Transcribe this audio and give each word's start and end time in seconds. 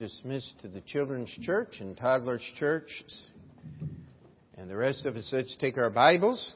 dismissed 0.00 0.56
to 0.60 0.66
the 0.66 0.80
children's 0.80 1.30
church 1.42 1.76
and 1.78 1.96
toddlers 1.96 2.42
church. 2.58 2.90
And 4.58 4.68
the 4.68 4.76
rest 4.76 5.06
of 5.06 5.14
us, 5.14 5.28
let's 5.32 5.56
take 5.60 5.78
our 5.78 5.88
Bibles 5.88 6.52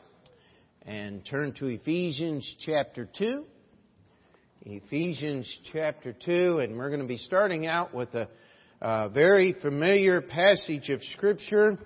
and 0.83 1.25
turn 1.25 1.53
to 1.61 1.67
Ephesians 1.67 2.57
chapter 2.67 3.09
2. 3.17 3.45
Ephesians 4.63 5.59
chapter 5.73 6.13
2, 6.13 6.59
and 6.59 6.77
we're 6.77 6.89
going 6.89 7.01
to 7.01 7.07
be 7.07 7.17
starting 7.17 7.69
out 7.69 7.95
with 7.95 8.13
a, 8.15 8.29
a 8.81 9.09
very 9.09 9.55
familiar 9.63 10.21
passage 10.21 10.89
of 10.89 11.01
Scripture. 11.17 11.79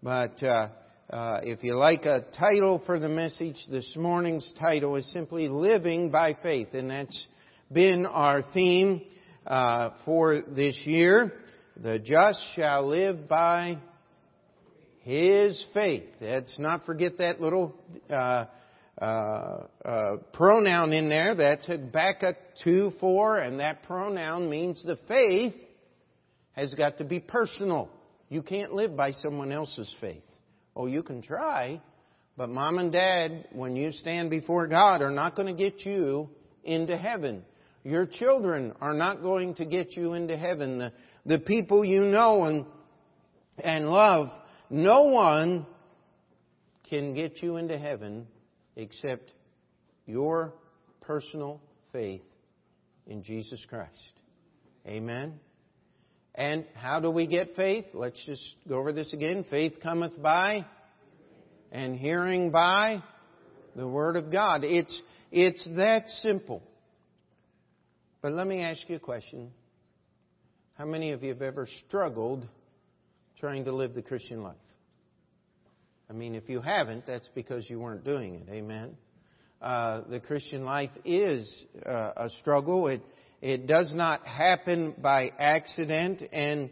But 0.00 0.40
uh, 0.44 0.68
uh, 1.10 1.40
if 1.42 1.64
you 1.64 1.74
like 1.74 2.04
a 2.04 2.24
title 2.38 2.80
for 2.86 3.00
the 3.00 3.08
message, 3.08 3.56
this 3.68 3.96
morning's 3.96 4.48
title 4.60 4.94
is 4.94 5.12
simply 5.12 5.48
Living 5.48 6.12
by 6.12 6.38
Faith, 6.40 6.68
and 6.72 6.88
that's 6.88 7.26
been 7.72 8.06
our 8.06 8.42
theme 8.54 9.02
uh, 9.46 9.90
for 10.04 10.42
this 10.48 10.78
year. 10.84 11.32
The 11.76 11.98
just 11.98 12.38
shall 12.54 12.86
live 12.86 13.28
by 13.28 13.78
his 15.00 15.62
faith. 15.74 16.04
Let's 16.20 16.58
not 16.58 16.86
forget 16.86 17.18
that 17.18 17.40
little 17.40 17.74
uh, 18.08 18.46
uh, 19.00 19.66
uh 19.84 20.16
pronoun 20.32 20.92
in 20.92 21.08
there. 21.08 21.34
That's 21.34 21.66
Habakkuk 21.66 22.36
2 22.62 22.92
4, 23.00 23.38
and 23.38 23.60
that 23.60 23.82
pronoun 23.82 24.48
means 24.48 24.82
the 24.84 24.98
faith 25.08 25.54
has 26.52 26.72
got 26.74 26.98
to 26.98 27.04
be 27.04 27.20
personal. 27.20 27.90
You 28.28 28.42
can't 28.42 28.72
live 28.72 28.96
by 28.96 29.12
someone 29.12 29.52
else's 29.52 29.94
faith. 30.00 30.24
Oh, 30.76 30.86
you 30.86 31.02
can 31.02 31.22
try, 31.22 31.80
but 32.36 32.48
mom 32.48 32.78
and 32.78 32.90
dad, 32.90 33.48
when 33.52 33.76
you 33.76 33.92
stand 33.92 34.30
before 34.30 34.66
God, 34.66 35.02
are 35.02 35.10
not 35.10 35.36
going 35.36 35.54
to 35.54 35.70
get 35.70 35.84
you 35.84 36.30
into 36.64 36.96
heaven. 36.96 37.44
Your 37.84 38.06
children 38.06 38.72
are 38.80 38.94
not 38.94 39.20
going 39.20 39.54
to 39.56 39.66
get 39.66 39.94
you 39.94 40.14
into 40.14 40.38
heaven. 40.38 40.78
The, 40.78 40.92
the 41.26 41.38
people 41.38 41.84
you 41.84 42.00
know 42.00 42.44
and, 42.44 42.64
and 43.62 43.88
love, 43.88 44.28
no 44.70 45.02
one 45.04 45.66
can 46.88 47.14
get 47.14 47.42
you 47.42 47.58
into 47.58 47.78
heaven 47.78 48.26
except 48.74 49.30
your 50.06 50.54
personal 51.02 51.60
faith 51.92 52.22
in 53.06 53.22
Jesus 53.22 53.64
Christ. 53.68 54.12
Amen. 54.86 55.38
And 56.34 56.64
how 56.74 57.00
do 57.00 57.10
we 57.10 57.26
get 57.26 57.54
faith? 57.54 57.84
Let's 57.92 58.22
just 58.24 58.42
go 58.66 58.78
over 58.78 58.92
this 58.92 59.12
again. 59.12 59.44
Faith 59.50 59.74
cometh 59.82 60.20
by 60.20 60.64
and 61.70 61.96
hearing 61.96 62.50
by 62.50 63.02
the 63.76 63.86
Word 63.86 64.16
of 64.16 64.32
God. 64.32 64.64
It's, 64.64 65.02
it's 65.30 65.68
that 65.76 66.08
simple. 66.22 66.62
But 68.24 68.32
let 68.32 68.46
me 68.46 68.62
ask 68.62 68.88
you 68.88 68.96
a 68.96 69.00
question. 69.00 69.50
How 70.78 70.86
many 70.86 71.12
of 71.12 71.22
you 71.22 71.28
have 71.28 71.42
ever 71.42 71.68
struggled 71.86 72.48
trying 73.38 73.66
to 73.66 73.72
live 73.72 73.92
the 73.92 74.00
Christian 74.00 74.42
life? 74.42 74.56
I 76.08 76.14
mean, 76.14 76.34
if 76.34 76.48
you 76.48 76.62
haven't, 76.62 77.06
that's 77.06 77.28
because 77.34 77.68
you 77.68 77.78
weren't 77.78 78.02
doing 78.02 78.36
it. 78.36 78.48
Amen. 78.50 78.96
Uh, 79.60 80.04
the 80.08 80.20
Christian 80.20 80.64
life 80.64 80.88
is 81.04 81.66
uh, 81.84 82.12
a 82.16 82.30
struggle. 82.40 82.88
It 82.88 83.02
it 83.42 83.66
does 83.66 83.92
not 83.92 84.26
happen 84.26 84.94
by 84.96 85.30
accident, 85.38 86.22
and 86.32 86.70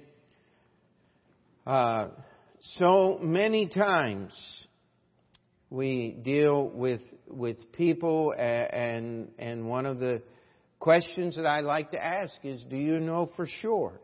uh, 1.66 2.08
so 2.78 3.18
many 3.20 3.68
times 3.68 4.32
we 5.68 6.12
deal 6.12 6.66
with 6.70 7.02
with 7.28 7.72
people, 7.72 8.32
and 8.38 9.28
and 9.38 9.68
one 9.68 9.84
of 9.84 9.98
the 9.98 10.22
Questions 10.82 11.36
that 11.36 11.46
I 11.46 11.60
like 11.60 11.92
to 11.92 12.04
ask 12.04 12.34
is 12.42 12.64
Do 12.68 12.76
you 12.76 12.98
know 12.98 13.30
for 13.36 13.46
sure 13.46 14.00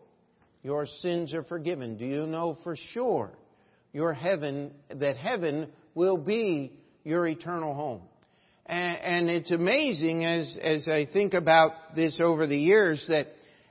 your 0.62 0.86
sins 1.02 1.34
are 1.34 1.42
forgiven? 1.42 1.96
Do 1.96 2.04
you 2.04 2.24
know 2.24 2.56
for 2.62 2.76
sure 2.92 3.32
your 3.92 4.12
heaven, 4.12 4.70
that 4.94 5.16
heaven 5.16 5.72
will 5.96 6.18
be 6.18 6.72
your 7.02 7.26
eternal 7.26 7.74
home? 7.74 8.02
And, 8.64 8.96
and 8.96 9.28
it's 9.28 9.50
amazing 9.50 10.24
as, 10.24 10.56
as 10.62 10.86
I 10.86 11.08
think 11.12 11.34
about 11.34 11.96
this 11.96 12.20
over 12.22 12.46
the 12.46 12.56
years 12.56 13.04
that 13.08 13.26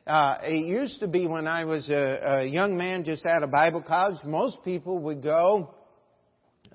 uh, 0.06 0.40
it 0.44 0.66
used 0.66 1.00
to 1.00 1.07
be 1.07 1.28
when 1.28 1.47
I 1.47 1.63
was 1.63 1.88
a, 1.88 2.41
a 2.41 2.46
young 2.46 2.75
man 2.75 3.06
just 3.06 3.25
out 3.25 3.41
of 3.41 3.50
Bible 3.51 3.84
college, 3.84 4.17
most 4.25 4.57
people 4.66 5.00
would 5.03 5.23
go, 5.23 5.73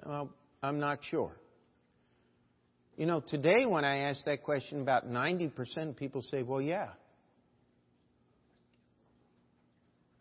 well, 0.07 0.31
I'm 0.63 0.81
not 0.81 1.01
sure. 1.11 1.33
You 2.97 3.07
know, 3.07 3.21
today 3.21 3.65
when 3.65 3.85
I 3.85 3.99
ask 3.99 4.25
that 4.27 4.43
question, 4.43 4.83
about 4.83 5.09
90% 5.09 5.53
of 5.89 5.97
people 5.97 6.23
say, 6.23 6.43
well, 6.43 6.61
yeah. 6.61 6.89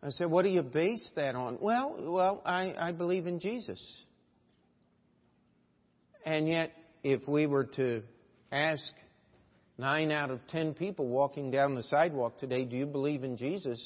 I 0.02 0.10
said, 0.10 0.30
what 0.30 0.42
do 0.42 0.48
you 0.48 0.62
base 0.62 1.12
that 1.14 1.34
on? 1.34 1.58
Well, 1.60 1.96
well, 1.98 2.42
I, 2.44 2.74
I 2.78 2.92
believe 2.92 3.26
in 3.26 3.38
Jesus. 3.40 3.80
And 6.24 6.48
yet, 6.48 6.72
if 7.02 7.26
we 7.28 7.46
were 7.46 7.64
to 7.76 8.02
ask 8.50 8.82
nine 9.78 10.10
out 10.10 10.30
of 10.30 10.40
ten 10.48 10.74
people 10.74 11.06
walking 11.06 11.50
down 11.50 11.74
the 11.74 11.82
sidewalk 11.84 12.38
today, 12.38 12.64
do 12.64 12.76
you 12.76 12.86
believe 12.86 13.22
in 13.22 13.36
Jesus? 13.36 13.80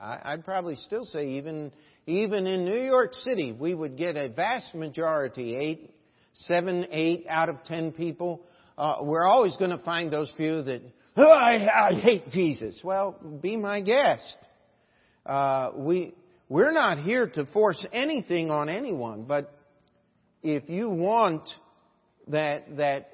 I, 0.00 0.34
would 0.34 0.44
probably 0.44 0.76
still 0.76 1.04
say 1.04 1.36
even 1.36 1.72
even 2.06 2.46
in 2.46 2.64
New 2.64 2.80
York 2.80 3.12
City, 3.12 3.52
we 3.52 3.74
would 3.74 3.96
get 3.96 4.16
a 4.16 4.28
vast 4.28 4.74
majority, 4.74 5.54
eight, 5.54 5.90
seven, 6.34 6.86
eight 6.90 7.26
out 7.28 7.48
of 7.48 7.62
ten 7.64 7.92
people, 7.92 8.42
uh, 8.78 8.96
we're 9.02 9.26
always 9.26 9.56
going 9.56 9.76
to 9.76 9.84
find 9.84 10.12
those 10.12 10.32
few 10.36 10.62
that, 10.62 10.82
oh, 11.16 11.30
I, 11.30 11.88
I 11.88 11.94
hate 11.94 12.30
Jesus. 12.30 12.80
Well, 12.82 13.16
be 13.42 13.56
my 13.56 13.80
guest. 13.80 14.36
Uh, 15.26 15.72
we, 15.76 16.14
we're 16.48 16.72
not 16.72 16.98
here 16.98 17.28
to 17.28 17.46
force 17.46 17.84
anything 17.92 18.50
on 18.50 18.68
anyone, 18.68 19.24
but 19.24 19.54
if 20.42 20.68
you 20.68 20.88
want 20.88 21.42
that, 22.28 22.76
that 22.78 23.10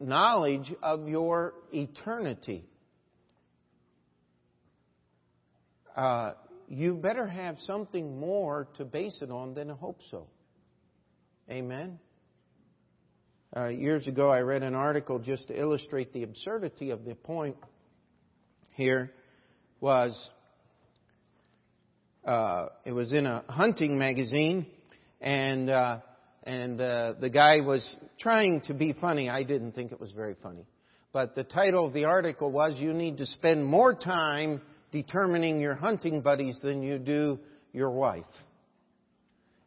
knowledge 0.00 0.74
of 0.82 1.08
your 1.08 1.54
eternity, 1.72 2.64
uh, 5.96 6.32
you 6.68 6.94
better 6.94 7.26
have 7.26 7.58
something 7.60 8.18
more 8.18 8.66
to 8.76 8.84
base 8.84 9.20
it 9.22 9.30
on 9.30 9.54
than 9.54 9.70
a 9.70 9.74
hope 9.74 10.00
so. 10.10 10.26
Amen? 11.48 11.98
Uh, 13.56 13.68
years 13.68 14.06
ago, 14.06 14.28
I 14.28 14.40
read 14.40 14.62
an 14.62 14.74
article 14.74 15.18
just 15.18 15.48
to 15.48 15.58
illustrate 15.58 16.12
the 16.12 16.24
absurdity 16.24 16.90
of 16.90 17.06
the 17.06 17.14
point 17.14 17.56
here. 18.72 19.10
Was 19.80 20.30
uh, 22.26 22.66
it 22.84 22.92
was 22.92 23.14
in 23.14 23.24
a 23.24 23.44
hunting 23.48 23.98
magazine, 23.98 24.66
and 25.22 25.70
uh, 25.70 26.00
and 26.42 26.78
uh, 26.78 27.14
the 27.18 27.30
guy 27.30 27.60
was 27.62 27.82
trying 28.20 28.60
to 28.66 28.74
be 28.74 28.92
funny. 28.92 29.30
I 29.30 29.42
didn't 29.42 29.72
think 29.72 29.90
it 29.90 29.98
was 29.98 30.12
very 30.12 30.36
funny, 30.42 30.66
but 31.14 31.34
the 31.34 31.44
title 31.44 31.86
of 31.86 31.94
the 31.94 32.04
article 32.04 32.52
was 32.52 32.74
"You 32.76 32.92
need 32.92 33.16
to 33.18 33.26
spend 33.26 33.64
more 33.64 33.94
time 33.94 34.60
determining 34.92 35.60
your 35.60 35.76
hunting 35.76 36.20
buddies 36.20 36.60
than 36.62 36.82
you 36.82 36.98
do 36.98 37.38
your 37.72 37.90
wife." 37.90 38.24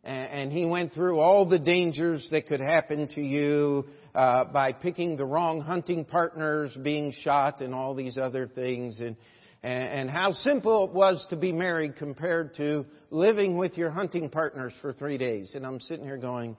And 0.10 0.52
he 0.52 0.66
went 0.66 0.94
through 0.94 1.20
all 1.20 1.46
the 1.46 1.60
dangers 1.60 2.28
that 2.32 2.48
could 2.48 2.60
happen 2.60 3.08
to 3.10 3.22
you 3.22 3.86
uh, 4.16 4.46
by 4.46 4.72
picking 4.72 5.18
the 5.18 5.26
wrong 5.26 5.62
hunting 5.62 6.04
partners, 6.04 6.76
being 6.82 7.12
shot, 7.12 7.62
and 7.62 7.76
all 7.76 7.94
these 7.94 8.18
other 8.18 8.48
things, 8.48 9.00
and, 9.00 9.16
and 9.62 10.10
how 10.10 10.32
simple 10.32 10.86
it 10.86 10.92
was 10.92 11.26
to 11.30 11.36
be 11.36 11.52
married 11.52 11.96
compared 11.96 12.56
to 12.56 12.86
living 13.12 13.58
with 13.58 13.78
your 13.78 13.92
hunting 13.92 14.30
partners 14.30 14.74
for 14.82 14.94
three 14.94 15.18
days. 15.18 15.54
And 15.54 15.66
I'm 15.66 15.80
sitting 15.80 16.06
here 16.06 16.18
going, 16.18 16.58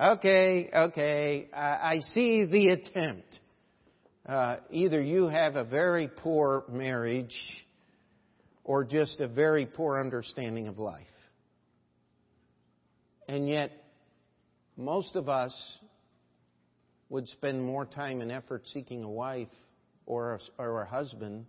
okay, 0.00 0.70
okay, 0.72 1.48
I, 1.52 1.94
I 1.94 2.00
see 2.12 2.44
the 2.44 2.68
attempt. 2.68 3.40
Uh, 4.24 4.58
either 4.70 5.02
you 5.02 5.26
have 5.26 5.56
a 5.56 5.64
very 5.64 6.08
poor 6.08 6.64
marriage 6.70 7.34
or 8.62 8.84
just 8.84 9.18
a 9.20 9.26
very 9.26 9.66
poor 9.66 9.98
understanding 9.98 10.68
of 10.68 10.78
life. 10.78 11.06
And 13.28 13.46
yet, 13.46 13.70
most 14.76 15.14
of 15.14 15.28
us 15.28 15.54
would 17.10 17.28
spend 17.28 17.62
more 17.62 17.84
time 17.84 18.22
and 18.22 18.32
effort 18.32 18.66
seeking 18.66 19.04
a 19.04 19.10
wife 19.10 19.48
or 20.06 20.34
a, 20.58 20.62
or 20.62 20.82
a 20.82 20.86
husband 20.86 21.44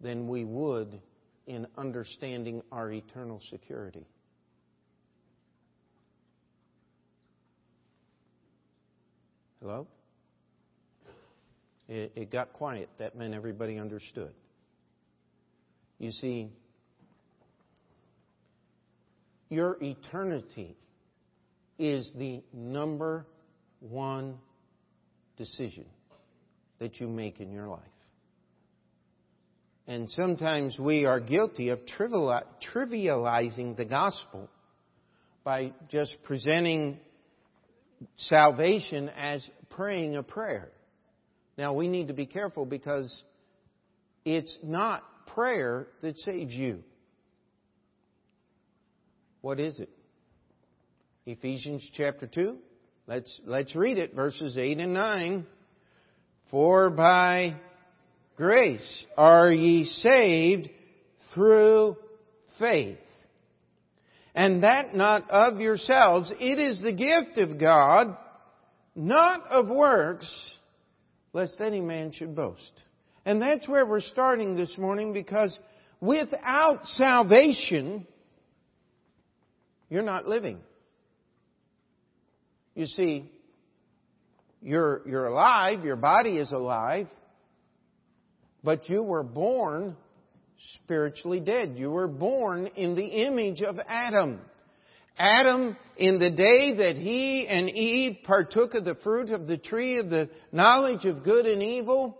than 0.00 0.28
we 0.28 0.44
would 0.44 1.00
in 1.46 1.66
understanding 1.76 2.62
our 2.70 2.90
eternal 2.90 3.40
security. 3.50 4.06
Hello? 9.60 9.86
It, 11.88 12.12
it, 12.14 12.30
got 12.30 12.52
quiet. 12.52 12.88
That 12.98 13.16
meant 13.16 13.34
everybody 13.34 13.78
understood. 13.78 14.32
You 15.98 16.10
see, 16.12 16.50
your 19.48 19.76
eternity 19.82 20.76
is 21.78 22.10
the 22.16 22.42
number 22.52 23.26
one 23.80 24.38
decision 25.36 25.86
that 26.78 27.00
you 27.00 27.08
make 27.08 27.40
in 27.40 27.50
your 27.52 27.68
life. 27.68 27.80
And 29.86 30.08
sometimes 30.10 30.78
we 30.78 31.04
are 31.04 31.20
guilty 31.20 31.68
of 31.68 31.80
trivializing 32.00 33.76
the 33.76 33.84
gospel 33.84 34.48
by 35.44 35.72
just 35.90 36.16
presenting 36.24 36.98
salvation 38.16 39.10
as 39.10 39.46
praying 39.70 40.16
a 40.16 40.22
prayer. 40.22 40.70
Now 41.58 41.74
we 41.74 41.88
need 41.88 42.08
to 42.08 42.14
be 42.14 42.26
careful 42.26 42.64
because 42.64 43.22
it's 44.24 44.56
not 44.62 45.04
prayer 45.26 45.86
that 46.00 46.16
saves 46.18 46.54
you. 46.54 46.82
What 49.44 49.60
is 49.60 49.78
it? 49.78 49.90
Ephesians 51.26 51.86
chapter 51.92 52.26
2. 52.26 52.56
Let's, 53.06 53.40
let's 53.44 53.76
read 53.76 53.98
it, 53.98 54.14
verses 54.14 54.56
8 54.56 54.78
and 54.78 54.94
9. 54.94 55.46
For 56.50 56.88
by 56.88 57.56
grace 58.38 59.04
are 59.18 59.52
ye 59.52 59.84
saved 59.84 60.70
through 61.34 61.98
faith. 62.58 62.96
And 64.34 64.62
that 64.62 64.94
not 64.94 65.28
of 65.28 65.60
yourselves. 65.60 66.32
It 66.40 66.58
is 66.58 66.80
the 66.80 66.94
gift 66.94 67.36
of 67.36 67.60
God, 67.60 68.16
not 68.96 69.42
of 69.50 69.68
works, 69.68 70.58
lest 71.34 71.60
any 71.60 71.82
man 71.82 72.12
should 72.12 72.34
boast. 72.34 72.72
And 73.26 73.42
that's 73.42 73.68
where 73.68 73.84
we're 73.84 74.00
starting 74.00 74.56
this 74.56 74.78
morning 74.78 75.12
because 75.12 75.58
without 76.00 76.86
salvation, 76.86 78.06
you're 79.94 80.02
not 80.02 80.26
living. 80.26 80.58
You 82.74 82.86
see, 82.86 83.30
you're, 84.60 85.02
you're 85.06 85.28
alive, 85.28 85.84
your 85.84 85.94
body 85.94 86.36
is 86.36 86.50
alive, 86.50 87.06
but 88.64 88.88
you 88.88 89.04
were 89.04 89.22
born 89.22 89.94
spiritually 90.82 91.38
dead. 91.38 91.74
You 91.76 91.90
were 91.92 92.08
born 92.08 92.66
in 92.74 92.96
the 92.96 93.06
image 93.06 93.62
of 93.62 93.76
Adam. 93.86 94.40
Adam, 95.16 95.76
in 95.96 96.18
the 96.18 96.30
day 96.30 96.74
that 96.74 96.96
he 96.96 97.46
and 97.46 97.70
Eve 97.70 98.16
partook 98.24 98.74
of 98.74 98.84
the 98.84 98.96
fruit 98.96 99.30
of 99.30 99.46
the 99.46 99.58
tree 99.58 99.98
of 100.00 100.10
the 100.10 100.28
knowledge 100.50 101.04
of 101.04 101.22
good 101.22 101.46
and 101.46 101.62
evil, 101.62 102.18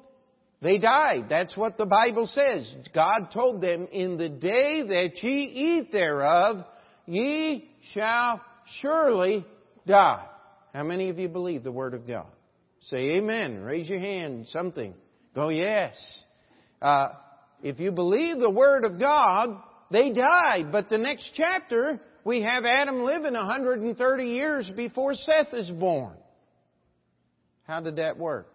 they 0.63 0.79
died. 0.79 1.25
That's 1.29 1.57
what 1.57 1.77
the 1.77 1.87
Bible 1.87 2.29
says. 2.29 2.73
God 2.95 3.31
told 3.33 3.61
them, 3.61 3.89
in 3.91 4.17
the 4.17 4.29
day 4.29 4.83
that 4.87 5.21
ye 5.25 5.43
eat 5.43 5.91
thereof, 5.91 6.65
ye 7.07 7.71
shall 7.93 8.41
surely 8.81 9.45
die. 9.87 10.27
How 10.73 10.83
many 10.83 11.09
of 11.09 11.19
you 11.19 11.29
believe 11.29 11.63
the 11.63 11.73
Word 11.73 11.95
of 11.95 12.07
God? 12.07 12.27
Say 12.89 13.13
amen. 13.17 13.63
Raise 13.63 13.89
your 13.89 14.01
hand. 14.01 14.47
Something. 14.49 14.95
Go 15.35 15.49
yes. 15.49 15.95
Uh, 16.83 17.09
if 17.63 17.81
you 17.81 17.93
believe 17.93 18.39
the 18.39 18.51
Word 18.51 18.85
of 18.85 18.99
God, 18.99 19.63
they 19.91 20.11
died. 20.11 20.71
But 20.71 20.91
the 20.91 20.99
next 20.99 21.31
chapter, 21.35 22.01
we 22.25 22.43
have 22.43 22.65
Adam 22.65 23.03
living 23.03 23.35
130 23.35 24.25
years 24.25 24.71
before 24.77 25.15
Seth 25.15 25.55
is 25.55 25.71
born. 25.71 26.15
How 27.65 27.81
did 27.81 27.97
that 27.97 28.19
work? 28.19 28.49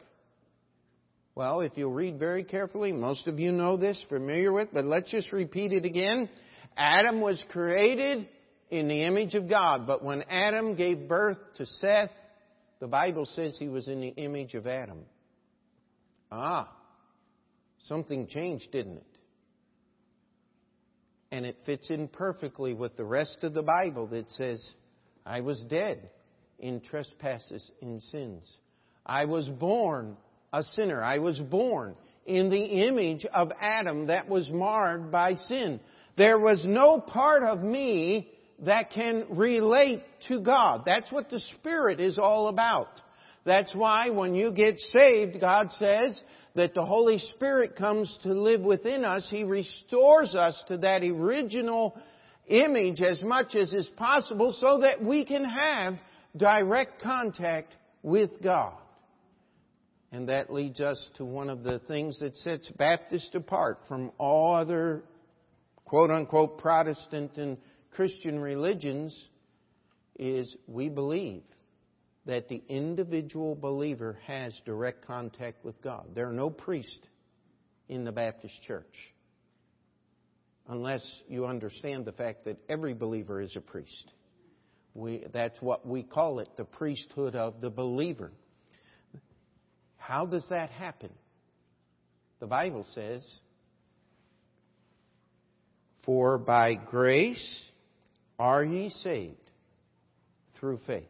Well, 1.34 1.62
if 1.62 1.72
you'll 1.75 1.94
read 1.94 2.19
very 2.19 2.44
carefully, 2.44 2.92
most 2.92 3.28
of 3.28 3.40
you 3.40 3.51
know 3.51 3.78
this, 3.78 4.04
familiar 4.10 4.51
with, 4.51 4.69
but 4.74 4.86
let's 4.86 5.10
just 5.10 5.31
repeat 5.31 5.72
it 5.72 5.86
again. 5.86 6.30
Adam 6.75 7.22
was 7.22 7.42
created 7.50 8.28
in 8.69 8.88
the 8.88 9.04
image 9.04 9.36
of 9.36 9.50
God. 9.50 9.88
But 9.88 10.04
when 10.04 10.24
Adam 10.30 10.75
gave 10.75 11.07
birth 11.07 11.38
to 11.56 11.66
Seth, 11.66 12.12
the 12.80 12.88
Bible 12.88 13.25
says 13.25 13.57
he 13.57 13.68
was 13.68 13.88
in 13.88 14.01
the 14.01 14.10
image 14.10 14.54
of 14.54 14.68
Adam. 14.68 15.00
Ah, 16.31 16.71
something 17.88 18.27
changed, 18.27 18.71
didn't 18.71 18.98
it? 18.98 19.04
And 21.31 21.45
it 21.45 21.57
fits 21.66 21.89
in 21.89 22.07
perfectly 22.07 22.74
with 22.74 22.98
the 22.98 23.04
rest 23.04 23.39
of 23.44 23.54
the 23.54 23.62
Bible 23.62 24.07
that 24.07 24.30
says, 24.31 24.68
I 25.25 25.42
was 25.42 25.63
dead 25.69 26.10
in 26.57 26.81
trespasses 26.81 27.69
and 27.81 28.01
sins. 28.01 28.57
I 29.06 29.25
was 29.25 29.48
born 29.48 30.18
a 30.51 30.63
sinner. 30.63 31.04
I 31.04 31.19
was 31.19 31.39
born 31.39 31.95
in 32.25 32.50
the 32.50 32.63
image 32.88 33.25
of 33.25 33.51
Adam 33.60 34.07
that 34.07 34.27
was 34.27 34.50
marred 34.50 35.12
by 35.12 35.33
sin. 35.33 35.80
There 36.18 36.39
was 36.39 36.65
no 36.65 37.00
part 37.00 37.44
of 37.44 37.62
me 37.62 38.31
that 38.66 38.92
can 38.92 39.26
relate 39.30 40.04
to 40.28 40.40
God. 40.42 40.84
That's 40.86 41.12
what 41.12 41.30
the 41.30 41.40
Spirit 41.58 42.00
is 42.00 42.18
all 42.18 42.48
about. 42.48 42.90
That's 43.46 43.74
why 43.74 44.10
when 44.10 44.36
you 44.36 44.52
get 44.52 44.78
saved, 44.78 45.40
God 45.40 45.72
says 45.72 46.22
that 46.56 46.74
the 46.74 46.86
Holy 46.86 47.20
Spirit 47.20 47.76
comes 47.76 48.16
to 48.24 48.34
live 48.34 48.62
within 48.62 49.06
us. 49.06 49.28
He 49.30 49.44
restores 49.44 50.36
us 50.36 50.62
to 50.68 50.78
that 50.80 51.04
original 51.04 51.98
image 52.48 53.02
as 53.02 53.22
much 53.22 53.56
as 53.56 53.72
is 53.72 53.88
possible 53.96 54.56
so 54.60 54.80
that 54.82 55.02
we 55.04 55.26
can 55.26 55.46
have 55.46 55.96
direct 56.36 57.02
contact 57.02 57.76
with 58.04 58.42
God. 58.44 58.74
And 60.12 60.30
that 60.30 60.52
leads 60.52 60.80
us 60.80 61.04
to 61.16 61.26
one 61.26 61.50
of 61.50 61.64
the 61.64 61.80
things 61.80 62.20
that 62.20 62.36
sets 62.38 62.68
Baptist 62.70 63.36
apart 63.36 63.80
from 63.88 64.12
all 64.18 64.56
other 64.56 65.04
quote 65.86 66.10
unquote 66.10 66.58
Protestant 66.58 67.38
and 67.38 67.58
Christian 67.91 68.39
religions 68.39 69.15
is 70.18 70.56
we 70.68 70.89
believe 70.89 71.44
that 72.25 72.47
the 72.47 72.62
individual 72.69 73.56
believer 73.56 74.18
has 74.27 74.53
direct 74.65 75.06
contact 75.06 75.63
with 75.63 75.81
God. 75.81 76.07
There 76.13 76.30
are 76.30 76.33
no 76.33 76.50
priests 76.50 77.07
in 77.88 78.03
the 78.03 78.12
Baptist 78.12 78.62
church 78.63 78.86
unless 80.68 81.03
you 81.27 81.47
understand 81.47 82.06
the 82.06 82.12
fact 82.12 82.45
that 82.45 82.57
every 82.69 82.94
believer 82.94 83.41
is 83.41 83.56
a 83.56 83.62
priest. 83.62 84.12
We, 84.94 85.24
that's 85.33 85.59
what 85.62 85.88
we 85.88 86.03
call 86.03 86.39
it, 86.39 86.50
the 86.57 86.65
priesthood 86.65 87.36
of 87.36 87.59
the 87.62 87.69
believer. 87.71 88.31
How 89.97 90.25
does 90.25 90.45
that 90.50 90.69
happen? 90.69 91.09
The 92.39 92.47
Bible 92.47 92.86
says, 92.94 93.27
For 96.06 96.38
by 96.38 96.75
grace 96.75 97.69
are 98.39 98.63
ye 98.63 98.89
saved 98.89 99.36
through 100.59 100.80
faith? 100.88 101.03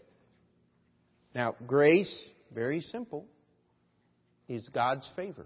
Now, 1.35 1.55
grace, 1.67 2.13
very 2.53 2.81
simple, 2.81 3.25
is 4.47 4.67
God's 4.73 5.07
favor. 5.15 5.45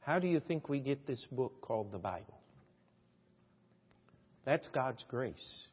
How 0.00 0.18
do 0.18 0.26
you 0.26 0.40
think 0.40 0.68
we 0.68 0.80
get 0.80 1.06
this 1.06 1.24
book 1.30 1.60
called 1.60 1.92
the 1.92 1.98
Bible? 1.98 2.40
That's 4.44 4.66
God's 4.68 5.04
grace. 5.08 5.66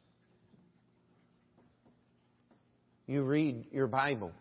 You 3.06 3.22
read 3.22 3.66
your 3.72 3.86
Bible. 3.86 4.32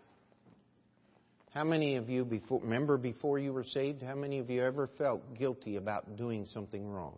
How 1.53 1.65
many 1.65 1.97
of 1.97 2.09
you 2.09 2.23
before 2.23 2.61
remember 2.61 2.97
before 2.97 3.37
you 3.37 3.51
were 3.51 3.65
saved, 3.65 4.01
how 4.01 4.15
many 4.15 4.39
of 4.39 4.49
you 4.49 4.63
ever 4.63 4.87
felt 4.97 5.37
guilty 5.37 5.75
about 5.75 6.15
doing 6.15 6.45
something 6.45 6.87
wrong? 6.87 7.17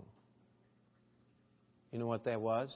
You 1.93 1.99
know 1.99 2.07
what 2.07 2.25
that 2.25 2.41
was? 2.41 2.75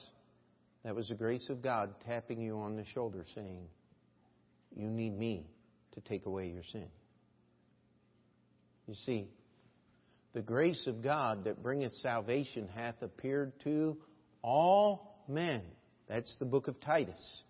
That 0.84 0.94
was 0.94 1.08
the 1.08 1.16
grace 1.16 1.50
of 1.50 1.60
God 1.60 1.92
tapping 2.06 2.40
you 2.40 2.58
on 2.60 2.76
the 2.76 2.84
shoulder 2.94 3.24
saying, 3.34 3.66
You 4.76 4.88
need 4.88 5.18
me 5.18 5.44
to 5.94 6.00
take 6.00 6.24
away 6.24 6.46
your 6.46 6.62
sin. 6.70 6.86
You 8.86 8.94
see, 9.04 9.28
the 10.34 10.40
grace 10.40 10.86
of 10.86 11.02
God 11.02 11.44
that 11.44 11.62
bringeth 11.64 11.92
salvation 12.00 12.68
hath 12.76 13.02
appeared 13.02 13.52
to 13.64 13.96
all 14.40 15.24
men. 15.28 15.62
That's 16.08 16.32
the 16.38 16.46
book 16.46 16.68
of 16.68 16.80
Titus. 16.80 17.42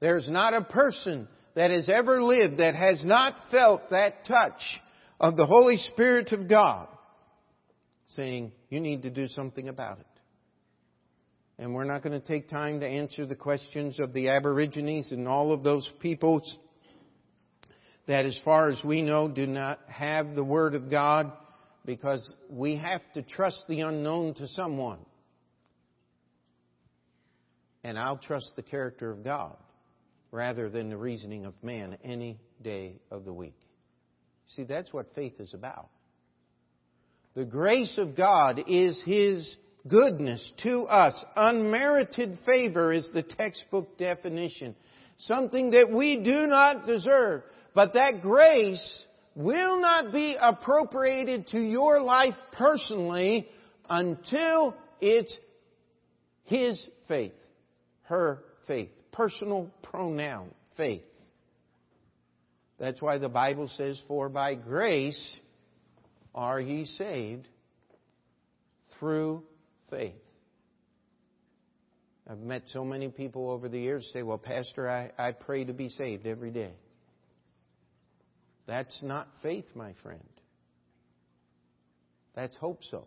There's 0.00 0.28
not 0.30 0.54
a 0.54 0.62
person 0.62 1.28
that 1.54 1.70
has 1.70 1.90
ever 1.90 2.22
lived 2.22 2.56
that 2.56 2.74
has 2.74 3.04
not 3.04 3.36
felt 3.50 3.90
that 3.90 4.24
touch 4.26 4.60
of 5.20 5.36
the 5.36 5.46
Holy 5.46 5.76
Spirit 5.76 6.32
of 6.32 6.48
God 6.48 6.88
saying, 8.16 8.52
You 8.70 8.80
need 8.80 9.02
to 9.02 9.10
do 9.10 9.28
something 9.28 9.68
about 9.68 10.00
it. 10.00 10.06
And 11.58 11.74
we're 11.74 11.84
not 11.84 12.02
going 12.02 12.18
to 12.18 12.26
take 12.26 12.48
time 12.48 12.80
to 12.80 12.86
answer 12.86 13.26
the 13.26 13.36
questions 13.36 14.00
of 14.00 14.12
the 14.12 14.30
Aborigines 14.30 15.12
and 15.12 15.28
all 15.28 15.52
of 15.52 15.62
those 15.62 15.88
peoples 16.00 16.58
that, 18.06 18.24
as 18.24 18.38
far 18.44 18.70
as 18.70 18.82
we 18.84 19.02
know, 19.02 19.28
do 19.28 19.46
not 19.46 19.78
have 19.86 20.34
the 20.34 20.42
Word 20.42 20.74
of 20.74 20.90
God 20.90 21.32
because 21.84 22.34
we 22.48 22.76
have 22.76 23.02
to 23.14 23.22
trust 23.22 23.62
the 23.68 23.80
unknown 23.80 24.34
to 24.34 24.48
someone. 24.48 24.98
And 27.84 27.98
I'll 27.98 28.18
trust 28.18 28.52
the 28.56 28.62
character 28.62 29.10
of 29.10 29.24
God 29.24 29.56
rather 30.30 30.70
than 30.70 30.88
the 30.88 30.96
reasoning 30.96 31.44
of 31.44 31.54
man 31.62 31.98
any 32.02 32.38
day 32.62 32.94
of 33.10 33.24
the 33.24 33.32
week. 33.32 33.58
See, 34.56 34.64
that's 34.64 34.92
what 34.92 35.14
faith 35.14 35.40
is 35.40 35.54
about. 35.54 35.88
The 37.34 37.44
grace 37.44 37.98
of 37.98 38.16
God 38.16 38.60
is 38.66 39.00
His 39.04 39.56
goodness 39.88 40.52
to 40.62 40.84
us. 40.86 41.14
Unmerited 41.36 42.38
favor 42.46 42.92
is 42.92 43.08
the 43.12 43.22
textbook 43.22 43.98
definition. 43.98 44.74
Something 45.18 45.70
that 45.70 45.90
we 45.90 46.18
do 46.18 46.46
not 46.46 46.86
deserve. 46.86 47.42
But 47.74 47.94
that 47.94 48.20
grace 48.22 49.06
will 49.34 49.80
not 49.80 50.12
be 50.12 50.36
appropriated 50.40 51.48
to 51.48 51.60
your 51.60 52.00
life 52.00 52.34
personally 52.52 53.48
until 53.88 54.74
it's 55.00 55.34
his 56.44 56.80
faith, 57.08 57.32
her 58.02 58.42
faith, 58.66 58.90
personal 59.10 59.70
pronoun 59.82 60.50
faith. 60.76 61.02
That's 62.78 63.00
why 63.00 63.18
the 63.18 63.28
Bible 63.28 63.68
says, 63.76 64.00
For 64.08 64.28
by 64.28 64.54
grace 64.54 65.36
are 66.34 66.60
ye 66.60 66.84
saved 66.84 67.46
through 68.98 69.44
faith. 69.92 70.14
I've 72.28 72.38
met 72.38 72.62
so 72.68 72.84
many 72.84 73.08
people 73.08 73.50
over 73.50 73.68
the 73.68 73.78
years 73.78 74.08
say, 74.12 74.22
Well, 74.22 74.38
Pastor, 74.38 74.88
I, 74.88 75.10
I 75.18 75.32
pray 75.32 75.64
to 75.64 75.72
be 75.72 75.88
saved 75.88 76.26
every 76.26 76.50
day. 76.50 76.72
That's 78.66 78.98
not 79.02 79.28
faith, 79.42 79.66
my 79.74 79.92
friend. 80.02 80.22
That's 82.34 82.56
hope 82.56 82.80
so. 82.90 83.06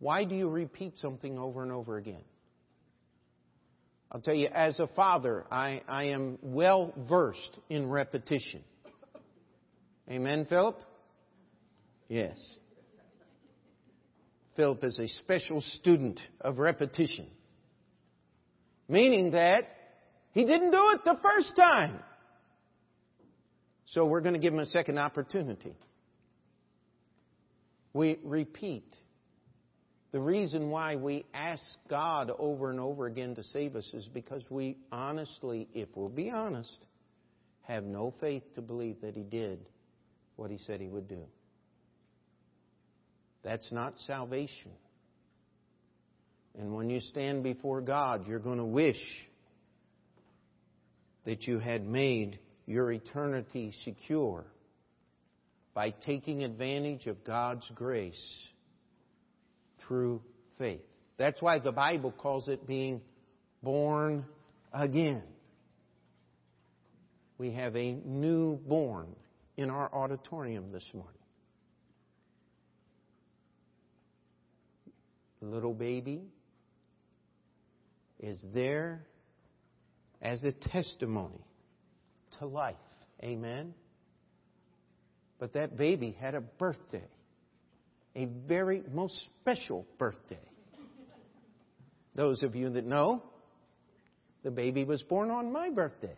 Why 0.00 0.24
do 0.24 0.34
you 0.34 0.48
repeat 0.48 0.98
something 0.98 1.38
over 1.38 1.62
and 1.62 1.72
over 1.72 1.96
again? 1.96 2.24
I'll 4.12 4.20
tell 4.20 4.34
you, 4.34 4.48
as 4.48 4.78
a 4.80 4.88
father, 4.88 5.44
I, 5.50 5.82
I 5.88 6.06
am 6.06 6.38
well 6.42 6.92
versed 7.08 7.58
in 7.68 7.88
repetition. 7.88 8.64
Amen, 10.10 10.46
Philip? 10.48 10.76
Yes. 12.08 12.36
Philip 14.60 14.84
is 14.84 14.98
a 14.98 15.08
special 15.08 15.62
student 15.62 16.20
of 16.38 16.58
repetition. 16.58 17.26
Meaning 18.90 19.30
that 19.30 19.62
he 20.32 20.44
didn't 20.44 20.70
do 20.70 20.90
it 20.92 21.00
the 21.02 21.16
first 21.22 21.56
time. 21.56 21.98
So 23.86 24.04
we're 24.04 24.20
going 24.20 24.34
to 24.34 24.38
give 24.38 24.52
him 24.52 24.58
a 24.58 24.66
second 24.66 24.98
opportunity. 24.98 25.74
We 27.94 28.18
repeat. 28.22 28.84
The 30.12 30.20
reason 30.20 30.68
why 30.68 30.96
we 30.96 31.24
ask 31.32 31.62
God 31.88 32.30
over 32.38 32.68
and 32.68 32.80
over 32.80 33.06
again 33.06 33.34
to 33.36 33.42
save 33.42 33.76
us 33.76 33.88
is 33.94 34.06
because 34.12 34.42
we 34.50 34.76
honestly, 34.92 35.68
if 35.72 35.88
we'll 35.94 36.10
be 36.10 36.30
honest, 36.30 36.84
have 37.62 37.84
no 37.84 38.12
faith 38.20 38.42
to 38.56 38.60
believe 38.60 39.00
that 39.00 39.14
He 39.14 39.22
did 39.22 39.60
what 40.36 40.50
He 40.50 40.58
said 40.58 40.82
He 40.82 40.88
would 40.88 41.08
do. 41.08 41.22
That's 43.42 43.70
not 43.72 43.94
salvation. 44.06 44.72
And 46.58 46.74
when 46.74 46.90
you 46.90 47.00
stand 47.00 47.42
before 47.42 47.80
God, 47.80 48.26
you're 48.26 48.38
going 48.38 48.58
to 48.58 48.64
wish 48.64 49.00
that 51.24 51.46
you 51.46 51.58
had 51.58 51.86
made 51.86 52.38
your 52.66 52.90
eternity 52.92 53.72
secure 53.84 54.44
by 55.74 55.90
taking 55.90 56.42
advantage 56.42 57.06
of 57.06 57.24
God's 57.24 57.64
grace 57.74 58.20
through 59.86 60.20
faith. 60.58 60.82
That's 61.16 61.40
why 61.40 61.58
the 61.58 61.72
Bible 61.72 62.12
calls 62.12 62.48
it 62.48 62.66
being 62.66 63.00
born 63.62 64.24
again. 64.72 65.22
We 67.38 67.52
have 67.52 67.76
a 67.76 67.92
newborn 68.04 69.14
in 69.56 69.70
our 69.70 69.92
auditorium 69.94 70.72
this 70.72 70.86
morning. 70.92 71.19
Little 75.40 75.74
baby 75.74 76.22
is 78.18 78.38
there 78.52 79.06
as 80.20 80.42
a 80.44 80.52
testimony 80.52 81.40
to 82.38 82.46
life. 82.46 82.76
Amen? 83.22 83.74
But 85.38 85.54
that 85.54 85.76
baby 85.76 86.16
had 86.20 86.34
a 86.34 86.40
birthday, 86.40 87.08
a 88.14 88.26
very 88.26 88.82
most 88.92 89.26
special 89.40 89.86
birthday. 89.98 90.38
Those 92.14 92.42
of 92.42 92.54
you 92.54 92.70
that 92.70 92.84
know, 92.84 93.22
the 94.42 94.50
baby 94.50 94.84
was 94.84 95.02
born 95.02 95.30
on 95.30 95.52
my 95.52 95.70
birthday. 95.70 96.16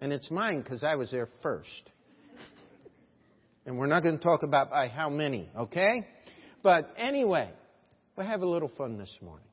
And 0.00 0.12
it's 0.12 0.30
mine 0.30 0.62
because 0.62 0.82
I 0.82 0.96
was 0.96 1.10
there 1.10 1.28
first. 1.42 1.92
And 3.66 3.78
we're 3.78 3.86
not 3.86 4.02
going 4.02 4.18
to 4.18 4.22
talk 4.22 4.42
about 4.42 4.70
by 4.70 4.88
how 4.88 5.08
many, 5.08 5.48
okay? 5.56 6.06
But 6.62 6.92
anyway, 6.96 7.50
we'll 8.16 8.26
have 8.26 8.42
a 8.42 8.48
little 8.48 8.70
fun 8.76 8.98
this 8.98 9.16
morning 9.20 9.46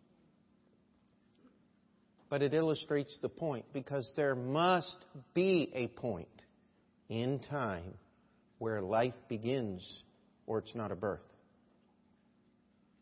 but 2.31 2.41
it 2.41 2.53
illustrates 2.53 3.15
the 3.21 3.29
point 3.29 3.65
because 3.73 4.09
there 4.15 4.35
must 4.35 5.05
be 5.33 5.69
a 5.75 5.87
point 5.99 6.29
in 7.09 7.39
time 7.39 7.93
where 8.57 8.81
life 8.81 9.13
begins 9.27 10.03
or 10.47 10.59
it's 10.59 10.73
not 10.73 10.93
a 10.93 10.95
birth. 10.95 11.25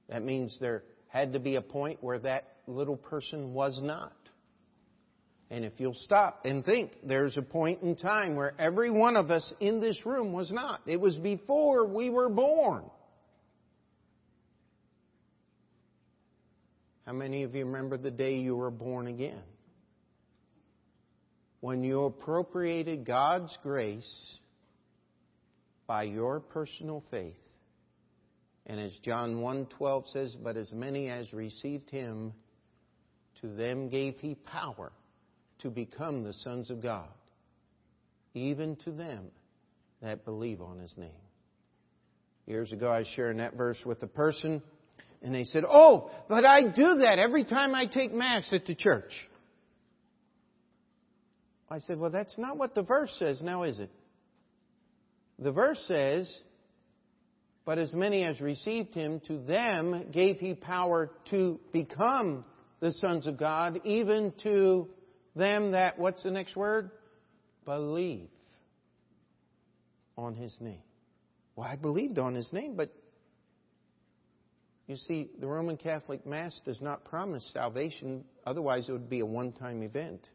That 0.09 0.23
means 0.23 0.57
there 0.59 0.83
had 1.09 1.33
to 1.33 1.39
be 1.39 1.57
a 1.57 1.61
point 1.61 1.99
where 2.01 2.17
that 2.19 2.45
little 2.65 2.97
person 2.97 3.53
was 3.53 3.79
not. 3.83 4.13
And 5.51 5.63
if 5.63 5.73
you'll 5.77 5.93
stop 5.93 6.41
and 6.43 6.65
think, 6.65 6.93
there's 7.03 7.37
a 7.37 7.43
point 7.43 7.83
in 7.83 7.95
time 7.95 8.35
where 8.35 8.53
every 8.59 8.89
one 8.89 9.15
of 9.15 9.29
us 9.29 9.53
in 9.59 9.79
this 9.79 10.07
room 10.07 10.33
was 10.33 10.51
not. 10.51 10.81
It 10.87 10.99
was 10.99 11.15
before 11.17 11.85
we 11.85 12.09
were 12.09 12.29
born. 12.29 12.85
How 17.09 17.15
many 17.15 17.41
of 17.41 17.55
you 17.55 17.65
remember 17.65 17.97
the 17.97 18.11
day 18.11 18.35
you 18.35 18.55
were 18.55 18.69
born 18.69 19.07
again? 19.07 19.41
When 21.59 21.83
you 21.83 22.03
appropriated 22.03 23.03
God's 23.03 23.57
grace 23.63 24.37
by 25.87 26.03
your 26.03 26.39
personal 26.39 27.03
faith. 27.09 27.33
And 28.67 28.79
as 28.79 28.95
John 29.03 29.37
1:12 29.37 30.11
says, 30.11 30.35
but 30.35 30.55
as 30.55 30.71
many 30.71 31.09
as 31.09 31.33
received 31.33 31.89
him 31.89 32.31
to 33.41 33.47
them 33.47 33.89
gave 33.89 34.19
he 34.19 34.35
power 34.35 34.91
to 35.63 35.71
become 35.71 36.23
the 36.23 36.33
sons 36.33 36.69
of 36.69 36.79
God, 36.79 37.09
even 38.35 38.75
to 38.83 38.91
them 38.91 39.31
that 40.03 40.25
believe 40.25 40.61
on 40.61 40.77
his 40.77 40.95
name. 40.95 41.09
Years 42.45 42.71
ago 42.71 42.87
I 42.87 42.99
was 42.99 43.07
sharing 43.15 43.37
that 43.37 43.55
verse 43.55 43.83
with 43.83 44.03
a 44.03 44.07
person 44.07 44.61
and 45.21 45.33
they 45.33 45.43
said, 45.43 45.63
Oh, 45.67 46.11
but 46.27 46.45
I 46.45 46.63
do 46.63 46.99
that 46.99 47.19
every 47.19 47.43
time 47.43 47.75
I 47.75 47.85
take 47.85 48.13
Mass 48.13 48.49
at 48.53 48.65
the 48.65 48.75
church. 48.75 49.11
I 51.69 51.79
said, 51.79 51.99
Well, 51.99 52.11
that's 52.11 52.37
not 52.37 52.57
what 52.57 52.73
the 52.73 52.83
verse 52.83 53.13
says 53.19 53.41
now, 53.41 53.63
is 53.63 53.79
it? 53.79 53.91
The 55.37 55.51
verse 55.51 55.83
says, 55.87 56.33
But 57.65 57.77
as 57.77 57.93
many 57.93 58.23
as 58.23 58.39
received 58.39 58.93
him, 58.93 59.21
to 59.27 59.39
them 59.39 60.09
gave 60.11 60.37
he 60.37 60.53
power 60.53 61.11
to 61.31 61.59
become 61.71 62.45
the 62.79 62.91
sons 62.93 63.27
of 63.27 63.37
God, 63.37 63.81
even 63.83 64.33
to 64.43 64.87
them 65.35 65.71
that, 65.71 65.99
what's 65.99 66.23
the 66.23 66.31
next 66.31 66.55
word? 66.55 66.91
Believe 67.65 68.29
on 70.17 70.35
his 70.35 70.55
name. 70.59 70.81
Well, 71.55 71.67
I 71.67 71.75
believed 71.75 72.19
on 72.19 72.35
his 72.35 72.51
name, 72.53 72.75
but 72.75 72.89
you 74.89 74.95
see, 74.95 75.29
the 75.39 75.45
Roman 75.45 75.77
Catholic 75.77 76.25
Mass 76.25 76.59
does 76.65 76.81
not 76.81 77.05
promise 77.05 77.47
salvation, 77.53 78.25
otherwise, 78.43 78.89
it 78.89 78.91
would 78.91 79.07
be 79.07 79.19
a 79.19 79.25
one 79.25 79.51
time 79.51 79.83
event. 79.83 80.27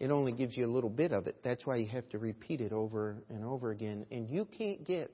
It 0.00 0.10
only 0.10 0.32
gives 0.32 0.56
you 0.56 0.66
a 0.66 0.72
little 0.72 0.90
bit 0.90 1.12
of 1.12 1.28
it. 1.28 1.36
That's 1.44 1.64
why 1.64 1.76
you 1.76 1.86
have 1.86 2.08
to 2.08 2.18
repeat 2.18 2.60
it 2.60 2.72
over 2.72 3.22
and 3.30 3.44
over 3.44 3.70
again. 3.70 4.04
And 4.10 4.28
you 4.28 4.44
can't 4.58 4.84
get 4.84 5.12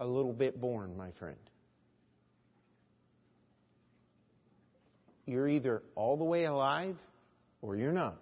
a 0.00 0.04
little 0.04 0.32
bit 0.32 0.60
born, 0.60 0.96
my 0.96 1.12
friend. 1.20 1.38
You're 5.24 5.48
either 5.48 5.84
all 5.94 6.16
the 6.16 6.24
way 6.24 6.46
alive 6.46 6.96
or 7.62 7.76
you're 7.76 7.92
not. 7.92 8.20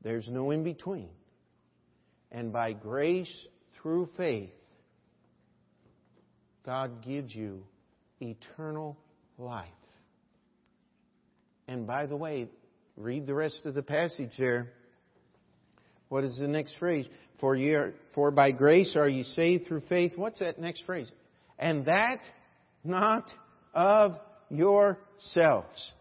There's 0.00 0.26
no 0.28 0.50
in 0.50 0.64
between. 0.64 1.10
And 2.30 2.54
by 2.54 2.72
grace 2.72 3.36
through 3.74 4.08
faith, 4.16 4.48
God 6.64 7.04
gives 7.04 7.34
you 7.34 7.64
eternal 8.22 8.96
life. 9.38 9.68
And 11.68 11.86
by 11.86 12.06
the 12.06 12.16
way, 12.16 12.48
read 12.96 13.26
the 13.26 13.34
rest 13.34 13.62
of 13.64 13.74
the 13.74 13.82
passage 13.82 14.30
there. 14.38 14.68
What 16.08 16.24
is 16.24 16.38
the 16.38 16.48
next 16.48 16.76
phrase? 16.78 17.06
For, 17.40 17.56
ye 17.56 17.76
for 18.14 18.30
by 18.30 18.52
grace 18.52 18.94
are 18.96 19.08
ye 19.08 19.22
saved 19.22 19.66
through 19.66 19.82
faith. 19.88 20.12
What's 20.16 20.40
that 20.40 20.58
next 20.58 20.84
phrase? 20.84 21.10
And 21.58 21.86
that 21.86 22.20
not 22.84 23.30
of 23.74 24.12
yourselves. 24.48 25.92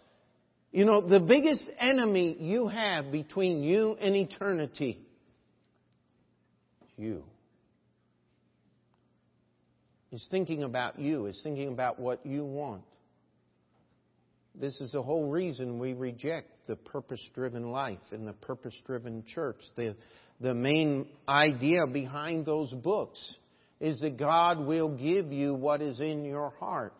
You 0.72 0.86
know, 0.86 1.02
the 1.02 1.20
biggest 1.20 1.66
enemy 1.80 2.38
you 2.40 2.68
have 2.68 3.12
between 3.12 3.64
you 3.64 3.96
and 4.00 4.16
eternity 4.16 5.00
you 6.98 7.24
is 10.12 10.26
thinking 10.30 10.64
about 10.64 11.00
you, 11.00 11.26
is 11.28 11.40
thinking 11.44 11.70
about 11.70 12.00
what 12.00 12.26
you 12.26 12.44
want. 12.44 12.84
This 14.54 14.80
is 14.82 14.92
the 14.92 15.02
whole 15.02 15.30
reason 15.30 15.80
we 15.80 15.94
reject 15.94 16.68
the 16.68 16.76
purpose 16.76 17.22
driven 17.34 17.72
life 17.72 18.00
and 18.12 18.28
the 18.28 18.34
purpose 18.34 18.76
driven 18.86 19.24
church, 19.26 19.60
the, 19.76 19.96
the 20.42 20.54
main 20.54 21.08
idea 21.28 21.88
behind 21.88 22.46
those 22.46 22.72
books 22.72 23.38
is 23.80 24.00
that 24.02 24.18
God 24.18 24.60
will 24.60 24.90
give 24.90 25.32
you 25.32 25.54
what 25.54 25.82
is 25.82 26.00
in 26.00 26.24
your 26.26 26.52
heart. 26.60 26.94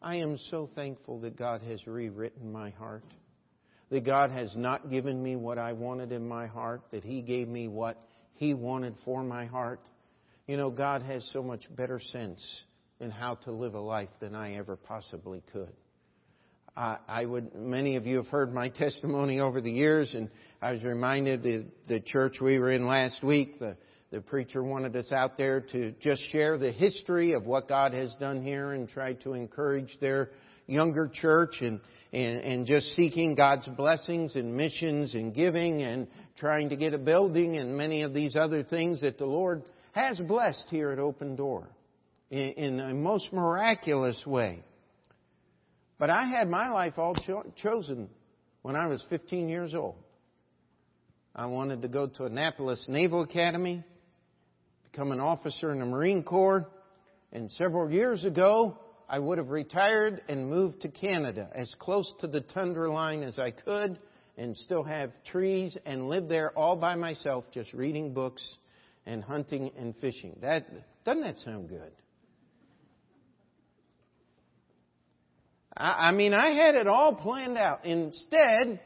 I 0.00 0.16
am 0.16 0.38
so 0.50 0.70
thankful 0.74 1.20
that 1.20 1.36
God 1.36 1.62
has 1.62 1.86
rewritten 1.86 2.52
my 2.52 2.70
heart. 2.70 3.04
That 3.90 4.04
God 4.04 4.30
has 4.30 4.56
not 4.56 4.90
given 4.90 5.22
me 5.22 5.36
what 5.36 5.58
I 5.58 5.72
wanted 5.72 6.12
in 6.12 6.26
my 6.26 6.46
heart, 6.46 6.82
that 6.92 7.04
He 7.04 7.22
gave 7.22 7.48
me 7.48 7.68
what 7.68 8.00
He 8.34 8.54
wanted 8.54 8.94
for 9.04 9.22
my 9.22 9.46
heart. 9.46 9.80
You 10.46 10.58
know, 10.58 10.70
God 10.70 11.02
has 11.02 11.28
so 11.32 11.42
much 11.42 11.62
better 11.74 11.98
sense 11.98 12.44
in 13.00 13.10
how 13.10 13.36
to 13.36 13.50
live 13.50 13.74
a 13.74 13.80
life 13.80 14.10
than 14.20 14.34
I 14.34 14.56
ever 14.56 14.76
possibly 14.76 15.42
could. 15.52 15.72
I, 16.76 16.98
I 17.08 17.24
would, 17.24 17.54
many 17.54 17.96
of 17.96 18.06
you 18.06 18.16
have 18.18 18.26
heard 18.26 18.52
my 18.52 18.68
testimony 18.74 19.40
over 19.40 19.62
the 19.62 19.70
years, 19.70 20.12
and 20.12 20.28
I 20.60 20.72
was 20.72 20.82
reminded 20.82 21.42
that 21.44 21.64
the 21.88 22.00
church 22.00 22.36
we 22.42 22.58
were 22.58 22.72
in 22.72 22.86
last 22.86 23.24
week, 23.24 23.58
the, 23.58 23.76
the 24.10 24.20
preacher 24.20 24.62
wanted 24.62 24.94
us 24.96 25.10
out 25.12 25.38
there 25.38 25.62
to 25.72 25.92
just 26.00 26.28
share 26.30 26.58
the 26.58 26.72
history 26.72 27.32
of 27.32 27.46
what 27.46 27.66
God 27.66 27.94
has 27.94 28.14
done 28.20 28.42
here 28.42 28.72
and 28.72 28.86
try 28.86 29.14
to 29.14 29.32
encourage 29.32 29.96
their 30.02 30.28
younger 30.66 31.08
church 31.08 31.56
and, 31.62 31.80
and, 32.12 32.40
and 32.40 32.66
just 32.66 32.94
seeking 32.96 33.34
God's 33.34 33.66
blessings 33.68 34.36
and 34.36 34.54
missions 34.54 35.14
and 35.14 35.34
giving 35.34 35.82
and 35.82 36.06
trying 36.36 36.68
to 36.68 36.76
get 36.76 36.92
a 36.92 36.98
building 36.98 37.56
and 37.56 37.78
many 37.78 38.02
of 38.02 38.12
these 38.12 38.36
other 38.36 38.62
things 38.62 39.00
that 39.00 39.16
the 39.16 39.26
Lord 39.26 39.62
has 39.94 40.18
blessed 40.18 40.66
here 40.70 40.90
at 40.90 40.98
Open 40.98 41.36
Door 41.36 41.68
in, 42.30 42.80
a 42.80 42.92
most 42.92 43.32
miraculous 43.32 44.20
way. 44.26 44.62
But 45.98 46.10
I 46.10 46.26
had 46.26 46.48
my 46.48 46.68
life 46.70 46.94
all 46.96 47.14
cho- 47.14 47.52
chosen 47.56 48.10
when 48.62 48.74
I 48.74 48.88
was 48.88 49.04
15 49.08 49.48
years 49.48 49.72
old. 49.72 49.94
I 51.34 51.46
wanted 51.46 51.82
to 51.82 51.88
go 51.88 52.08
to 52.08 52.24
Annapolis 52.24 52.84
Naval 52.88 53.22
Academy, 53.22 53.84
become 54.90 55.12
an 55.12 55.20
officer 55.20 55.70
in 55.70 55.78
the 55.78 55.86
Marine 55.86 56.24
Corps, 56.24 56.66
and 57.32 57.50
several 57.52 57.88
years 57.88 58.24
ago, 58.24 58.76
I 59.08 59.20
would 59.20 59.38
have 59.38 59.50
retired 59.50 60.22
and 60.28 60.50
moved 60.50 60.82
to 60.82 60.88
Canada 60.88 61.48
as 61.54 61.72
close 61.78 62.12
to 62.20 62.26
the 62.26 62.40
tundra 62.40 62.92
line 62.92 63.22
as 63.22 63.38
I 63.38 63.52
could 63.52 63.98
and 64.36 64.56
still 64.56 64.82
have 64.82 65.10
trees 65.24 65.76
and 65.86 66.08
live 66.08 66.28
there 66.28 66.50
all 66.58 66.74
by 66.74 66.96
myself 66.96 67.44
just 67.52 67.72
reading 67.72 68.12
books 68.12 68.44
and 69.06 69.22
hunting 69.22 69.70
and 69.78 69.94
fishing. 69.96 70.36
That 70.40 70.66
doesn't 71.04 71.22
that 71.22 71.40
sound 71.40 71.68
good? 71.68 71.92
I, 75.76 76.08
I 76.08 76.12
mean, 76.12 76.32
I 76.32 76.54
had 76.54 76.74
it 76.74 76.86
all 76.86 77.14
planned 77.14 77.58
out. 77.58 77.84
Instead, 77.84 78.80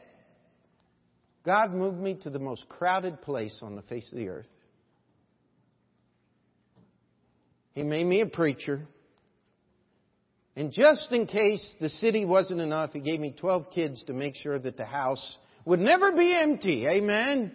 God 1.45 1.71
moved 1.73 1.99
me 1.99 2.15
to 2.23 2.29
the 2.29 2.39
most 2.39 2.67
crowded 2.67 3.21
place 3.21 3.57
on 3.61 3.75
the 3.75 3.81
face 3.83 4.09
of 4.11 4.17
the 4.17 4.29
earth. 4.29 4.49
He 7.73 7.83
made 7.83 8.05
me 8.05 8.21
a 8.21 8.25
preacher. 8.25 8.87
And 10.55 10.73
just 10.73 11.11
in 11.11 11.27
case 11.27 11.75
the 11.79 11.89
city 11.89 12.25
wasn't 12.25 12.59
enough, 12.59 12.91
He 12.91 12.99
gave 12.99 13.19
me 13.19 13.33
12 13.39 13.71
kids 13.73 14.03
to 14.07 14.13
make 14.13 14.35
sure 14.35 14.59
that 14.59 14.75
the 14.75 14.85
house 14.85 15.37
would 15.63 15.79
never 15.79 16.11
be 16.11 16.35
empty. 16.37 16.85
Amen. 16.87 17.53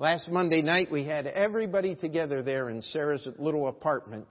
Last 0.00 0.30
Monday 0.30 0.62
night, 0.62 0.90
we 0.90 1.04
had 1.04 1.26
everybody 1.26 1.94
together 1.94 2.42
there 2.42 2.70
in 2.70 2.80
Sarah's 2.80 3.28
little 3.38 3.68
apartment 3.68 4.28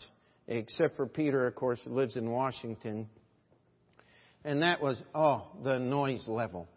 except 0.48 0.96
for 0.96 1.06
Peter, 1.06 1.46
of 1.46 1.54
course, 1.54 1.80
who 1.86 1.92
lives 1.92 2.16
in 2.16 2.32
Washington. 2.32 3.08
And 4.44 4.64
that 4.64 4.82
was, 4.82 5.00
oh, 5.14 5.46
the 5.64 5.78
noise 5.78 6.28
level. 6.28 6.68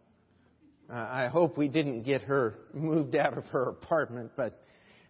Uh, 0.93 1.09
I 1.11 1.29
hope 1.29 1.57
we 1.57 1.69
didn't 1.69 2.03
get 2.03 2.21
her 2.25 2.55
moved 2.75 3.17
out 3.17 3.39
of 3.39 3.45
her 3.47 3.71
apartment, 3.71 4.33
but 4.37 4.63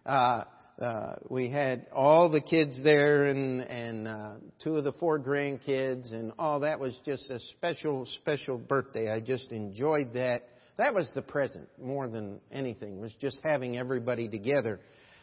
uh, 0.05 0.45
uh, 0.81 1.15
we 1.27 1.49
had 1.49 1.87
all 1.93 2.29
the 2.29 2.39
kids 2.39 2.81
there 2.85 3.25
and, 3.25 3.59
and 3.63 4.07
uh, 4.07 4.31
two 4.63 4.77
of 4.77 4.85
the 4.85 4.93
four 4.93 5.19
grandkids, 5.19 6.13
and 6.13 6.31
all 6.39 6.61
that 6.61 6.79
was 6.79 6.97
just 7.05 7.29
a 7.29 7.37
special, 7.57 8.05
special 8.21 8.57
birthday. 8.57 9.11
I 9.11 9.19
just 9.19 9.51
enjoyed 9.51 10.13
that. 10.13 10.43
That 10.77 10.93
was 10.93 11.09
the 11.13 11.21
present 11.21 11.67
more 11.81 12.07
than 12.07 12.39
anything, 12.51 12.99
was 12.99 13.13
just 13.21 13.37
having 13.43 13.77
everybody 13.77 14.27
together. 14.27 14.79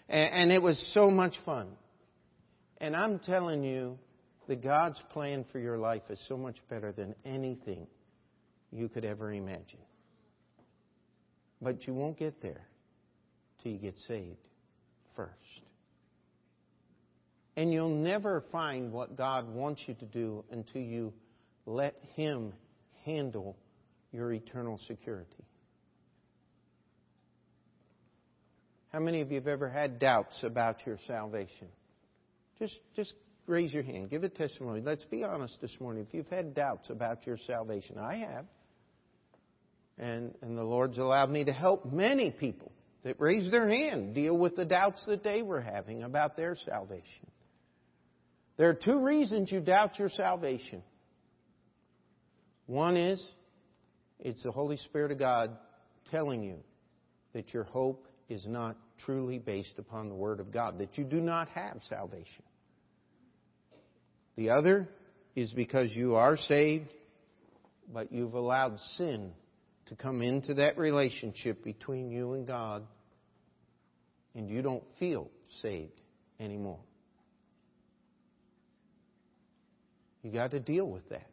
And, 0.09 0.51
it 0.51 0.61
was 0.61 0.81
so 0.93 1.11
much 1.11 1.35
fun. 1.45 1.69
And 2.79 2.97
I'm 2.97 3.21
telling 3.21 3.63
you 3.63 3.99
that 4.49 4.63
God's 4.63 5.01
plan 5.11 5.45
for 5.53 5.59
your 5.59 5.79
life 5.79 6.03
is 6.09 6.21
so 6.29 6.37
much 6.37 6.57
better 6.69 6.93
than 6.93 7.15
anything 7.25 7.87
you 8.73 8.89
could 8.89 9.05
ever 9.05 9.33
imagine. 9.33 9.79
But 11.63 11.87
you 11.87 11.95
won't 11.95 12.19
get 12.19 12.41
there 12.43 12.67
till 13.63 13.73
you 13.73 13.79
get 13.79 13.97
saved 14.09 14.49
first. 15.15 15.31
And 17.57 17.73
you'll 17.73 17.95
never 17.95 18.45
find 18.51 18.93
what 18.93 19.17
God 19.17 19.49
wants 19.53 19.83
you 19.87 19.95
to 19.95 20.07
do 20.07 20.45
until 20.51 20.81
you 20.81 21.13
let 21.67 21.95
Him 22.15 22.53
handle 23.05 23.57
your 24.13 24.33
eternal 24.33 24.79
security. 24.87 25.45
How 28.93 28.99
many 28.99 29.21
of 29.21 29.31
you 29.31 29.37
have 29.37 29.47
ever 29.47 29.69
had 29.69 29.99
doubts 30.01 30.43
about 30.43 30.85
your 30.85 30.99
salvation? 31.07 31.69
Just, 32.59 32.79
just 32.97 33.15
raise 33.47 33.73
your 33.73 33.85
hand. 33.85 34.11
Give 34.11 34.25
a 34.25 34.29
testimony. 34.29 34.81
Let's 34.81 35.05
be 35.05 35.23
honest 35.23 35.59
this 35.61 35.77
morning. 35.81 36.05
If 36.09 36.13
you've 36.13 36.27
had 36.27 36.55
doubts 36.55 36.91
about 36.91 37.27
your 37.27 37.39
salvation, 37.47 37.99
I 37.99 38.17
have. 38.17 38.47
And, 39.97 40.35
and 40.43 40.59
the 40.59 40.65
Lord's 40.65 40.99
allowed 40.99 41.31
me 41.31 41.45
to 41.45 41.53
help 41.53 41.85
many 41.93 42.31
people 42.33 42.73
that 43.05 43.21
raised 43.21 43.53
their 43.53 43.69
hand 43.69 44.15
deal 44.15 44.37
with 44.37 44.57
the 44.57 44.65
doubts 44.65 45.05
that 45.07 45.23
they 45.23 45.43
were 45.43 45.61
having 45.61 46.03
about 46.03 46.37
their 46.37 46.55
salvation. 46.55 47.27
There 48.57 48.69
are 48.69 48.75
two 48.75 48.99
reasons 48.99 49.53
you 49.53 49.61
doubt 49.61 49.99
your 49.99 50.11
salvation. 50.11 50.83
One 52.67 52.97
is 52.97 53.25
it's 54.23 54.43
the 54.43 54.53
Holy 54.53 54.77
Spirit 54.77 55.13
of 55.13 55.19
God 55.19 55.57
telling 56.11 56.43
you 56.43 56.57
that 57.33 57.53
your 57.53 57.65
hope 57.65 58.07
is 58.29 58.47
not 58.47 58.77
truly 59.05 59.39
based 59.39 59.79
upon 59.79 60.09
the 60.09 60.15
Word 60.15 60.41
of 60.41 60.53
God, 60.53 60.79
that 60.79 60.99
you 60.99 61.05
do 61.05 61.21
not 61.21 61.49
have 61.49 61.79
salvation. 61.89 62.43
The 64.37 64.51
other 64.51 64.89
is 65.35 65.51
because 65.53 65.91
you 65.93 66.17
are 66.17 66.37
saved, 66.37 66.89
but 67.93 68.13
you've 68.13 68.35
allowed 68.35 68.79
sin 68.97 69.33
to 69.87 69.97
come 69.97 70.23
into 70.23 70.55
that 70.55 70.79
relationship 70.79 71.65
between 71.65 72.11
you 72.11 72.35
and 72.35 72.47
God, 72.47 72.85
and 74.35 74.49
you 74.49 74.63
don't 74.63 74.85
feel 74.99 75.29
saved 75.63 76.01
anymore. 76.39 76.79
You 80.23 80.31
got 80.31 80.53
to 80.53 80.61
deal 80.61 80.87
with 80.87 81.09
that. 81.09 81.27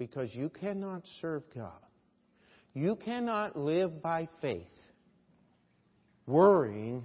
Because 0.00 0.34
you 0.34 0.48
cannot 0.48 1.02
serve 1.20 1.42
God. 1.54 1.74
You 2.72 2.96
cannot 2.96 3.54
live 3.54 4.00
by 4.00 4.30
faith 4.40 4.66
worrying 6.26 7.04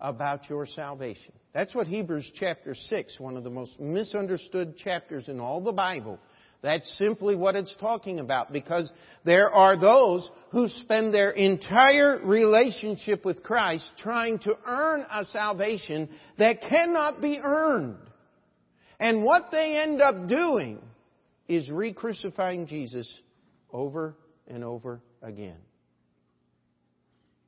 about 0.00 0.48
your 0.48 0.64
salvation. 0.64 1.34
That's 1.52 1.74
what 1.74 1.86
Hebrews 1.86 2.32
chapter 2.36 2.74
6, 2.74 3.20
one 3.20 3.36
of 3.36 3.44
the 3.44 3.50
most 3.50 3.78
misunderstood 3.78 4.78
chapters 4.78 5.28
in 5.28 5.38
all 5.38 5.60
the 5.60 5.72
Bible. 5.72 6.18
That's 6.62 6.90
simply 6.96 7.36
what 7.36 7.56
it's 7.56 7.74
talking 7.78 8.20
about 8.20 8.54
because 8.54 8.90
there 9.26 9.50
are 9.50 9.78
those 9.78 10.26
who 10.50 10.68
spend 10.68 11.12
their 11.12 11.32
entire 11.32 12.20
relationship 12.24 13.22
with 13.22 13.42
Christ 13.42 13.84
trying 13.98 14.38
to 14.40 14.54
earn 14.66 15.04
a 15.12 15.26
salvation 15.26 16.08
that 16.38 16.62
cannot 16.62 17.20
be 17.20 17.38
earned. 17.38 17.98
And 18.98 19.24
what 19.24 19.50
they 19.52 19.76
end 19.76 20.00
up 20.00 20.26
doing 20.26 20.78
is 21.50 21.68
re-crucifying 21.68 22.68
Jesus 22.68 23.12
over 23.72 24.14
and 24.46 24.62
over 24.62 25.02
again. 25.20 25.56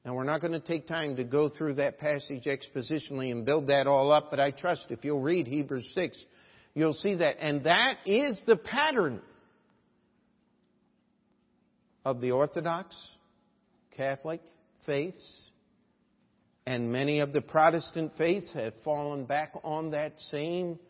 Now, 0.04 0.14
we're 0.14 0.24
not 0.24 0.40
going 0.40 0.54
to 0.54 0.60
take 0.60 0.88
time 0.88 1.14
to 1.16 1.24
go 1.24 1.48
through 1.48 1.74
that 1.74 2.00
passage 2.00 2.46
expositionally 2.46 3.30
and 3.30 3.46
build 3.46 3.68
that 3.68 3.86
all 3.86 4.10
up, 4.10 4.28
but 4.28 4.40
I 4.40 4.50
trust 4.50 4.86
if 4.90 5.04
you'll 5.04 5.20
read 5.20 5.46
Hebrews 5.46 5.88
6, 5.94 6.20
you'll 6.74 6.94
see 6.94 7.14
that. 7.14 7.36
And 7.40 7.62
that 7.62 7.98
is 8.04 8.42
the 8.44 8.56
pattern 8.56 9.22
of 12.04 12.20
the 12.20 12.32
Orthodox, 12.32 12.96
Catholic 13.96 14.40
faiths, 14.84 15.22
and 16.66 16.90
many 16.92 17.20
of 17.20 17.32
the 17.32 17.40
Protestant 17.40 18.14
faiths 18.18 18.52
have 18.54 18.74
fallen 18.84 19.26
back 19.26 19.52
on 19.62 19.92
that 19.92 20.18
same 20.32 20.80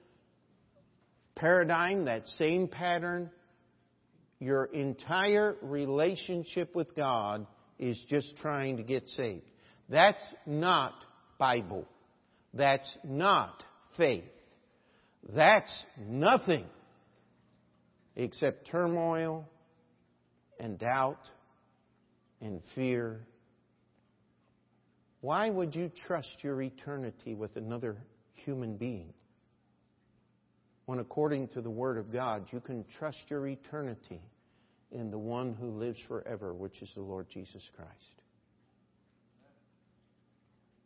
paradigm, 1.36 2.06
that 2.06 2.26
same 2.38 2.68
pattern. 2.68 3.30
Your 4.38 4.64
entire 4.66 5.56
relationship 5.62 6.74
with 6.74 6.94
God 6.96 7.46
is 7.78 7.98
just 8.08 8.36
trying 8.38 8.78
to 8.78 8.82
get 8.82 9.08
saved. 9.10 9.48
That's 9.88 10.22
not 10.46 10.94
Bible. 11.38 11.86
That's 12.54 12.90
not 13.04 13.62
faith. 13.96 14.24
That's 15.34 15.72
nothing 15.98 16.66
except 18.16 18.68
turmoil 18.68 19.48
and 20.58 20.78
doubt 20.78 21.20
and 22.40 22.60
fear 22.74 23.20
Why 25.22 25.50
would 25.50 25.74
you 25.74 25.90
trust 26.06 26.42
your 26.42 26.60
eternity 26.60 27.34
with 27.34 27.56
another 27.56 27.96
human 28.34 28.76
being? 28.76 29.14
When, 30.92 31.00
according 31.00 31.48
to 31.54 31.62
the 31.62 31.70
Word 31.70 31.96
of 31.96 32.12
God, 32.12 32.44
you 32.50 32.60
can 32.60 32.84
trust 32.98 33.16
your 33.28 33.46
eternity 33.46 34.20
in 34.90 35.10
the 35.10 35.16
one 35.16 35.54
who 35.54 35.68
lives 35.68 35.96
forever, 36.06 36.52
which 36.52 36.82
is 36.82 36.90
the 36.94 37.00
Lord 37.00 37.28
Jesus 37.32 37.62
Christ. 37.74 37.90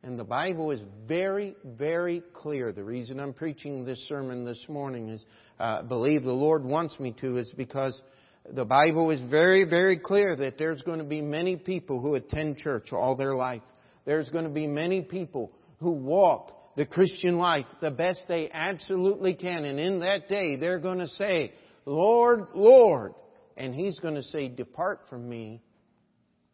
And 0.05 0.17
the 0.17 0.23
Bible 0.23 0.71
is 0.71 0.81
very, 1.09 1.57
very 1.65 2.23
clear. 2.33 2.71
The 2.71 2.85
reason 2.85 3.19
I'm 3.19 3.33
preaching 3.33 3.85
this 3.85 3.99
sermon 4.07 4.45
this 4.45 4.65
morning 4.69 5.09
is, 5.09 5.27
uh, 5.59 5.83
believe 5.83 6.23
the 6.23 6.31
Lord 6.31 6.65
wants 6.65 7.01
me 7.01 7.13
to, 7.21 7.39
is 7.39 7.51
because 7.57 8.01
the 8.49 8.65
Bible 8.65 9.11
is 9.11 9.19
very, 9.29 9.65
very 9.65 9.99
clear 9.99 10.37
that 10.37 10.57
there's 10.57 10.83
going 10.83 10.99
to 10.99 11.05
be 11.05 11.21
many 11.21 11.57
people 11.57 12.01
who 12.01 12.15
attend 12.15 12.59
church 12.59 12.93
all 12.93 13.17
their 13.17 13.35
life. 13.35 13.63
There's 14.05 14.29
going 14.29 14.45
to 14.45 14.51
be 14.51 14.69
many 14.69 15.03
people 15.03 15.51
who 15.81 15.91
walk 15.91 16.56
the 16.77 16.87
Christian 16.87 17.39
life 17.39 17.65
the 17.81 17.91
best 17.91 18.21
they 18.29 18.51
absolutely 18.51 19.35
can. 19.35 19.65
And 19.65 19.81
in 19.81 20.01
that 20.01 20.29
day, 20.29 20.57
they're 20.57 20.79
going 20.79 20.99
to 20.99 21.09
say, 21.09 21.53
Lord, 21.85 22.49
Lord. 22.55 23.15
And 23.57 23.75
He's 23.75 23.99
going 23.99 24.15
to 24.15 24.23
say, 24.23 24.49
Depart 24.49 25.01
from 25.09 25.29
me, 25.29 25.63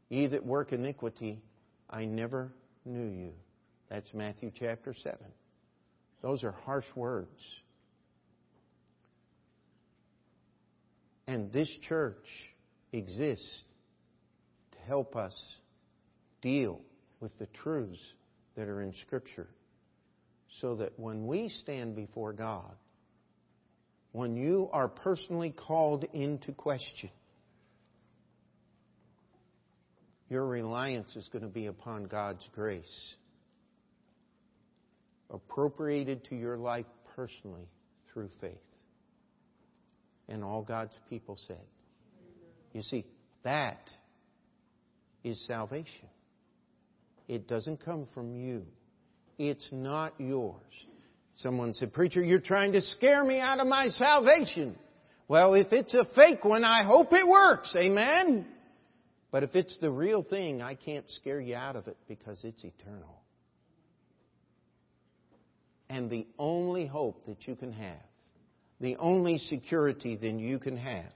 ye 0.09 0.29
that 0.29 0.47
work 0.47 0.73
iniquity. 0.73 1.43
I 1.91 2.05
never 2.05 2.53
knew 2.85 3.09
you. 3.09 3.33
That's 3.91 4.15
Matthew 4.15 4.53
chapter 4.59 4.95
7. 4.95 5.19
Those 6.23 6.45
are 6.45 6.53
harsh 6.53 6.87
words. 6.95 7.29
And 11.27 11.53
this 11.53 11.69
church 11.89 12.25
exists 12.93 13.65
to 14.73 14.79
help 14.87 15.17
us 15.17 15.35
deal 16.41 16.81
with 17.21 17.37
the 17.39 17.47
truths 17.47 18.01
that 18.57 18.69
are 18.69 18.83
in 18.83 18.95
Scripture 19.07 19.49
so 20.61 20.77
that 20.77 20.99
when 20.99 21.27
we 21.27 21.49
stand 21.49 21.97
before 21.97 22.33
God, 22.33 22.75
when 24.12 24.37
you 24.37 24.69
are 24.73 24.88
personally 24.88 25.51
called 25.51 26.05
into 26.12 26.53
question, 26.53 27.11
your 30.29 30.47
reliance 30.47 31.17
is 31.17 31.29
going 31.33 31.43
to 31.43 31.49
be 31.49 31.67
upon 31.67 32.05
God's 32.05 32.47
grace, 32.55 33.15
appropriated 35.31 36.25
to 36.27 36.35
your 36.35 36.59
life 36.59 36.87
personally 37.17 37.69
through 38.12 38.31
faith. 38.41 38.53
And 40.29 40.45
all 40.45 40.62
God's 40.62 40.95
people 41.11 41.38
said. 41.49 41.61
You 42.73 42.83
see, 42.83 43.05
that 43.43 43.91
is 45.25 45.45
salvation. 45.47 46.09
It 47.29 47.49
doesn't 47.49 47.85
come 47.85 48.07
from 48.15 48.35
you. 48.37 48.65
It's 49.38 49.66
not 49.73 50.14
yours. 50.18 50.61
Someone 51.37 51.75
said, 51.75 51.92
Preacher, 51.92 52.23
you're 52.23 52.40
trying 52.40 52.73
to 52.73 52.81
scare 52.81 53.25
me 53.25 53.40
out 53.40 53.59
of 53.59 53.66
my 53.66 53.88
salvation. 53.88 54.77
Well, 55.29 55.55
if 55.55 55.73
it's 55.73 55.95
a 55.95 56.05
fake 56.14 56.45
one, 56.45 56.64
I 56.64 56.85
hope 56.85 57.12
it 57.12 57.27
works. 57.27 57.75
Amen? 57.77 58.47
But 59.31 59.42
if 59.42 59.55
it's 59.55 59.77
the 59.79 59.90
real 59.90 60.23
thing, 60.23 60.61
I 60.61 60.75
can't 60.75 61.09
scare 61.11 61.40
you 61.40 61.57
out 61.57 61.75
of 61.75 61.88
it 61.88 61.97
because 62.07 62.38
it's 62.45 62.62
eternal. 62.62 63.23
And 65.88 66.11
the 66.11 66.27
only 66.38 66.87
hope 66.87 67.25
that 67.27 67.47
you 67.47 67.57
can 67.57 67.73
have, 67.73 68.01
the 68.81 68.97
only 68.97 69.38
security 69.38 70.16
that 70.16 70.33
you 70.33 70.59
can 70.59 70.77
have, 70.77 71.12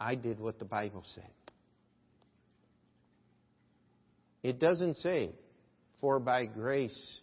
I 0.00 0.16
did 0.16 0.40
what 0.40 0.58
the 0.58 0.64
Bible 0.64 1.04
said. 1.14 1.30
It 4.42 4.58
doesn't 4.58 4.96
say, 4.96 5.30
for 6.00 6.18
by 6.18 6.46
grace 6.46 7.20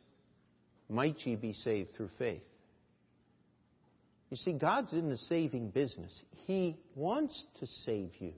might 0.88 1.17
ye 1.25 1.36
be 1.36 1.53
saved 1.53 1.91
through 1.95 2.10
faith. 2.17 2.41
You 4.29 4.38
see, 4.38 4.53
God's 4.53 4.93
in 4.93 5.10
the 5.10 5.17
saving 5.17 5.69
business. 5.69 6.17
He 6.45 6.77
wants 6.95 7.43
to 7.60 7.67
save 7.67 8.12
you. 8.19 8.34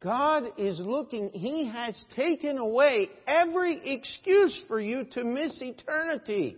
God 0.00 0.44
is 0.56 0.78
looking, 0.78 1.30
He 1.32 1.68
has 1.68 1.94
taken 2.16 2.56
away 2.56 3.10
every 3.26 3.94
excuse 3.94 4.58
for 4.66 4.80
you 4.80 5.04
to 5.12 5.24
miss 5.24 5.60
eternity. 5.60 6.56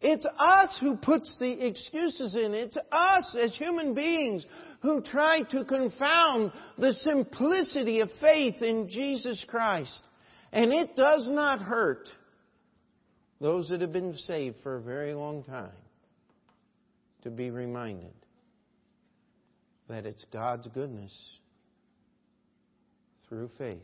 It's 0.00 0.26
us 0.26 0.76
who 0.80 0.96
puts 0.96 1.36
the 1.38 1.64
excuses 1.64 2.34
in. 2.34 2.54
It's 2.54 2.76
us 2.90 3.36
as 3.40 3.54
human 3.54 3.94
beings 3.94 4.44
who 4.82 5.00
try 5.00 5.42
to 5.42 5.64
confound 5.64 6.52
the 6.76 6.92
simplicity 6.92 8.00
of 8.00 8.10
faith 8.20 8.60
in 8.60 8.88
Jesus 8.88 9.44
Christ. 9.48 10.02
And 10.52 10.72
it 10.72 10.96
does 10.96 11.26
not 11.28 11.60
hurt 11.60 12.08
those 13.40 13.68
that 13.68 13.80
have 13.80 13.92
been 13.92 14.16
saved 14.16 14.56
for 14.62 14.76
a 14.76 14.82
very 14.82 15.14
long 15.14 15.44
time 15.44 15.70
to 17.22 17.30
be 17.30 17.50
reminded 17.50 18.12
that 19.88 20.04
it's 20.04 20.24
God's 20.32 20.66
goodness 20.68 21.12
through 23.28 23.50
faith 23.56 23.78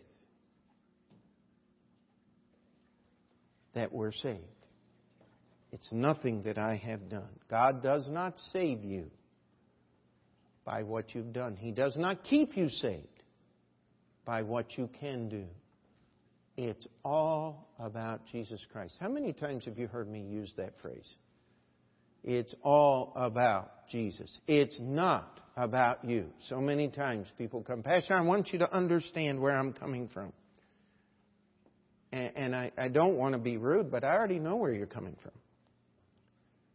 that 3.74 3.92
we're 3.92 4.12
saved. 4.12 4.42
It's 5.72 5.92
nothing 5.92 6.42
that 6.42 6.58
I 6.58 6.76
have 6.76 7.08
done. 7.08 7.28
God 7.48 7.82
does 7.82 8.08
not 8.08 8.34
save 8.52 8.82
you 8.82 9.10
by 10.68 10.82
what 10.82 11.14
you've 11.14 11.32
done. 11.32 11.56
He 11.56 11.70
does 11.70 11.96
not 11.96 12.24
keep 12.24 12.54
you 12.54 12.68
saved 12.68 13.22
by 14.26 14.42
what 14.42 14.76
you 14.76 14.90
can 15.00 15.30
do. 15.30 15.46
It's 16.58 16.86
all 17.02 17.70
about 17.78 18.26
Jesus 18.26 18.60
Christ. 18.70 18.94
How 19.00 19.08
many 19.08 19.32
times 19.32 19.64
have 19.64 19.78
you 19.78 19.86
heard 19.86 20.10
me 20.10 20.20
use 20.20 20.52
that 20.58 20.74
phrase? 20.82 21.08
It's 22.22 22.54
all 22.62 23.14
about 23.16 23.88
Jesus. 23.90 24.38
It's 24.46 24.76
not 24.78 25.40
about 25.56 26.04
you. 26.04 26.26
So 26.48 26.60
many 26.60 26.88
times 26.88 27.32
people 27.38 27.62
come, 27.62 27.82
Pastor, 27.82 28.12
I 28.12 28.20
want 28.20 28.52
you 28.52 28.58
to 28.58 28.70
understand 28.70 29.40
where 29.40 29.56
I'm 29.56 29.72
coming 29.72 30.08
from. 30.12 30.34
And, 32.12 32.32
and 32.36 32.54
I, 32.54 32.72
I 32.76 32.88
don't 32.88 33.16
want 33.16 33.32
to 33.32 33.38
be 33.38 33.56
rude, 33.56 33.90
but 33.90 34.04
I 34.04 34.14
already 34.14 34.38
know 34.38 34.56
where 34.56 34.74
you're 34.74 34.86
coming 34.86 35.16
from. 35.22 35.32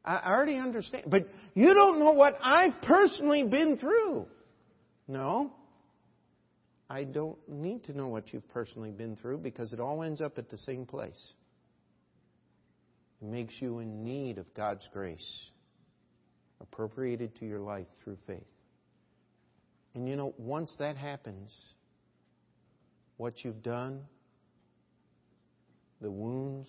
I 0.05 0.21
already 0.29 0.57
understand. 0.57 1.05
But 1.07 1.27
you 1.53 1.73
don't 1.73 1.99
know 1.99 2.11
what 2.11 2.33
I've 2.41 2.81
personally 2.83 3.43
been 3.43 3.77
through. 3.77 4.25
No. 5.07 5.53
I 6.89 7.05
don't 7.05 7.37
need 7.47 7.85
to 7.85 7.97
know 7.97 8.07
what 8.09 8.33
you've 8.33 8.47
personally 8.49 8.91
been 8.91 9.15
through 9.15 9.39
because 9.39 9.73
it 9.73 9.79
all 9.79 10.03
ends 10.03 10.21
up 10.21 10.37
at 10.37 10.49
the 10.49 10.57
same 10.57 10.85
place. 10.85 11.33
It 13.21 13.27
makes 13.27 13.53
you 13.59 13.79
in 13.79 14.03
need 14.03 14.37
of 14.37 14.53
God's 14.53 14.87
grace 14.91 15.49
appropriated 16.59 17.35
to 17.37 17.45
your 17.45 17.59
life 17.59 17.87
through 18.03 18.17
faith. 18.27 18.43
And 19.95 20.07
you 20.07 20.15
know, 20.15 20.33
once 20.37 20.73
that 20.79 20.97
happens, 20.97 21.53
what 23.17 23.43
you've 23.43 23.63
done, 23.63 24.01
the 26.01 26.11
wounds 26.11 26.67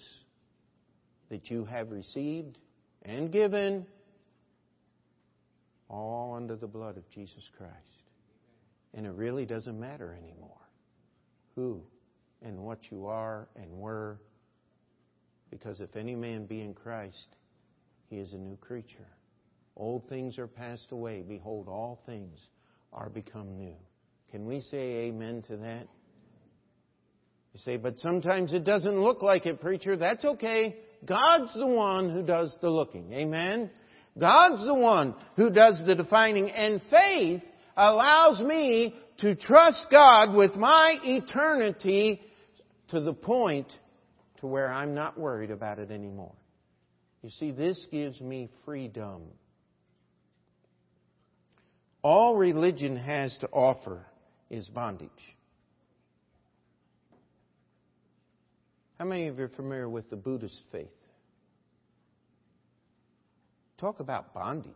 that 1.31 1.51
you 1.51 1.65
have 1.65 1.91
received 1.91 2.59
and 3.05 3.31
given, 3.31 3.87
all 5.89 6.35
under 6.35 6.57
the 6.57 6.67
blood 6.67 6.97
of 6.97 7.09
Jesus 7.11 7.49
Christ. 7.57 7.75
And 8.95 9.07
it 9.07 9.13
really 9.13 9.45
doesn't 9.45 9.79
matter 9.79 10.17
anymore 10.17 10.51
who 11.55 11.83
and 12.43 12.59
what 12.59 12.79
you 12.91 13.07
are 13.07 13.49
and 13.57 13.71
were, 13.73 14.19
because 15.51 15.81
if 15.81 15.97
any 15.97 16.15
man 16.15 16.47
be 16.47 16.61
in 16.61 16.75
Christ, 16.75 17.37
he 18.09 18.17
is 18.17 18.33
a 18.33 18.39
new 18.39 18.57
creature. 18.57 19.09
Old 19.77 20.09
things 20.09 20.39
are 20.39 20.47
passed 20.47 20.93
away. 20.93 21.23
Behold, 21.23 21.69
all 21.69 22.01
things 22.07 22.39
are 22.93 23.09
become 23.09 23.57
new. 23.57 23.75
Can 24.31 24.47
we 24.47 24.61
say 24.61 25.07
amen 25.07 25.43
to 25.49 25.57
that? 25.59 25.89
You 27.53 27.61
say, 27.65 27.77
but 27.77 27.99
sometimes 27.99 28.53
it 28.53 28.65
doesn't 28.65 29.01
look 29.01 29.23
like 29.23 29.47
it, 29.47 29.61
preacher. 29.61 29.97
That's 29.97 30.25
okay. 30.25 30.77
God's 31.07 31.55
the 31.55 31.67
one 31.67 32.11
who 32.11 32.23
does 32.23 32.57
the 32.61 32.71
looking. 32.71 33.13
Amen? 33.13 33.71
God's 34.19 34.65
the 34.65 34.75
one 34.75 35.15
who 35.37 35.51
does 35.51 35.83
the 35.85 35.95
defining. 35.95 36.51
And 36.51 36.81
faith 36.91 37.43
allows 37.77 38.41
me 38.41 38.95
to 39.19 39.35
trust 39.35 39.87
God 39.91 40.35
with 40.35 40.55
my 40.55 40.97
eternity 41.03 42.21
to 42.89 43.01
the 43.01 43.13
point 43.13 43.67
to 44.39 44.47
where 44.47 44.71
I'm 44.71 44.95
not 44.95 45.19
worried 45.19 45.51
about 45.51 45.79
it 45.79 45.91
anymore. 45.91 46.35
You 47.23 47.31
see, 47.31 47.51
this 47.51 47.87
gives 47.91 48.21
me 48.21 48.51
freedom. 48.65 49.23
All 52.03 52.37
religion 52.37 52.97
has 52.97 53.37
to 53.39 53.49
offer 53.49 54.05
is 54.51 54.67
bondage. 54.67 55.09
How 59.05 59.11
many 59.11 59.29
of 59.29 59.39
you 59.39 59.45
are 59.45 59.49
familiar 59.49 59.87
with 59.87 60.09
the 60.09 60.17
Buddhist 60.17 60.63
faith? 60.73 60.89
Talk 63.77 64.01
about 64.01 64.33
bondage. 64.33 64.73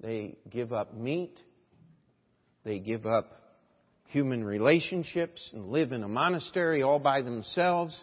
They 0.00 0.38
give 0.48 0.72
up 0.72 0.94
meat. 0.94 1.38
They 2.64 2.78
give 2.78 3.04
up 3.04 3.58
human 4.06 4.44
relationships 4.44 5.46
and 5.52 5.68
live 5.68 5.92
in 5.92 6.02
a 6.04 6.08
monastery 6.08 6.82
all 6.82 7.00
by 7.00 7.20
themselves. 7.20 7.94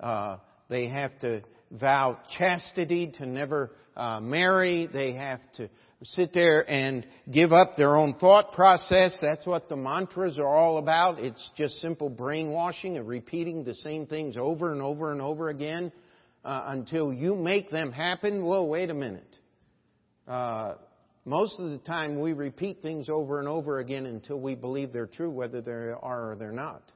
Uh, 0.00 0.38
they 0.70 0.88
have 0.88 1.18
to 1.18 1.42
vow 1.72 2.18
chastity 2.38 3.12
to 3.18 3.26
never 3.26 3.70
uh, 3.98 4.18
marry. 4.20 4.88
They 4.90 5.12
have 5.12 5.40
to 5.56 5.68
sit 6.04 6.32
there 6.32 6.68
and 6.70 7.06
give 7.30 7.52
up 7.52 7.76
their 7.76 7.96
own 7.96 8.14
thought 8.14 8.52
process. 8.52 9.16
That's 9.20 9.46
what 9.46 9.68
the 9.68 9.76
mantras 9.76 10.38
are 10.38 10.46
all 10.46 10.78
about. 10.78 11.18
It's 11.18 11.50
just 11.56 11.80
simple 11.80 12.08
brainwashing 12.08 12.96
and 12.96 13.08
repeating 13.08 13.64
the 13.64 13.74
same 13.74 14.06
things 14.06 14.36
over 14.36 14.72
and 14.72 14.82
over 14.82 15.12
and 15.12 15.20
over 15.20 15.48
again 15.48 15.92
uh, 16.44 16.64
until 16.66 17.12
you 17.12 17.34
make 17.34 17.70
them 17.70 17.90
happen. 17.92 18.44
Well, 18.44 18.66
wait 18.66 18.90
a 18.90 18.94
minute. 18.94 19.38
Uh, 20.28 20.74
most 21.24 21.58
of 21.58 21.70
the 21.70 21.78
time 21.78 22.20
we 22.20 22.34
repeat 22.34 22.82
things 22.82 23.08
over 23.08 23.38
and 23.38 23.48
over 23.48 23.78
again 23.78 24.06
until 24.06 24.38
we 24.38 24.54
believe 24.54 24.92
they're 24.92 25.06
true, 25.06 25.30
whether 25.30 25.62
they 25.62 25.72
are 25.72 26.32
or 26.32 26.36
they're 26.38 26.52
not. 26.52 26.92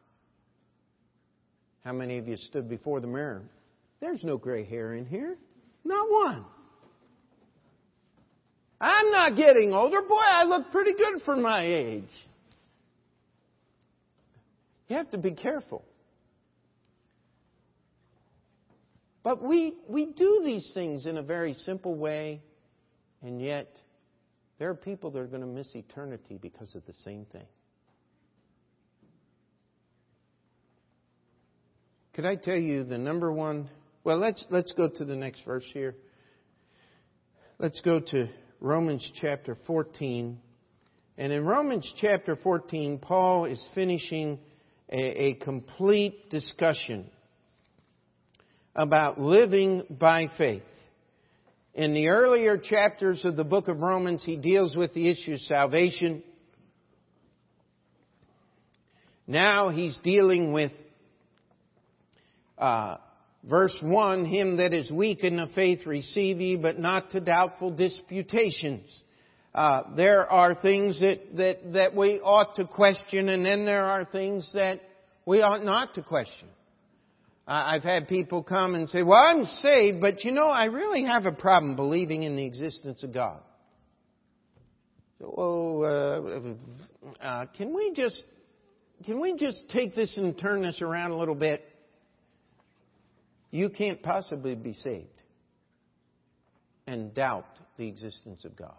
How 1.84 1.92
many 1.92 2.18
of 2.18 2.28
you 2.28 2.36
stood 2.36 2.68
before 2.68 3.00
the 3.00 3.06
mirror? 3.06 3.44
There's 4.00 4.22
no 4.22 4.36
gray 4.36 4.64
hair 4.64 4.94
in 4.94 5.06
here. 5.06 5.38
Not 5.84 6.10
one. 6.10 6.44
I'm 8.80 9.10
not 9.10 9.36
getting 9.36 9.72
older. 9.72 10.02
Boy, 10.02 10.14
I 10.16 10.44
look 10.44 10.70
pretty 10.70 10.92
good 10.92 11.22
for 11.24 11.36
my 11.36 11.64
age. 11.64 12.04
You 14.88 14.96
have 14.96 15.10
to 15.10 15.18
be 15.18 15.32
careful. 15.32 15.84
But 19.22 19.42
we, 19.42 19.74
we 19.88 20.06
do 20.06 20.42
these 20.44 20.70
things 20.72 21.06
in 21.06 21.18
a 21.18 21.22
very 21.22 21.52
simple 21.52 21.94
way, 21.94 22.40
and 23.20 23.42
yet 23.42 23.68
there 24.58 24.70
are 24.70 24.74
people 24.74 25.10
that 25.10 25.18
are 25.18 25.26
going 25.26 25.42
to 25.42 25.46
miss 25.46 25.74
eternity 25.74 26.38
because 26.40 26.74
of 26.74 26.86
the 26.86 26.94
same 27.04 27.26
thing. 27.26 27.46
Could 32.14 32.24
I 32.24 32.36
tell 32.36 32.56
you 32.56 32.84
the 32.84 32.98
number 32.98 33.30
one? 33.30 33.68
Well, 34.02 34.18
let's, 34.18 34.44
let's 34.50 34.72
go 34.72 34.88
to 34.88 35.04
the 35.04 35.14
next 35.14 35.44
verse 35.44 35.66
here. 35.72 35.94
Let's 37.58 37.80
go 37.80 38.00
to 38.00 38.28
Romans 38.60 39.08
chapter 39.20 39.56
14. 39.66 40.38
And 41.16 41.32
in 41.32 41.44
Romans 41.44 41.92
chapter 42.00 42.36
14, 42.36 42.98
Paul 42.98 43.44
is 43.44 43.64
finishing 43.74 44.38
a, 44.90 45.26
a 45.26 45.34
complete 45.34 46.28
discussion 46.30 47.08
about 48.74 49.20
living 49.20 49.84
by 49.88 50.28
faith. 50.36 50.62
In 51.74 51.94
the 51.94 52.08
earlier 52.08 52.58
chapters 52.58 53.24
of 53.24 53.36
the 53.36 53.44
book 53.44 53.68
of 53.68 53.78
Romans, 53.78 54.24
he 54.24 54.36
deals 54.36 54.74
with 54.74 54.92
the 54.94 55.08
issue 55.08 55.34
of 55.34 55.40
salvation. 55.40 56.24
Now 59.28 59.68
he's 59.68 59.96
dealing 60.02 60.52
with 60.52 60.72
uh, 62.56 62.96
verse 63.44 63.76
1 63.82 64.24
Him 64.24 64.56
that 64.58 64.72
is 64.72 64.90
weak 64.90 65.24
in 65.24 65.36
the 65.36 65.48
faith 65.54 65.86
receive 65.86 66.40
ye, 66.40 66.56
but 66.56 66.78
not 66.78 67.10
to 67.10 67.20
doubtful 67.20 67.70
disputations. 67.70 69.02
Uh, 69.54 69.94
there 69.96 70.30
are 70.30 70.54
things 70.54 71.00
that, 71.00 71.20
that, 71.36 71.72
that 71.72 71.96
we 71.96 72.20
ought 72.20 72.56
to 72.56 72.64
question, 72.64 73.28
and 73.28 73.44
then 73.44 73.64
there 73.64 73.84
are 73.84 74.04
things 74.04 74.50
that 74.54 74.80
we 75.26 75.42
ought 75.42 75.64
not 75.64 75.94
to 75.94 76.02
question. 76.02 76.48
I've 77.50 77.82
had 77.82 78.08
people 78.08 78.42
come 78.42 78.74
and 78.74 78.90
say, 78.90 79.02
well, 79.02 79.18
I'm 79.18 79.46
saved, 79.46 80.02
but 80.02 80.22
you 80.22 80.32
know, 80.32 80.48
I 80.48 80.66
really 80.66 81.04
have 81.04 81.24
a 81.24 81.32
problem 81.32 81.76
believing 81.76 82.22
in 82.24 82.36
the 82.36 82.44
existence 82.44 83.02
of 83.02 83.14
God. 83.14 83.40
So, 85.18 85.34
oh, 85.36 85.82
uh, 85.82 87.24
uh, 87.24 87.46
can 87.56 87.74
we 87.74 87.92
just, 87.96 88.22
can 89.06 89.18
we 89.18 89.34
just 89.36 89.64
take 89.70 89.94
this 89.94 90.14
and 90.18 90.38
turn 90.38 90.62
this 90.62 90.82
around 90.82 91.12
a 91.12 91.16
little 91.16 91.34
bit? 91.34 91.64
You 93.50 93.70
can't 93.70 94.02
possibly 94.02 94.54
be 94.54 94.74
saved 94.74 95.08
and 96.86 97.14
doubt 97.14 97.46
the 97.76 97.86
existence 97.86 98.44
of 98.44 98.56
God. 98.56 98.76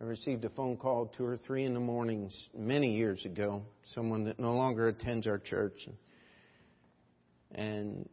I 0.00 0.04
received 0.04 0.44
a 0.44 0.50
phone 0.50 0.76
call 0.76 1.06
two 1.06 1.24
or 1.24 1.38
three 1.38 1.64
in 1.64 1.72
the 1.72 1.80
mornings 1.80 2.34
many 2.54 2.96
years 2.96 3.24
ago, 3.24 3.62
someone 3.94 4.24
that 4.24 4.38
no 4.38 4.52
longer 4.52 4.88
attends 4.88 5.26
our 5.26 5.38
church. 5.38 5.88
And 7.52 8.06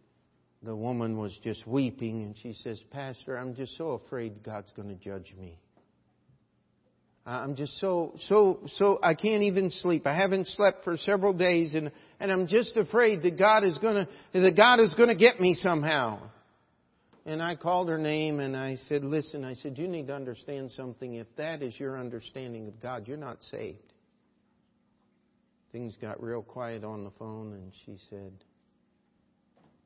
the 0.62 0.76
woman 0.76 1.18
was 1.18 1.38
just 1.44 1.68
weeping, 1.68 2.24
and 2.24 2.38
she 2.42 2.54
says, 2.54 2.82
Pastor, 2.92 3.38
I'm 3.38 3.54
just 3.54 3.76
so 3.78 3.92
afraid 4.06 4.44
God's 4.44 4.72
going 4.78 4.88
to 4.88 4.96
judge 4.96 5.34
me. 5.38 5.60
Uh, 7.26 7.30
I'm 7.30 7.56
just 7.56 7.80
so, 7.80 8.14
so, 8.28 8.60
so, 8.76 9.00
I 9.02 9.14
can't 9.14 9.44
even 9.44 9.70
sleep. 9.70 10.06
I 10.06 10.14
haven't 10.14 10.48
slept 10.48 10.84
for 10.84 10.98
several 10.98 11.32
days 11.32 11.74
and, 11.74 11.90
and 12.20 12.30
I'm 12.30 12.48
just 12.48 12.76
afraid 12.76 13.22
that 13.24 13.38
God 13.38 13.64
is 13.64 13.78
gonna, 13.78 14.10
that 14.34 14.58
God 14.58 14.82
is 14.82 14.94
gonna 14.96 15.16
get 15.16 15.40
me 15.40 15.54
somehow. 15.56 16.20
And 17.26 17.42
I 17.42 17.56
called 17.56 17.88
her 17.88 17.98
name 17.98 18.42
and 18.42 18.58
I 18.58 18.76
said, 18.90 19.06
listen, 19.06 19.46
I 19.46 19.54
said, 19.54 19.78
you 19.78 19.88
need 19.88 20.08
to 20.08 20.16
understand 20.16 20.72
something. 20.72 21.14
If 21.14 21.28
that 21.38 21.62
is 21.62 21.80
your 21.80 21.98
understanding 21.98 22.68
of 22.68 22.82
God, 22.82 23.08
you're 23.08 23.16
not 23.16 23.42
saved. 23.44 23.94
Things 25.72 25.96
got 26.02 26.22
real 26.22 26.42
quiet 26.42 26.84
on 26.84 27.06
the 27.06 27.12
phone 27.12 27.54
and 27.54 27.72
she 27.86 27.98
said, 28.10 28.34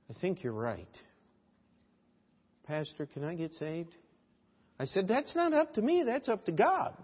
I 0.10 0.20
think 0.20 0.44
you're 0.44 0.54
right. 0.54 0.88
Pastor, 2.66 3.06
can 3.06 3.24
I 3.24 3.36
get 3.36 3.54
saved? 3.54 3.96
I 4.80 4.86
said, 4.86 5.08
that's 5.08 5.36
not 5.36 5.54
up 5.54 5.76
to 5.76 5.82
me, 5.84 6.04
that's 6.04 6.28
up 6.28 6.46
to 6.46 6.52
God. 6.52 6.98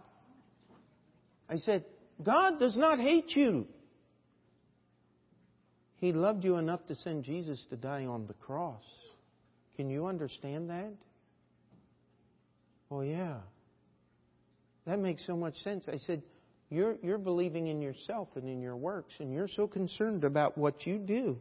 I 1.49 1.57
said, 1.57 1.85
God 2.21 2.59
does 2.59 2.77
not 2.77 2.99
hate 2.99 3.35
you. 3.35 3.67
He 5.97 6.11
loved 6.11 6.43
you 6.43 6.57
enough 6.57 6.85
to 6.87 6.95
send 6.95 7.23
Jesus 7.23 7.65
to 7.69 7.77
die 7.77 8.05
on 8.05 8.27
the 8.27 8.33
cross. 8.33 8.83
Can 9.75 9.89
you 9.89 10.07
understand 10.07 10.69
that? 10.69 10.93
Oh, 12.91 13.01
yeah. 13.01 13.37
That 14.85 14.99
makes 14.99 15.25
so 15.25 15.35
much 15.35 15.55
sense. 15.57 15.85
I 15.87 15.97
said, 15.97 16.21
you're, 16.69 16.95
you're 17.01 17.17
believing 17.17 17.67
in 17.67 17.81
yourself 17.81 18.29
and 18.35 18.47
in 18.47 18.61
your 18.61 18.75
works, 18.75 19.13
and 19.19 19.31
you're 19.31 19.47
so 19.47 19.67
concerned 19.67 20.23
about 20.23 20.57
what 20.57 20.85
you 20.85 20.97
do. 20.97 21.37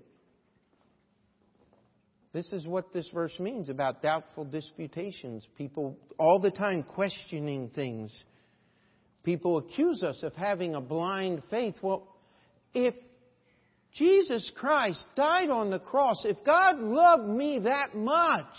This 2.33 2.51
is 2.53 2.67
what 2.67 2.93
this 2.93 3.09
verse 3.13 3.39
means 3.39 3.69
about 3.69 4.03
doubtful 4.03 4.45
disputations. 4.45 5.47
People 5.59 5.99
all 6.19 6.41
the 6.41 6.51
time 6.51 6.83
questioning 6.83 7.71
things 7.75 8.11
People 9.25 9.59
accuse 9.59 10.03
us 10.03 10.23
of 10.23 10.35
having 10.35 10.75
a 10.75 10.81
blind 10.81 11.43
faith. 11.49 11.77
Well, 11.81 12.09
if 12.75 12.95
Jesus 13.95 14.51
Christ 14.57 15.05
died 15.15 15.51
on 15.51 15.71
the 15.71 15.79
cross, 15.79 16.25
if 16.25 16.39
God 16.45 16.79
loved 16.79 17.29
me 17.29 17.61
that 17.61 17.95
much, 17.95 18.57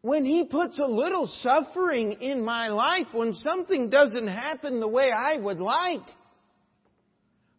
when 0.00 0.24
He 0.24 0.44
puts 0.44 0.78
a 0.78 0.86
little 0.86 1.28
suffering 1.42 2.16
in 2.20 2.44
my 2.44 2.68
life, 2.68 3.06
when 3.12 3.34
something 3.34 3.90
doesn't 3.90 4.28
happen 4.28 4.80
the 4.80 4.88
way 4.88 5.10
I 5.10 5.36
would 5.36 5.58
like, 5.58 6.00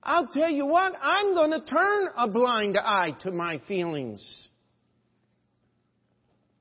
I'll 0.04 0.28
tell 0.28 0.50
you 0.50 0.66
what, 0.66 0.94
I'm 1.02 1.34
going 1.34 1.52
to 1.52 1.66
turn 1.66 2.10
a 2.18 2.28
blind 2.28 2.78
eye 2.78 3.16
to 3.22 3.32
my 3.32 3.62
feelings. 3.68 4.22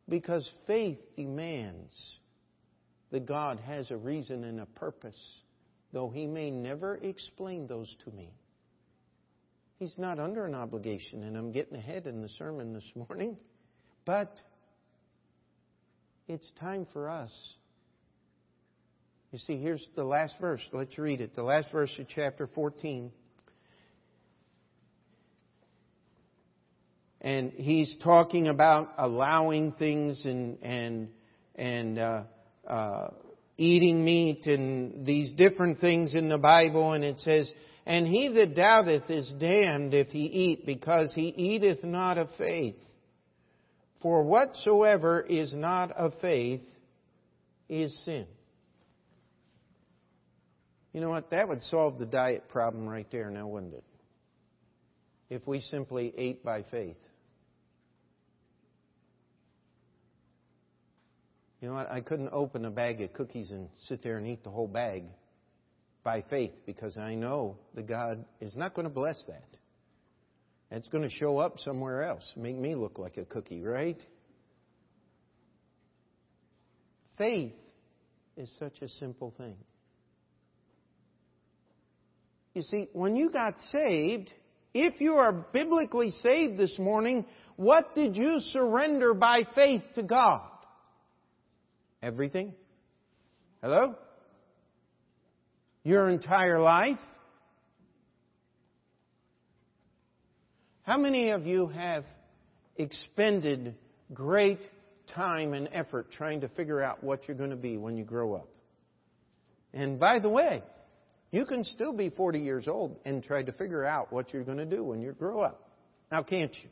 Because 0.06 0.48
faith 0.66 0.98
demands 1.16 1.94
that 3.10 3.26
God 3.26 3.60
has 3.60 3.90
a 3.90 3.96
reason 3.96 4.44
and 4.44 4.60
a 4.60 4.66
purpose, 4.66 5.20
though 5.92 6.08
He 6.08 6.26
may 6.26 6.50
never 6.50 6.96
explain 6.96 7.66
those 7.66 7.94
to 8.04 8.10
me. 8.12 8.32
He's 9.78 9.96
not 9.96 10.18
under 10.18 10.44
an 10.44 10.54
obligation, 10.54 11.22
and 11.24 11.36
I'm 11.36 11.52
getting 11.52 11.76
ahead 11.76 12.06
in 12.06 12.20
the 12.20 12.28
sermon 12.28 12.74
this 12.74 12.84
morning, 12.94 13.36
but 14.04 14.40
it's 16.28 16.50
time 16.60 16.86
for 16.92 17.08
us. 17.08 17.32
You 19.32 19.38
see, 19.38 19.58
here's 19.58 19.86
the 19.94 20.04
last 20.04 20.34
verse. 20.40 20.60
Let's 20.72 20.98
read 20.98 21.20
it. 21.20 21.34
The 21.34 21.42
last 21.42 21.70
verse 21.70 21.96
of 21.98 22.06
chapter 22.08 22.48
14. 22.48 23.12
And 27.20 27.52
he's 27.52 27.96
talking 28.02 28.48
about 28.48 28.92
allowing 28.96 29.72
things 29.72 30.24
and 30.24 30.58
and 30.62 31.08
and 31.54 31.98
uh, 31.98 32.22
uh, 32.66 33.08
eating 33.56 34.04
meat 34.04 34.46
and 34.46 35.06
these 35.06 35.32
different 35.34 35.80
things 35.80 36.14
in 36.14 36.28
the 36.28 36.38
Bible, 36.38 36.92
and 36.92 37.04
it 37.04 37.20
says, 37.20 37.52
And 37.86 38.06
he 38.06 38.28
that 38.28 38.54
doubteth 38.54 39.10
is 39.10 39.32
damned 39.38 39.94
if 39.94 40.08
he 40.08 40.24
eat, 40.24 40.66
because 40.66 41.12
he 41.14 41.28
eateth 41.28 41.84
not 41.84 42.18
of 42.18 42.28
faith. 42.38 42.76
For 44.02 44.22
whatsoever 44.22 45.20
is 45.20 45.52
not 45.52 45.92
of 45.92 46.14
faith 46.22 46.62
is 47.68 47.96
sin. 48.04 48.26
You 50.92 51.00
know 51.00 51.10
what? 51.10 51.30
That 51.30 51.48
would 51.48 51.62
solve 51.62 51.98
the 51.98 52.06
diet 52.06 52.48
problem 52.48 52.88
right 52.88 53.06
there 53.12 53.30
now, 53.30 53.46
wouldn't 53.46 53.74
it? 53.74 53.84
If 55.28 55.46
we 55.46 55.60
simply 55.60 56.12
ate 56.16 56.42
by 56.42 56.64
faith. 56.70 56.96
You 61.60 61.68
know 61.68 61.74
what? 61.74 61.90
I 61.90 62.00
couldn't 62.00 62.30
open 62.32 62.64
a 62.64 62.70
bag 62.70 63.00
of 63.02 63.12
cookies 63.12 63.50
and 63.50 63.68
sit 63.86 64.02
there 64.02 64.16
and 64.16 64.26
eat 64.26 64.42
the 64.44 64.50
whole 64.50 64.68
bag 64.68 65.04
by 66.02 66.22
faith 66.30 66.52
because 66.64 66.96
I 66.96 67.14
know 67.14 67.58
that 67.74 67.86
God 67.86 68.24
is 68.40 68.56
not 68.56 68.74
going 68.74 68.86
to 68.86 68.94
bless 68.94 69.22
that. 69.28 69.44
It's 70.70 70.88
going 70.88 71.08
to 71.08 71.14
show 71.14 71.38
up 71.38 71.58
somewhere 71.58 72.02
else, 72.04 72.24
make 72.36 72.56
me 72.56 72.74
look 72.74 72.98
like 72.98 73.16
a 73.16 73.24
cookie, 73.24 73.62
right? 73.62 74.00
Faith 77.18 77.52
is 78.36 78.50
such 78.58 78.80
a 78.80 78.88
simple 78.88 79.34
thing. 79.36 79.56
You 82.54 82.62
see, 82.62 82.88
when 82.92 83.16
you 83.16 83.30
got 83.30 83.54
saved, 83.70 84.32
if 84.72 85.00
you 85.00 85.14
are 85.14 85.32
biblically 85.32 86.12
saved 86.22 86.56
this 86.56 86.78
morning, 86.78 87.26
what 87.56 87.94
did 87.94 88.16
you 88.16 88.38
surrender 88.52 89.12
by 89.12 89.42
faith 89.54 89.82
to 89.96 90.02
God? 90.02 90.48
Everything? 92.02 92.54
Hello? 93.62 93.94
Your 95.84 96.08
entire 96.08 96.58
life? 96.58 96.98
How 100.82 100.98
many 100.98 101.30
of 101.30 101.46
you 101.46 101.66
have 101.68 102.04
expended 102.76 103.74
great 104.12 104.60
time 105.14 105.52
and 105.52 105.68
effort 105.72 106.10
trying 106.10 106.40
to 106.40 106.48
figure 106.48 106.82
out 106.82 107.04
what 107.04 107.28
you're 107.28 107.36
going 107.36 107.50
to 107.50 107.56
be 107.56 107.76
when 107.76 107.96
you 107.96 108.04
grow 108.04 108.34
up? 108.34 108.48
And 109.72 110.00
by 110.00 110.18
the 110.18 110.28
way, 110.28 110.62
you 111.30 111.44
can 111.44 111.64
still 111.64 111.92
be 111.92 112.10
40 112.10 112.40
years 112.40 112.66
old 112.66 112.96
and 113.04 113.22
try 113.22 113.42
to 113.42 113.52
figure 113.52 113.84
out 113.84 114.12
what 114.12 114.32
you're 114.32 114.42
going 114.42 114.58
to 114.58 114.66
do 114.66 114.82
when 114.82 115.00
you 115.00 115.12
grow 115.12 115.40
up. 115.40 115.70
Now, 116.10 116.22
can't 116.22 116.54
you? 116.62 116.68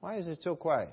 Why 0.00 0.16
is 0.16 0.26
it 0.26 0.38
so 0.42 0.56
quiet? 0.56 0.90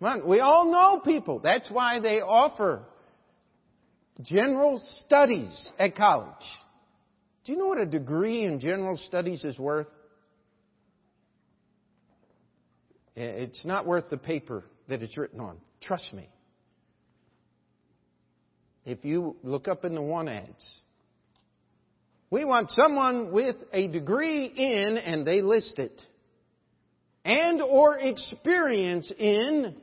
We 0.00 0.40
all 0.40 0.70
know 0.70 1.00
people. 1.00 1.40
That's 1.40 1.70
why 1.70 2.00
they 2.00 2.20
offer 2.20 2.82
general 4.22 4.80
studies 5.04 5.72
at 5.78 5.96
college. 5.96 6.34
Do 7.44 7.52
you 7.52 7.58
know 7.58 7.66
what 7.66 7.78
a 7.78 7.86
degree 7.86 8.44
in 8.44 8.60
general 8.60 8.96
studies 8.96 9.42
is 9.42 9.58
worth? 9.58 9.88
It's 13.16 13.64
not 13.64 13.86
worth 13.86 14.10
the 14.10 14.18
paper 14.18 14.64
that 14.88 15.02
it's 15.02 15.16
written 15.16 15.40
on. 15.40 15.58
Trust 15.80 16.12
me. 16.12 16.28
If 18.84 19.04
you 19.04 19.36
look 19.42 19.66
up 19.66 19.84
in 19.84 19.94
the 19.94 20.02
one 20.02 20.28
ads, 20.28 20.80
we 22.30 22.44
want 22.44 22.70
someone 22.70 23.32
with 23.32 23.56
a 23.72 23.88
degree 23.88 24.46
in, 24.46 24.96
and 24.98 25.26
they 25.26 25.42
list 25.42 25.78
it, 25.78 26.00
and 27.24 27.60
or 27.60 27.98
experience 27.98 29.12
in 29.18 29.74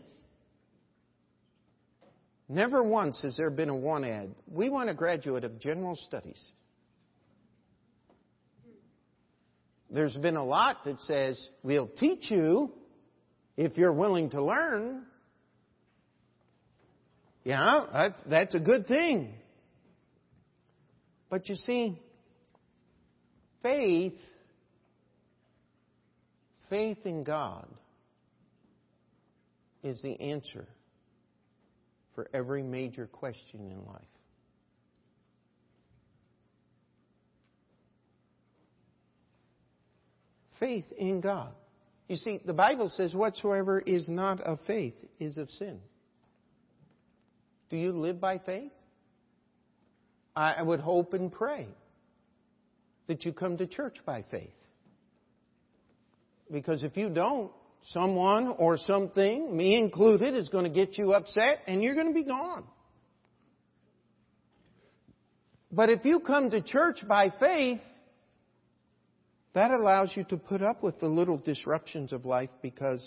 Never 2.48 2.84
once 2.84 3.20
has 3.22 3.36
there 3.38 3.50
been 3.50 3.70
a 3.70 3.76
one 3.76 4.04
ad. 4.04 4.36
We 4.48 4.70
want 4.70 4.90
a 4.90 4.94
graduate 4.94 5.44
of 5.44 5.60
general 5.60 5.96
studies. 5.96 6.40
There's 9.90 10.16
been 10.18 10.36
a 10.36 10.44
lot 10.44 10.84
that 10.86 11.00
says, 11.02 11.50
we'll 11.64 11.88
teach 11.88 12.30
you 12.30 12.72
if 13.58 13.78
you're 13.78 13.94
willing 13.94 14.30
to 14.32 14.44
learn. 14.44 15.04
Yeah, 17.44 17.82
that's, 17.92 18.22
that's 18.30 18.56
a 18.56 18.60
good 18.60 18.88
thing. 18.88 19.34
But 21.30 21.48
you 21.50 21.56
see, 21.56 22.00
faith, 23.64 24.18
faith 26.70 27.00
in 27.06 27.24
God 27.24 27.68
is 29.84 30.02
the 30.02 30.20
answer 30.20 30.68
for 32.16 32.28
every 32.34 32.64
major 32.64 33.06
question 33.06 33.70
in 33.70 33.86
life. 33.86 34.02
Faith 40.60 40.86
in 40.98 41.22
God. 41.22 41.52
You 42.08 42.16
see, 42.16 42.40
the 42.46 42.54
Bible 42.54 42.90
says, 42.90 43.14
whatsoever 43.14 43.80
is 43.80 44.08
not 44.08 44.40
of 44.42 44.60
faith 44.66 44.96
is 45.20 45.38
of 45.38 45.50
sin. 45.52 45.80
Do 47.70 47.78
you 47.78 47.92
live 47.92 48.22
by 48.22 48.38
faith? 48.40 48.72
I 50.36 50.62
would 50.62 50.82
hope 50.82 51.14
and 51.14 51.32
pray 51.32 51.68
that 53.08 53.24
you 53.24 53.32
come 53.32 53.58
to 53.58 53.68
church 53.68 53.96
by 54.06 54.24
faith. 54.30 54.50
Because 56.52 56.84
if 56.84 56.98
you 56.98 57.10
don't, 57.10 57.52
someone 57.90 58.48
or 58.48 58.78
something, 58.78 59.56
me 59.56 59.78
included, 59.78 60.36
is 60.36 60.50
going 60.50 60.64
to 60.64 60.70
get 60.70 60.98
you 60.98 61.14
upset 61.14 61.60
and 61.68 61.84
you're 61.84 61.96
going 61.96 62.08
to 62.08 62.14
be 62.14 62.24
gone. 62.24 62.64
But 65.72 65.90
if 65.90 66.06
you 66.06 66.20
come 66.22 66.52
to 66.52 66.62
church 66.62 67.06
by 67.08 67.32
faith, 67.40 67.82
that 69.54 69.72
allows 69.72 70.12
you 70.16 70.24
to 70.26 70.38
put 70.38 70.62
up 70.62 70.84
with 70.84 71.00
the 71.00 71.08
little 71.08 71.38
disruptions 71.38 72.12
of 72.12 72.26
life 72.26 72.50
because 72.62 73.06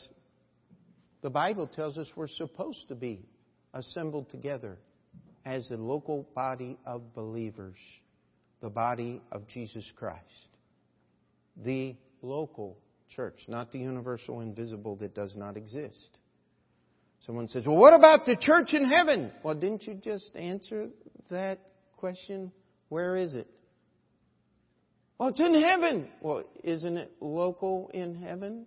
the 1.23 1.31
Bible 1.31 1.67
tells 1.67 1.99
us 1.99 2.07
we're 2.15 2.29
supposed 2.29 2.89
to 2.89 2.95
be 2.95 3.27
assembled 3.75 4.31
together 4.31 4.79
as 5.45 5.71
a 5.71 5.77
local 5.77 6.29
body 6.35 6.79
of 6.87 7.15
believers, 7.15 7.77
the 8.61 8.71
body 8.71 9.21
of 9.33 9.47
Jesus 9.49 9.85
Christ, 9.97 10.23
the 11.57 11.97
local 12.23 12.77
church, 13.15 13.39
not 13.49 13.73
the 13.73 13.79
universal 13.79 14.41
invisible 14.41 14.97
that 14.97 15.15
does 15.15 15.35
not 15.37 15.57
exist. 15.57 16.19
Someone 17.27 17.49
says, 17.49 17.67
Well, 17.67 17.77
what 17.77 17.95
about 17.95 18.27
the 18.27 18.37
church 18.37 18.75
in 18.75 18.85
heaven? 18.85 19.33
Well, 19.43 19.55
didn't 19.55 19.85
you 19.85 19.95
just 19.95 20.35
answer 20.37 20.89
that 21.31 21.59
question? 21.97 22.53
Where 22.89 23.17
is 23.17 23.35
it? 23.35 23.49
Well, 25.19 25.31
it's 25.31 25.41
in 25.41 25.61
heaven. 25.61 26.09
Well, 26.21 26.45
isn't 26.63 26.97
it 26.97 27.13
local 27.21 27.91
in 27.93 28.15
heaven? 28.15 28.67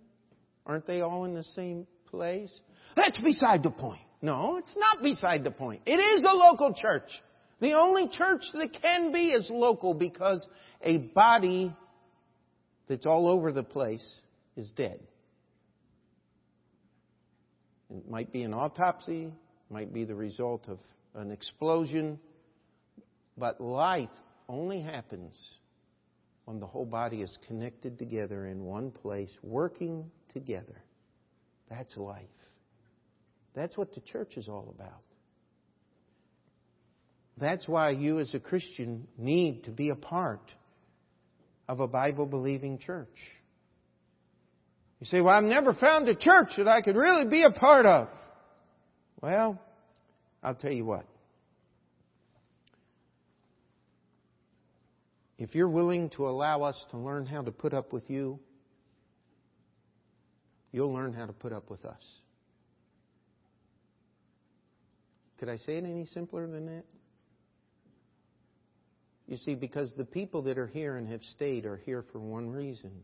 Aren't 0.66 0.86
they 0.86 1.00
all 1.00 1.24
in 1.24 1.34
the 1.34 1.44
same 1.44 1.86
place? 2.06 2.60
That's 2.94 3.20
beside 3.20 3.62
the 3.62 3.70
point. 3.70 4.02
No, 4.20 4.58
it's 4.58 4.76
not 4.76 5.02
beside 5.02 5.44
the 5.44 5.50
point. 5.50 5.82
It 5.86 5.96
is 5.96 6.24
a 6.24 6.36
local 6.36 6.74
church. 6.74 7.10
The 7.60 7.72
only 7.72 8.08
church 8.08 8.42
that 8.54 8.76
can 8.80 9.12
be 9.12 9.30
is 9.30 9.48
local 9.50 9.94
because 9.94 10.46
a 10.82 10.98
body 10.98 11.74
that's 12.88 13.06
all 13.06 13.28
over 13.28 13.50
the 13.50 13.62
place 13.62 14.06
is 14.56 14.70
dead. 14.72 15.00
It 17.90 18.08
might 18.08 18.32
be 18.32 18.42
an 18.42 18.54
autopsy, 18.54 19.32
might 19.70 19.92
be 19.92 20.04
the 20.04 20.14
result 20.14 20.68
of 20.68 20.78
an 21.14 21.30
explosion, 21.30 22.18
but 23.36 23.60
life 23.60 24.08
only 24.48 24.80
happens 24.80 25.34
when 26.44 26.58
the 26.58 26.66
whole 26.66 26.86
body 26.86 27.22
is 27.22 27.38
connected 27.46 27.98
together 27.98 28.46
in 28.46 28.64
one 28.64 28.90
place, 28.90 29.36
working 29.42 30.10
together. 30.32 30.82
That's 31.68 31.96
life. 31.96 32.24
That's 33.54 33.76
what 33.76 33.94
the 33.94 34.00
church 34.00 34.36
is 34.36 34.48
all 34.48 34.74
about. 34.74 35.02
That's 37.38 37.66
why 37.66 37.90
you, 37.90 38.18
as 38.18 38.34
a 38.34 38.40
Christian, 38.40 39.06
need 39.16 39.64
to 39.64 39.70
be 39.70 39.90
a 39.90 39.94
part 39.94 40.52
of 41.68 41.80
a 41.80 41.88
Bible 41.88 42.26
believing 42.26 42.78
church. 42.78 43.18
You 45.02 45.06
say, 45.06 45.20
well, 45.20 45.34
I've 45.34 45.42
never 45.42 45.74
found 45.74 46.06
a 46.06 46.14
church 46.14 46.50
that 46.58 46.68
I 46.68 46.80
could 46.80 46.94
really 46.94 47.28
be 47.28 47.42
a 47.42 47.50
part 47.50 47.86
of. 47.86 48.06
Well, 49.20 49.60
I'll 50.40 50.54
tell 50.54 50.70
you 50.70 50.84
what. 50.84 51.04
If 55.38 55.56
you're 55.56 55.68
willing 55.68 56.10
to 56.10 56.28
allow 56.28 56.62
us 56.62 56.86
to 56.92 56.98
learn 56.98 57.26
how 57.26 57.42
to 57.42 57.50
put 57.50 57.74
up 57.74 57.92
with 57.92 58.08
you, 58.08 58.38
you'll 60.70 60.94
learn 60.94 61.12
how 61.12 61.26
to 61.26 61.32
put 61.32 61.52
up 61.52 61.68
with 61.68 61.84
us. 61.84 62.04
Could 65.40 65.48
I 65.48 65.56
say 65.56 65.78
it 65.78 65.84
any 65.84 66.04
simpler 66.04 66.46
than 66.46 66.66
that? 66.66 66.84
You 69.26 69.36
see, 69.36 69.56
because 69.56 69.92
the 69.96 70.04
people 70.04 70.42
that 70.42 70.58
are 70.58 70.68
here 70.68 70.96
and 70.96 71.08
have 71.08 71.24
stayed 71.24 71.66
are 71.66 71.78
here 71.78 72.04
for 72.12 72.20
one 72.20 72.48
reason 72.50 73.02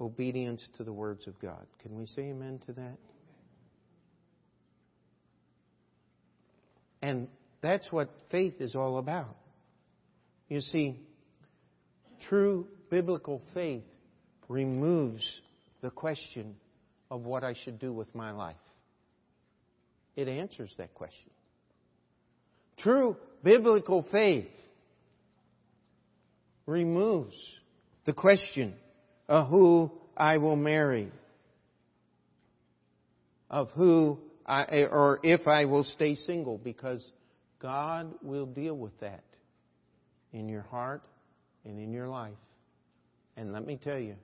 obedience 0.00 0.66
to 0.76 0.84
the 0.84 0.92
words 0.92 1.26
of 1.26 1.38
God. 1.40 1.66
Can 1.82 1.96
we 1.96 2.06
say 2.06 2.22
amen 2.22 2.60
to 2.66 2.72
that? 2.72 2.96
And 7.02 7.28
that's 7.62 7.90
what 7.90 8.10
faith 8.30 8.54
is 8.60 8.74
all 8.74 8.98
about. 8.98 9.36
You 10.48 10.60
see, 10.60 11.00
true 12.28 12.66
biblical 12.90 13.42
faith 13.54 13.84
removes 14.48 15.24
the 15.82 15.90
question 15.90 16.56
of 17.10 17.22
what 17.22 17.44
I 17.44 17.54
should 17.64 17.78
do 17.78 17.92
with 17.92 18.14
my 18.14 18.30
life. 18.30 18.56
It 20.16 20.28
answers 20.28 20.72
that 20.78 20.94
question. 20.94 21.30
True 22.78 23.16
biblical 23.42 24.04
faith 24.10 24.48
removes 26.66 27.36
the 28.04 28.12
question 28.12 28.74
uh, 29.28 29.44
who 29.46 29.90
I 30.16 30.38
will 30.38 30.56
marry. 30.56 31.10
of 33.50 33.70
who 33.70 34.18
I, 34.44 34.84
or 34.84 35.20
if 35.22 35.46
I 35.46 35.64
will 35.64 35.84
stay 35.84 36.14
single 36.14 36.58
because 36.58 37.04
God 37.60 38.14
will 38.22 38.46
deal 38.46 38.76
with 38.76 38.98
that 39.00 39.24
in 40.32 40.48
your 40.48 40.62
heart 40.62 41.02
and 41.64 41.78
in 41.78 41.92
your 41.92 42.08
life. 42.08 42.34
And 43.36 43.52
let 43.52 43.66
me 43.66 43.78
tell 43.82 43.98
you, 43.98 44.16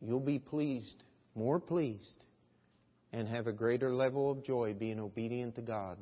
you'll 0.00 0.20
be 0.20 0.38
pleased, 0.38 1.02
more 1.34 1.60
pleased, 1.60 2.24
and 3.12 3.26
have 3.28 3.46
a 3.46 3.52
greater 3.52 3.92
level 3.92 4.30
of 4.30 4.44
joy 4.44 4.74
being 4.74 5.00
obedient 5.00 5.56
to 5.56 5.62
God 5.62 5.98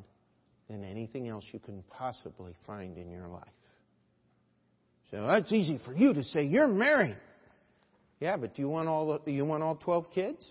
than 0.68 0.84
anything 0.84 1.28
else 1.28 1.44
you 1.52 1.58
can 1.58 1.82
possibly 1.90 2.54
find 2.66 2.98
in 2.98 3.10
your 3.10 3.28
life. 3.28 3.48
So 5.10 5.26
that's 5.26 5.52
easy 5.52 5.78
for 5.84 5.92
you 5.92 6.14
to 6.14 6.22
say. 6.22 6.44
You're 6.44 6.68
married. 6.68 7.16
Yeah, 8.20 8.36
but 8.36 8.54
do 8.54 8.62
you 8.62 8.68
want 8.68 8.88
all 8.88 9.20
the, 9.24 9.30
you 9.30 9.44
want 9.44 9.62
all 9.62 9.76
twelve 9.76 10.10
kids? 10.14 10.46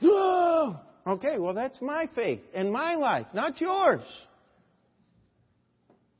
No. 0.00 0.76
Okay, 1.04 1.40
well 1.40 1.52
that's 1.52 1.82
my 1.82 2.06
faith 2.14 2.42
and 2.54 2.70
my 2.72 2.94
life, 2.94 3.26
not 3.34 3.60
yours. 3.60 4.04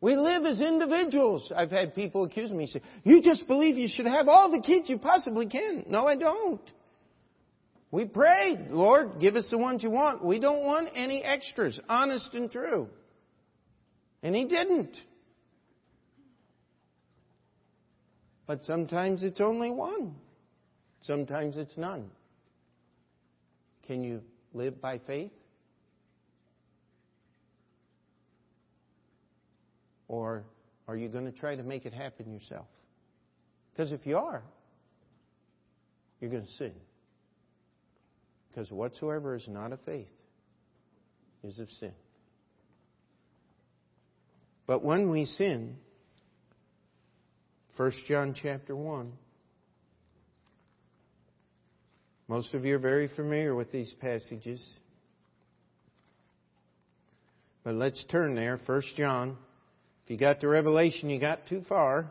We 0.00 0.16
live 0.16 0.44
as 0.44 0.60
individuals. 0.60 1.52
I've 1.54 1.70
had 1.70 1.94
people 1.94 2.24
accuse 2.24 2.50
me 2.50 2.66
say, 2.66 2.82
"You 3.04 3.22
just 3.22 3.46
believe 3.46 3.78
you 3.78 3.86
should 3.86 4.06
have 4.06 4.26
all 4.26 4.50
the 4.50 4.60
kids 4.60 4.90
you 4.90 4.98
possibly 4.98 5.46
can." 5.46 5.84
No, 5.88 6.08
I 6.08 6.16
don't. 6.16 6.60
We 7.92 8.06
prayed, 8.06 8.70
Lord, 8.70 9.20
give 9.20 9.36
us 9.36 9.46
the 9.50 9.58
ones 9.58 9.84
you 9.84 9.90
want. 9.90 10.24
We 10.24 10.40
don't 10.40 10.64
want 10.64 10.88
any 10.96 11.22
extras, 11.22 11.78
honest 11.88 12.34
and 12.34 12.50
true. 12.50 12.88
And 14.24 14.34
He 14.34 14.46
didn't. 14.46 14.96
But 18.52 18.66
sometimes 18.66 19.22
it's 19.22 19.40
only 19.40 19.70
one. 19.70 20.14
Sometimes 21.00 21.56
it's 21.56 21.78
none. 21.78 22.10
Can 23.86 24.04
you 24.04 24.20
live 24.52 24.78
by 24.78 24.98
faith? 24.98 25.30
Or 30.06 30.44
are 30.86 30.94
you 30.98 31.08
going 31.08 31.24
to 31.24 31.32
try 31.32 31.56
to 31.56 31.62
make 31.62 31.86
it 31.86 31.94
happen 31.94 32.30
yourself? 32.30 32.66
Because 33.70 33.90
if 33.90 34.04
you 34.04 34.18
are, 34.18 34.42
you're 36.20 36.30
going 36.30 36.44
to 36.44 36.52
sin. 36.58 36.74
Because 38.50 38.70
whatsoever 38.70 39.34
is 39.34 39.48
not 39.48 39.72
of 39.72 39.80
faith 39.86 40.12
is 41.42 41.58
of 41.58 41.70
sin. 41.80 41.94
But 44.66 44.84
when 44.84 45.08
we 45.08 45.24
sin, 45.24 45.78
1 47.76 47.92
John 48.06 48.34
chapter 48.40 48.76
1, 48.76 49.12
most 52.28 52.52
of 52.52 52.64
you 52.64 52.76
are 52.76 52.78
very 52.78 53.08
familiar 53.08 53.54
with 53.54 53.72
these 53.72 53.92
passages. 54.00 54.62
But 57.64 57.74
let's 57.74 58.04
turn 58.10 58.34
there. 58.34 58.58
1 58.64 58.82
John. 58.96 59.36
If 60.04 60.10
you 60.10 60.18
got 60.18 60.40
to 60.40 60.48
Revelation, 60.48 61.08
you 61.10 61.20
got 61.20 61.46
too 61.46 61.62
far. 61.68 62.10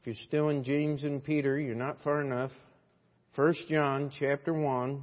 If 0.00 0.06
you're 0.06 0.26
still 0.26 0.50
in 0.50 0.64
James 0.64 1.02
and 1.02 1.24
Peter, 1.24 1.58
you're 1.58 1.74
not 1.74 1.98
far 2.04 2.20
enough. 2.20 2.52
1 3.36 3.54
John 3.68 4.12
chapter 4.18 4.52
1. 4.52 5.02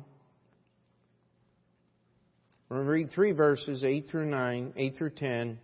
We're 2.70 2.78
going 2.78 2.86
to 2.86 2.92
read 2.92 3.12
three 3.12 3.34
verses, 3.34 3.84
8 3.84 4.06
through 4.10 4.28
9, 4.28 4.74
8 4.78 4.96
through 4.96 5.10
10. 5.10 5.60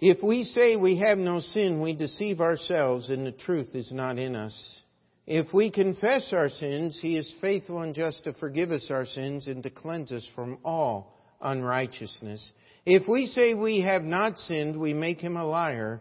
If 0.00 0.22
we 0.22 0.44
say 0.44 0.76
we 0.76 0.96
have 0.96 1.18
no 1.18 1.40
sin, 1.40 1.82
we 1.82 1.94
deceive 1.94 2.40
ourselves 2.40 3.10
and 3.10 3.26
the 3.26 3.32
truth 3.32 3.74
is 3.74 3.92
not 3.92 4.18
in 4.18 4.34
us. 4.34 4.80
If 5.26 5.52
we 5.52 5.70
confess 5.70 6.32
our 6.32 6.48
sins, 6.48 6.98
He 7.00 7.18
is 7.18 7.34
faithful 7.42 7.82
and 7.82 7.94
just 7.94 8.24
to 8.24 8.32
forgive 8.32 8.72
us 8.72 8.90
our 8.90 9.04
sins 9.04 9.46
and 9.46 9.62
to 9.62 9.70
cleanse 9.70 10.10
us 10.10 10.26
from 10.34 10.58
all 10.64 11.18
unrighteousness. 11.42 12.50
If 12.86 13.06
we 13.06 13.26
say 13.26 13.52
we 13.52 13.82
have 13.82 14.02
not 14.02 14.38
sinned, 14.38 14.80
we 14.80 14.94
make 14.94 15.20
Him 15.20 15.36
a 15.36 15.44
liar 15.44 16.00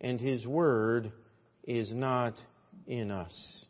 and 0.00 0.20
His 0.20 0.44
word 0.44 1.12
is 1.62 1.92
not 1.92 2.34
in 2.88 3.12
us. 3.12 3.64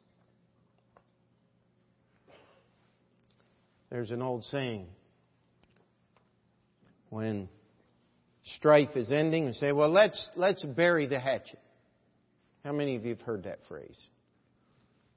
There's 3.90 4.10
an 4.10 4.22
old 4.22 4.44
saying. 4.44 4.86
When 7.10 7.48
strife 8.56 8.96
is 8.96 9.10
ending, 9.10 9.46
and 9.46 9.54
say, 9.54 9.72
well, 9.72 9.90
let's, 9.90 10.28
let's 10.36 10.62
bury 10.62 11.06
the 11.06 11.20
hatchet. 11.20 11.58
How 12.64 12.72
many 12.72 12.96
of 12.96 13.04
you 13.04 13.10
have 13.10 13.20
heard 13.20 13.44
that 13.44 13.60
phrase? 13.68 13.98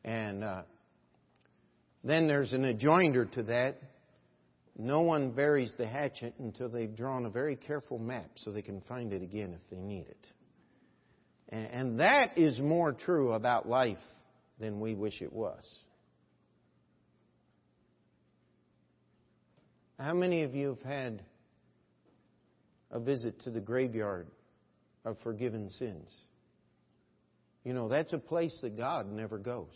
And 0.03 0.43
uh, 0.43 0.61
then 2.03 2.27
there's 2.27 2.53
an 2.53 2.65
adjoinder 2.65 3.25
to 3.33 3.43
that. 3.43 3.77
No 4.77 5.01
one 5.01 5.31
buries 5.31 5.73
the 5.77 5.87
hatchet 5.87 6.33
until 6.39 6.69
they've 6.69 6.95
drawn 6.95 7.25
a 7.25 7.29
very 7.29 7.55
careful 7.55 7.99
map 7.99 8.31
so 8.35 8.51
they 8.51 8.61
can 8.61 8.81
find 8.81 9.13
it 9.13 9.21
again 9.21 9.53
if 9.53 9.69
they 9.69 9.81
need 9.81 10.07
it. 10.07 10.27
And, 11.49 11.67
and 11.67 11.99
that 11.99 12.37
is 12.37 12.59
more 12.59 12.93
true 12.93 13.33
about 13.33 13.67
life 13.67 13.97
than 14.59 14.79
we 14.79 14.95
wish 14.95 15.21
it 15.21 15.33
was. 15.33 15.63
How 19.99 20.13
many 20.13 20.43
of 20.43 20.55
you 20.55 20.69
have 20.69 20.81
had 20.81 21.21
a 22.91 22.99
visit 22.99 23.39
to 23.41 23.51
the 23.51 23.59
graveyard 23.59 24.27
of 25.05 25.17
forgiven 25.23 25.69
sins? 25.69 26.09
You 27.63 27.73
know, 27.73 27.87
that's 27.87 28.13
a 28.13 28.17
place 28.17 28.57
that 28.61 28.77
God 28.77 29.11
never 29.11 29.37
goes. 29.37 29.67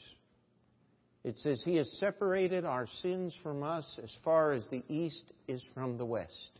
It 1.23 1.37
says, 1.37 1.61
He 1.65 1.75
has 1.77 1.91
separated 1.99 2.65
our 2.65 2.87
sins 3.01 3.35
from 3.41 3.63
us 3.63 3.99
as 4.03 4.11
far 4.23 4.51
as 4.51 4.67
the 4.69 4.83
east 4.87 5.31
is 5.47 5.63
from 5.73 5.97
the 5.97 6.05
west. 6.05 6.51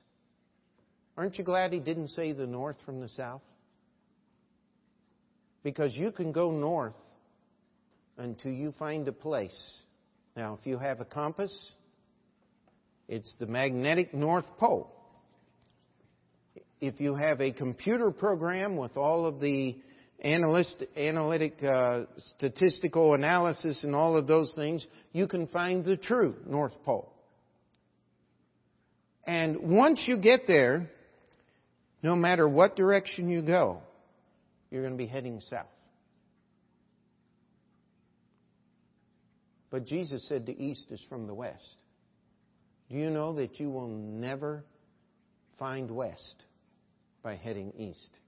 Aren't 1.18 1.38
you 1.38 1.43
glad 1.43 1.72
He 1.72 1.80
didn't 1.80 2.10
say 2.10 2.32
the 2.32 2.47
north 2.47 2.78
from 2.86 2.99
the 2.99 3.10
south? 3.10 3.43
Because 5.64 5.95
you 5.95 6.12
can 6.12 6.32
go 6.32 6.51
north 6.51 6.95
until 8.18 8.51
you 8.51 8.74
find 8.78 9.08
a 9.08 9.12
place. 9.12 9.56
Now, 10.36 10.58
if 10.60 10.68
you 10.68 10.78
have 10.78 10.99
a 10.99 11.06
compass, 11.06 11.56
it's 13.08 13.36
the 13.39 13.45
magnetic 13.45 14.14
North 14.14 14.45
Pole. 14.58 14.91
If 16.82 17.00
you 17.00 17.16
have 17.16 17.42
a 17.42 17.52
computer 17.52 18.12
program 18.12 18.76
with 18.76 18.98
all 18.98 19.26
of 19.26 19.40
the 19.40 19.78
analytic, 20.24 21.64
uh, 21.64 22.04
statistical 22.36 23.14
analysis 23.14 23.84
and 23.84 23.96
all 23.96 24.18
of 24.18 24.28
those 24.28 24.54
things, 24.56 24.86
you 25.12 25.28
can 25.28 25.48
find 25.48 25.86
the 25.86 25.98
true 25.98 26.36
North 26.46 26.74
Pole. 26.84 27.12
And 29.26 29.58
once 29.72 30.04
you 30.06 30.18
get 30.18 30.48
there, 30.48 30.90
no 32.04 32.16
matter 32.16 32.48
what 32.48 32.76
direction 32.76 33.30
you 33.30 33.42
go, 33.42 33.82
you're 34.70 34.82
going 34.82 34.94
to 34.94 34.98
be 34.98 35.08
heading 35.08 35.40
south. 35.40 35.66
But 39.72 39.86
Jesus 39.86 40.28
said 40.28 40.46
the 40.46 40.58
east 40.58 40.88
is 40.92 41.04
from 41.10 41.28
the 41.28 41.34
west. 41.34 41.64
Do 42.90 42.96
you 42.96 43.10
know 43.10 43.34
that 43.36 43.60
you 43.60 43.70
will 43.70 43.88
never 43.88 44.64
find 45.58 45.90
west 45.90 46.36
by 47.26 47.36
heading 47.36 47.74
east? 47.76 48.20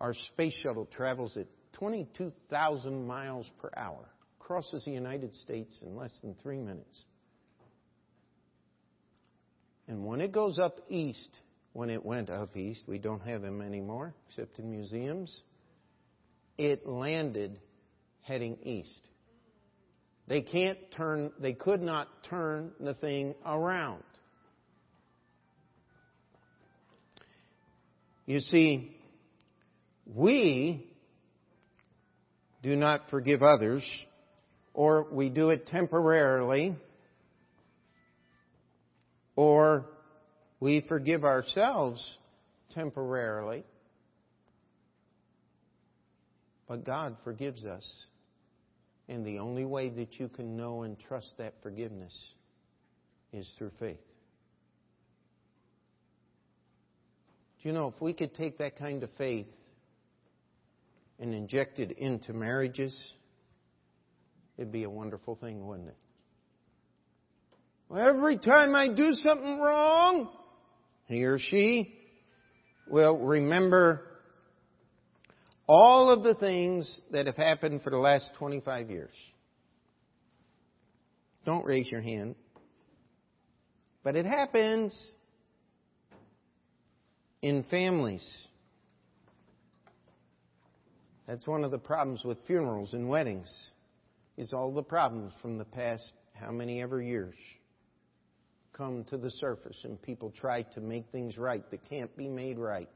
Our 0.00 0.12
space 0.12 0.54
shuttle 0.60 0.86
travels 0.86 1.36
at 1.36 1.46
22,000 1.74 3.06
miles 3.06 3.48
per 3.62 3.70
hour, 3.76 4.04
crosses 4.40 4.84
the 4.84 4.90
United 4.90 5.32
States 5.36 5.80
in 5.86 5.96
less 5.96 6.12
than 6.22 6.34
three 6.42 6.58
minutes. 6.58 7.04
And 9.86 10.04
when 10.04 10.20
it 10.20 10.32
goes 10.32 10.58
up 10.58 10.80
east, 10.88 11.30
when 11.72 11.88
it 11.88 12.04
went 12.04 12.28
up 12.28 12.56
east, 12.56 12.82
we 12.88 12.98
don't 12.98 13.22
have 13.22 13.42
them 13.42 13.62
anymore 13.62 14.14
except 14.28 14.58
in 14.58 14.70
museums, 14.70 15.40
it 16.58 16.86
landed 16.86 17.60
heading 18.22 18.58
east. 18.64 19.00
They 20.28 20.42
can't 20.42 20.78
turn, 20.94 21.32
they 21.40 21.54
could 21.54 21.80
not 21.80 22.06
turn 22.28 22.72
the 22.78 22.92
thing 22.92 23.34
around. 23.46 24.02
You 28.26 28.40
see, 28.40 28.94
we 30.14 30.86
do 32.62 32.76
not 32.76 33.08
forgive 33.08 33.42
others, 33.42 33.82
or 34.74 35.06
we 35.10 35.30
do 35.30 35.48
it 35.48 35.66
temporarily, 35.66 36.76
or 39.34 39.86
we 40.60 40.84
forgive 40.86 41.24
ourselves 41.24 42.18
temporarily, 42.74 43.64
but 46.68 46.84
God 46.84 47.16
forgives 47.24 47.64
us 47.64 47.86
and 49.08 49.24
the 49.24 49.38
only 49.38 49.64
way 49.64 49.88
that 49.88 50.18
you 50.18 50.28
can 50.28 50.56
know 50.56 50.82
and 50.82 50.98
trust 50.98 51.32
that 51.38 51.54
forgiveness 51.62 52.14
is 53.32 53.50
through 53.58 53.70
faith. 53.78 53.98
Do 57.62 57.68
you 57.68 57.74
know, 57.74 57.88
if 57.88 58.00
we 58.00 58.12
could 58.12 58.34
take 58.34 58.58
that 58.58 58.78
kind 58.78 59.02
of 59.02 59.10
faith 59.18 59.48
and 61.18 61.34
inject 61.34 61.78
it 61.78 61.98
into 61.98 62.32
marriages, 62.32 62.96
it'd 64.56 64.70
be 64.70 64.84
a 64.84 64.90
wonderful 64.90 65.34
thing, 65.36 65.66
wouldn't 65.66 65.88
it? 65.88 65.96
Well, 67.88 68.06
every 68.06 68.38
time 68.38 68.74
I 68.74 68.88
do 68.88 69.14
something 69.14 69.58
wrong, 69.58 70.28
he 71.06 71.24
or 71.24 71.38
she 71.38 71.94
will 72.86 73.16
remember 73.16 74.07
all 75.68 76.10
of 76.10 76.22
the 76.22 76.34
things 76.34 77.00
that 77.10 77.26
have 77.26 77.36
happened 77.36 77.82
for 77.82 77.90
the 77.90 77.98
last 77.98 78.30
25 78.38 78.90
years. 78.90 79.12
Don't 81.44 81.64
raise 81.64 81.90
your 81.90 82.00
hand. 82.00 82.34
But 84.02 84.16
it 84.16 84.24
happens 84.24 84.98
in 87.42 87.64
families. 87.70 88.26
That's 91.26 91.46
one 91.46 91.64
of 91.64 91.70
the 91.70 91.78
problems 91.78 92.24
with 92.24 92.38
funerals 92.46 92.94
and 92.94 93.08
weddings. 93.08 93.48
Is 94.38 94.52
all 94.52 94.72
the 94.72 94.82
problems 94.82 95.32
from 95.42 95.58
the 95.58 95.64
past 95.64 96.12
how 96.32 96.52
many 96.52 96.80
ever 96.80 97.02
years 97.02 97.34
come 98.72 99.04
to 99.10 99.18
the 99.18 99.30
surface 99.32 99.80
and 99.82 100.00
people 100.00 100.32
try 100.40 100.62
to 100.62 100.80
make 100.80 101.04
things 101.10 101.36
right 101.36 101.68
that 101.72 101.80
can't 101.90 102.16
be 102.16 102.28
made 102.28 102.56
right. 102.56 102.88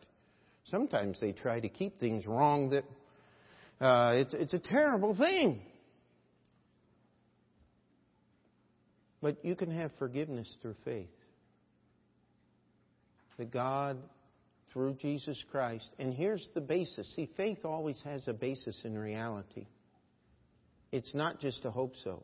Sometimes 0.64 1.18
they 1.20 1.32
try 1.32 1.60
to 1.60 1.68
keep 1.68 1.98
things 1.98 2.26
wrong 2.26 2.70
that 2.70 2.84
uh, 3.84 4.12
it's, 4.14 4.34
it's 4.34 4.52
a 4.52 4.58
terrible 4.58 5.14
thing. 5.14 5.60
But 9.20 9.44
you 9.44 9.54
can 9.54 9.70
have 9.70 9.92
forgiveness 9.98 10.52
through 10.62 10.76
faith. 10.84 11.08
That 13.38 13.50
God 13.50 13.98
through 14.72 14.94
Jesus 14.94 15.42
Christ. 15.50 15.88
And 15.98 16.12
here's 16.14 16.46
the 16.54 16.60
basis. 16.60 17.12
See, 17.14 17.28
faith 17.36 17.64
always 17.64 18.00
has 18.04 18.26
a 18.26 18.32
basis 18.32 18.78
in 18.84 18.96
reality. 18.96 19.66
It's 20.90 21.14
not 21.14 21.40
just 21.40 21.64
a 21.64 21.70
hope 21.70 21.94
so. 22.04 22.22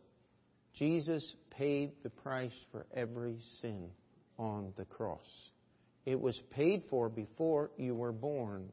Jesus 0.74 1.34
paid 1.50 1.92
the 2.02 2.10
price 2.10 2.52
for 2.70 2.86
every 2.94 3.38
sin 3.60 3.90
on 4.38 4.72
the 4.76 4.84
cross. 4.84 5.26
It 6.08 6.18
was 6.18 6.40
paid 6.52 6.84
for 6.88 7.10
before 7.10 7.70
you 7.76 7.94
were 7.94 8.12
born. 8.12 8.70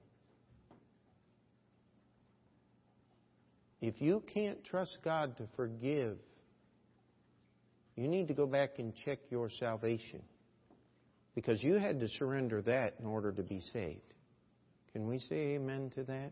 If 3.82 4.00
you 4.00 4.24
can't 4.34 4.64
trust 4.64 5.00
God 5.04 5.36
to 5.36 5.48
forgive, 5.58 6.16
you 7.98 8.08
need 8.08 8.30
to 8.30 8.34
go 8.34 8.48
back 8.48 8.80
and 8.80 8.94
check 9.04 9.20
your 9.30 9.50
salvation 9.60 10.22
because 11.36 11.62
you 11.62 11.74
had 11.74 12.00
to 12.00 12.08
surrender 12.08 12.62
that 12.62 12.94
in 13.02 13.06
order 13.06 13.34
to 13.34 13.44
be 13.44 13.60
saved. 13.74 14.14
Can 14.94 15.06
we 15.06 15.20
say 15.20 15.56
amen 15.56 15.92
to 15.96 16.06
that? 16.06 16.32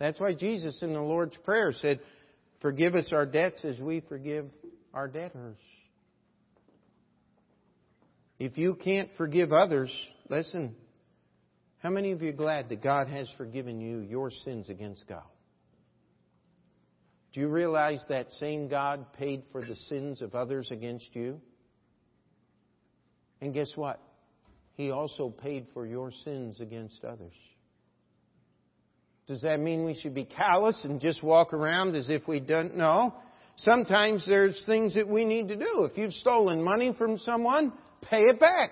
That's 0.00 0.18
why 0.18 0.34
Jesus 0.34 0.82
in 0.82 0.92
the 0.92 1.00
Lord's 1.00 1.36
Prayer 1.44 1.70
said, 1.70 2.00
Forgive 2.60 2.96
us 2.96 3.12
our 3.12 3.26
debts 3.26 3.64
as 3.64 3.78
we 3.78 4.00
forgive 4.00 4.46
our 4.92 5.06
debtors. 5.06 5.58
If 8.40 8.58
you 8.58 8.74
can't 8.74 9.08
forgive 9.16 9.52
others, 9.52 9.88
listen, 10.28 10.74
how 11.78 11.90
many 11.90 12.12
of 12.12 12.22
you 12.22 12.30
are 12.30 12.34
glad 12.34 12.68
that 12.68 12.82
God 12.82 13.08
has 13.08 13.28
forgiven 13.36 13.80
you 13.80 13.98
your 13.98 14.30
sins 14.30 14.68
against 14.68 15.06
God? 15.08 15.24
Do 17.32 17.40
you 17.40 17.48
realize 17.48 18.04
that 18.08 18.30
same 18.32 18.68
God 18.68 19.12
paid 19.14 19.42
for 19.52 19.64
the 19.64 19.74
sins 19.74 20.20
of 20.22 20.34
others 20.34 20.68
against 20.70 21.08
you? 21.14 21.40
And 23.40 23.54
guess 23.54 23.72
what? 23.74 24.00
He 24.74 24.90
also 24.90 25.30
paid 25.30 25.66
for 25.72 25.86
your 25.86 26.12
sins 26.24 26.60
against 26.60 27.04
others. 27.04 27.34
Does 29.26 29.42
that 29.42 29.60
mean 29.60 29.84
we 29.84 29.94
should 29.94 30.14
be 30.14 30.24
callous 30.24 30.84
and 30.84 31.00
just 31.00 31.22
walk 31.22 31.52
around 31.52 31.94
as 31.94 32.08
if 32.10 32.28
we 32.28 32.40
don't 32.40 32.76
know? 32.76 33.14
Sometimes 33.56 34.24
there's 34.26 34.62
things 34.66 34.94
that 34.94 35.08
we 35.08 35.24
need 35.24 35.48
to 35.48 35.56
do. 35.56 35.88
If 35.90 35.96
you've 35.96 36.12
stolen 36.12 36.62
money 36.62 36.94
from 36.96 37.18
someone, 37.18 37.72
pay 38.02 38.20
it 38.20 38.40
back. 38.40 38.70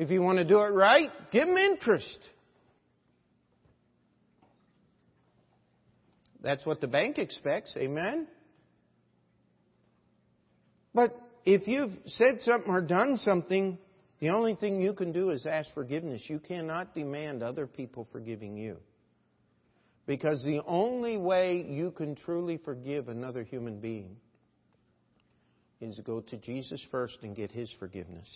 If 0.00 0.08
you 0.08 0.22
want 0.22 0.38
to 0.38 0.46
do 0.46 0.58
it 0.60 0.72
right, 0.72 1.10
give 1.30 1.46
them 1.46 1.58
interest. 1.58 2.18
That's 6.42 6.64
what 6.64 6.80
the 6.80 6.86
bank 6.86 7.18
expects. 7.18 7.74
Amen? 7.76 8.26
But 10.94 11.14
if 11.44 11.68
you've 11.68 11.92
said 12.06 12.40
something 12.40 12.72
or 12.72 12.80
done 12.80 13.18
something 13.18 13.76
the 14.20 14.30
only 14.30 14.54
thing 14.54 14.80
you 14.80 14.94
can 14.94 15.12
do 15.12 15.30
is 15.30 15.44
ask 15.46 15.72
forgiveness. 15.74 16.22
You 16.26 16.38
cannot 16.38 16.94
demand 16.94 17.42
other 17.42 17.66
people 17.66 18.08
forgiving 18.10 18.56
you. 18.56 18.78
Because 20.06 20.42
the 20.42 20.62
only 20.66 21.18
way 21.18 21.64
you 21.68 21.90
can 21.90 22.14
truly 22.14 22.58
forgive 22.58 23.08
another 23.08 23.42
human 23.42 23.80
being 23.80 24.16
is 25.80 25.96
to 25.96 26.02
go 26.02 26.20
to 26.20 26.36
Jesus 26.38 26.86
first 26.90 27.18
and 27.22 27.36
get 27.36 27.50
His 27.50 27.70
forgiveness. 27.78 28.30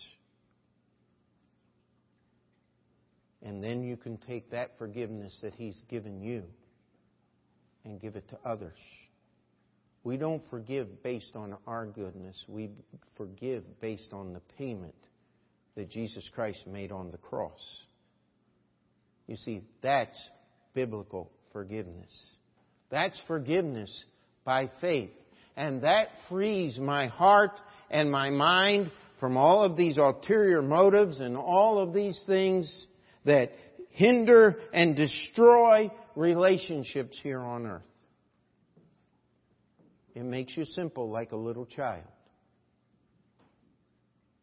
And 3.45 3.63
then 3.63 3.83
you 3.83 3.97
can 3.97 4.17
take 4.17 4.51
that 4.51 4.79
forgiveness 4.79 5.39
that 5.43 5.55
He's 5.55 5.81
given 5.89 6.23
you 6.23 6.45
and 7.85 8.01
give 8.01 8.17
it 8.17 8.29
to 8.31 8.39
others. 8.45 8.79
We 10.03 10.17
don't 10.17 10.43
forgive 10.51 11.03
based 11.03 11.33
on 11.35 11.57
our 11.67 11.87
goodness. 11.87 12.43
We 12.49 12.71
forgive 13.17 13.65
based 13.81 14.13
on 14.13 14.33
the 14.33 14.41
payment 14.59 14.95
that 15.77 15.91
Jesus 15.91 16.29
Christ 16.35 16.67
made 16.67 16.91
on 16.91 17.11
the 17.11 17.19
cross. 17.19 17.61
You 19.27 19.37
see, 19.37 19.63
that's 19.83 20.19
biblical 20.75 21.31
forgiveness. 21.53 22.13
That's 22.91 23.21
forgiveness 23.27 24.05
by 24.45 24.71
faith. 24.81 25.11
And 25.57 25.83
that 25.85 26.09
frees 26.29 26.79
my 26.79 27.07
heart 27.07 27.59
and 27.91 28.11
my 28.11 28.31
mind 28.31 28.91
from 29.21 29.37
all 29.37 29.63
of 29.63 29.77
these 29.77 29.97
ulterior 29.97 30.61
motives 30.61 31.21
and 31.21 31.37
all 31.37 31.79
of 31.79 31.95
these 31.95 32.21
things 32.27 32.87
that 33.25 33.53
hinder 33.91 34.57
and 34.73 34.97
destroy 34.97 35.91
relationships 36.17 37.19
here 37.23 37.41
on 37.41 37.67
earth. 37.67 37.87
It 40.15 40.25
makes 40.25 40.57
you 40.57 40.65
simple 40.65 41.11
like 41.11 41.33
a 41.33 41.37
little 41.37 41.67
child. 41.67 42.05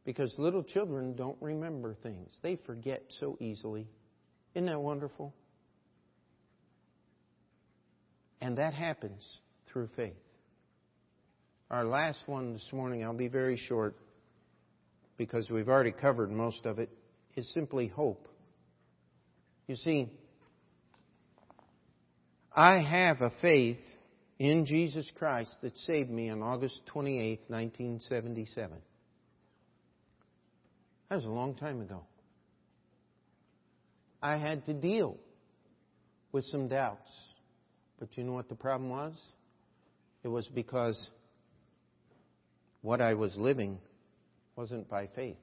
Because 0.04 0.34
little 0.38 0.64
children 0.64 1.16
don't 1.16 1.38
remember 1.40 1.94
things, 1.94 2.32
they 2.42 2.58
forget 2.66 3.04
so 3.20 3.38
easily. 3.40 3.88
Isn't 4.56 4.66
that 4.66 4.82
wonderful? 4.82 5.34
And 8.42 8.58
that 8.58 8.74
happens 8.74 9.22
through 9.72 9.90
faith. 9.96 10.16
Our 11.70 11.86
last 11.86 12.24
one 12.26 12.54
this 12.54 12.68
morning, 12.74 13.04
I'll 13.04 13.14
be 13.14 13.28
very 13.28 13.56
short 13.56 13.96
because 15.18 15.50
we've 15.50 15.70
already 15.70 15.92
covered 15.92 16.32
most 16.32 16.66
of 16.66 16.80
it, 16.80 16.90
is 17.36 17.50
simply 17.54 17.88
hope. 17.88 18.28
You 19.72 19.78
see, 19.78 20.10
I 22.54 22.82
have 22.82 23.22
a 23.22 23.32
faith 23.42 23.80
in 24.38 24.66
Jesus 24.66 25.10
Christ 25.18 25.56
that 25.62 25.78
saved 25.78 26.10
me 26.10 26.30
on 26.30 26.42
August 26.42 26.82
28, 26.88 27.40
1977. 27.48 28.78
That 31.08 31.16
was 31.16 31.24
a 31.24 31.30
long 31.30 31.56
time 31.56 31.80
ago. 31.80 32.02
I 34.22 34.36
had 34.36 34.66
to 34.66 34.74
deal 34.74 35.16
with 36.34 36.44
some 36.48 36.68
doubts. 36.68 37.10
But 37.98 38.10
you 38.18 38.26
know 38.26 38.34
what 38.34 38.50
the 38.50 38.56
problem 38.56 38.90
was? 38.90 39.14
It 40.22 40.28
was 40.28 40.50
because 40.50 41.02
what 42.82 43.00
I 43.00 43.14
was 43.14 43.38
living 43.38 43.80
wasn't 44.58 44.90
by 44.90 45.08
faith, 45.16 45.38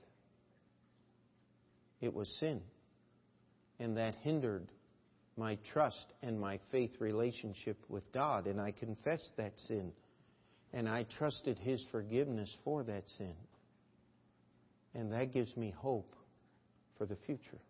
it 2.02 2.12
was 2.12 2.28
sin. 2.38 2.60
And 3.80 3.96
that 3.96 4.16
hindered 4.22 4.68
my 5.36 5.56
trust 5.72 6.12
and 6.22 6.40
my 6.40 6.58
faith 6.70 6.90
relationship 6.98 7.76
with 7.88 8.10
God. 8.12 8.46
And 8.46 8.60
I 8.60 8.72
confessed 8.72 9.30
that 9.36 9.52
sin. 9.66 9.92
And 10.72 10.88
I 10.88 11.06
trusted 11.18 11.58
His 11.58 11.84
forgiveness 11.90 12.54
for 12.64 12.82
that 12.84 13.04
sin. 13.16 13.34
And 14.94 15.12
that 15.12 15.32
gives 15.32 15.56
me 15.56 15.72
hope 15.76 16.12
for 16.96 17.06
the 17.06 17.16
future. 17.26 17.60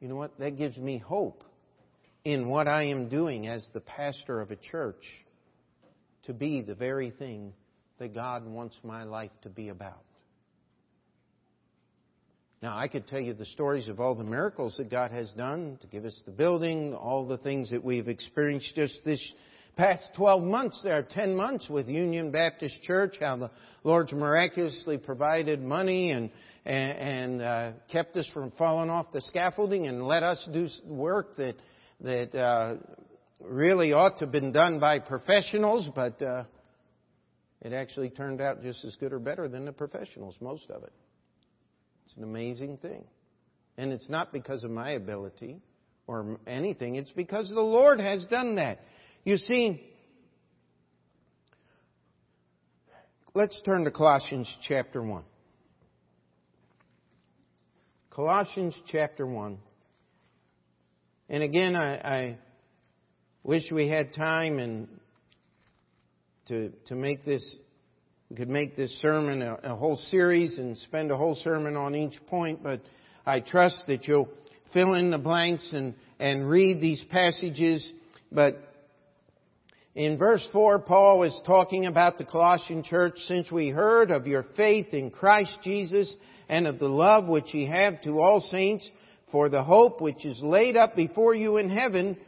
You 0.00 0.08
know 0.08 0.16
what? 0.16 0.38
That 0.38 0.56
gives 0.56 0.76
me 0.76 0.98
hope 0.98 1.42
in 2.24 2.48
what 2.48 2.68
I 2.68 2.84
am 2.84 3.08
doing 3.08 3.48
as 3.48 3.66
the 3.72 3.80
pastor 3.80 4.40
of 4.40 4.50
a 4.50 4.56
church 4.56 5.02
to 6.24 6.32
be 6.32 6.60
the 6.60 6.74
very 6.74 7.10
thing 7.10 7.52
that 7.98 8.14
God 8.14 8.46
wants 8.46 8.76
my 8.84 9.04
life 9.04 9.30
to 9.42 9.48
be 9.48 9.70
about. 9.70 10.04
Now, 12.60 12.76
I 12.76 12.88
could 12.88 13.06
tell 13.06 13.20
you 13.20 13.34
the 13.34 13.46
stories 13.46 13.88
of 13.88 14.00
all 14.00 14.16
the 14.16 14.24
miracles 14.24 14.74
that 14.78 14.90
God 14.90 15.12
has 15.12 15.30
done 15.32 15.78
to 15.80 15.86
give 15.86 16.04
us 16.04 16.20
the 16.26 16.32
building, 16.32 16.92
all 16.92 17.24
the 17.24 17.38
things 17.38 17.70
that 17.70 17.84
we've 17.84 18.08
experienced 18.08 18.74
just 18.74 18.98
this 19.04 19.22
past 19.76 20.08
12 20.16 20.42
months 20.42 20.80
there, 20.82 21.04
10 21.04 21.36
months 21.36 21.68
with 21.70 21.86
Union 21.86 22.32
Baptist 22.32 22.82
Church, 22.82 23.14
how 23.20 23.36
the 23.36 23.50
Lord's 23.84 24.12
miraculously 24.12 24.98
provided 24.98 25.62
money 25.62 26.10
and, 26.10 26.30
and, 26.64 26.98
and 26.98 27.42
uh, 27.42 27.72
kept 27.92 28.16
us 28.16 28.28
from 28.34 28.50
falling 28.58 28.90
off 28.90 29.12
the 29.12 29.20
scaffolding 29.20 29.86
and 29.86 30.02
let 30.02 30.24
us 30.24 30.48
do 30.52 30.66
work 30.84 31.36
that, 31.36 31.54
that 32.00 32.34
uh, 32.36 32.74
really 33.40 33.92
ought 33.92 34.18
to 34.18 34.24
have 34.24 34.32
been 34.32 34.50
done 34.50 34.80
by 34.80 34.98
professionals, 34.98 35.88
but 35.94 36.20
uh, 36.20 36.42
it 37.62 37.72
actually 37.72 38.10
turned 38.10 38.40
out 38.40 38.64
just 38.64 38.84
as 38.84 38.96
good 38.96 39.12
or 39.12 39.20
better 39.20 39.46
than 39.46 39.64
the 39.64 39.70
professionals, 39.70 40.34
most 40.40 40.68
of 40.70 40.82
it. 40.82 40.92
It's 42.08 42.16
an 42.16 42.22
amazing 42.24 42.78
thing. 42.78 43.04
And 43.76 43.92
it's 43.92 44.08
not 44.08 44.32
because 44.32 44.64
of 44.64 44.70
my 44.70 44.92
ability 44.92 45.60
or 46.06 46.38
anything, 46.46 46.96
it's 46.96 47.10
because 47.10 47.50
the 47.50 47.60
Lord 47.60 48.00
has 48.00 48.24
done 48.30 48.54
that. 48.54 48.80
You 49.24 49.36
see, 49.36 49.82
let's 53.34 53.60
turn 53.62 53.84
to 53.84 53.90
Colossians 53.90 54.50
chapter 54.66 55.02
1. 55.02 55.22
Colossians 58.08 58.74
chapter 58.90 59.26
1. 59.26 59.58
And 61.28 61.42
again, 61.42 61.76
I, 61.76 61.96
I 61.96 62.38
wish 63.42 63.64
we 63.70 63.86
had 63.86 64.14
time 64.16 64.58
and 64.58 64.88
to, 66.46 66.72
to 66.86 66.94
make 66.94 67.26
this, 67.26 67.44
we 68.30 68.36
could 68.36 68.50
make 68.50 68.76
this 68.76 68.92
sermon 69.00 69.40
a, 69.40 69.54
a 69.62 69.74
whole 69.74 69.96
series 69.96 70.58
and 70.58 70.76
spend 70.76 71.10
a 71.10 71.16
whole 71.16 71.34
sermon 71.34 71.76
on 71.76 71.94
each 71.94 72.14
point, 72.26 72.62
but 72.62 72.82
I 73.24 73.40
trust 73.40 73.84
that 73.86 74.06
you'll 74.06 74.28
fill 74.74 74.94
in 74.94 75.10
the 75.10 75.18
blanks 75.18 75.70
and, 75.72 75.94
and 76.18 76.46
read 76.46 76.78
these 76.78 77.02
passages. 77.10 77.90
But 78.30 78.58
in 79.94 80.18
verse 80.18 80.46
4, 80.52 80.80
Paul 80.80 81.22
is 81.22 81.40
talking 81.46 81.86
about 81.86 82.18
the 82.18 82.24
Colossian 82.24 82.82
church. 82.82 83.14
Since 83.16 83.50
we 83.50 83.70
heard 83.70 84.10
of 84.10 84.26
your 84.26 84.44
faith 84.56 84.92
in 84.92 85.10
Christ 85.10 85.56
Jesus 85.62 86.12
and 86.50 86.66
of 86.66 86.78
the 86.78 86.88
love 86.88 87.28
which 87.28 87.54
ye 87.54 87.64
have 87.64 88.02
to 88.02 88.20
all 88.20 88.40
saints, 88.40 88.86
for 89.32 89.48
the 89.48 89.64
hope 89.64 90.02
which 90.02 90.26
is 90.26 90.38
laid 90.42 90.76
up 90.76 90.94
before 90.94 91.34
you 91.34 91.56
in 91.56 91.70
heaven, 91.70 92.18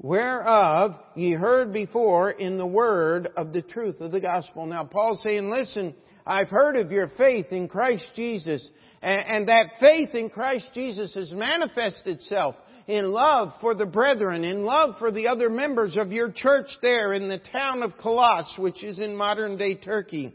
whereof 0.00 0.92
ye 1.14 1.32
heard 1.32 1.72
before 1.72 2.30
in 2.30 2.56
the 2.56 2.66
word 2.66 3.28
of 3.36 3.52
the 3.52 3.62
truth 3.62 4.00
of 4.00 4.10
the 4.10 4.20
gospel. 4.20 4.66
Now 4.66 4.84
Paul's 4.84 5.22
saying, 5.22 5.50
listen, 5.50 5.94
I've 6.26 6.48
heard 6.48 6.76
of 6.76 6.90
your 6.90 7.08
faith 7.18 7.46
in 7.50 7.68
Christ 7.68 8.06
Jesus, 8.16 8.66
and, 9.02 9.48
that 9.48 9.72
faith 9.78 10.14
in 10.14 10.30
Christ 10.30 10.68
Jesus 10.74 11.14
has 11.14 11.32
manifested 11.32 12.16
itself 12.16 12.54
in 12.86 13.12
love 13.12 13.52
for 13.60 13.74
the 13.74 13.86
brethren, 13.86 14.42
in 14.42 14.64
love 14.64 14.96
for 14.98 15.10
the 15.10 15.28
other 15.28 15.50
members 15.50 15.96
of 15.96 16.12
your 16.12 16.32
church 16.32 16.68
there 16.82 17.12
in 17.12 17.28
the 17.28 17.38
town 17.38 17.82
of 17.82 17.98
Colossus, 17.98 18.52
which 18.58 18.82
is 18.82 18.98
in 18.98 19.16
modern 19.16 19.56
day 19.56 19.74
Turkey. 19.74 20.34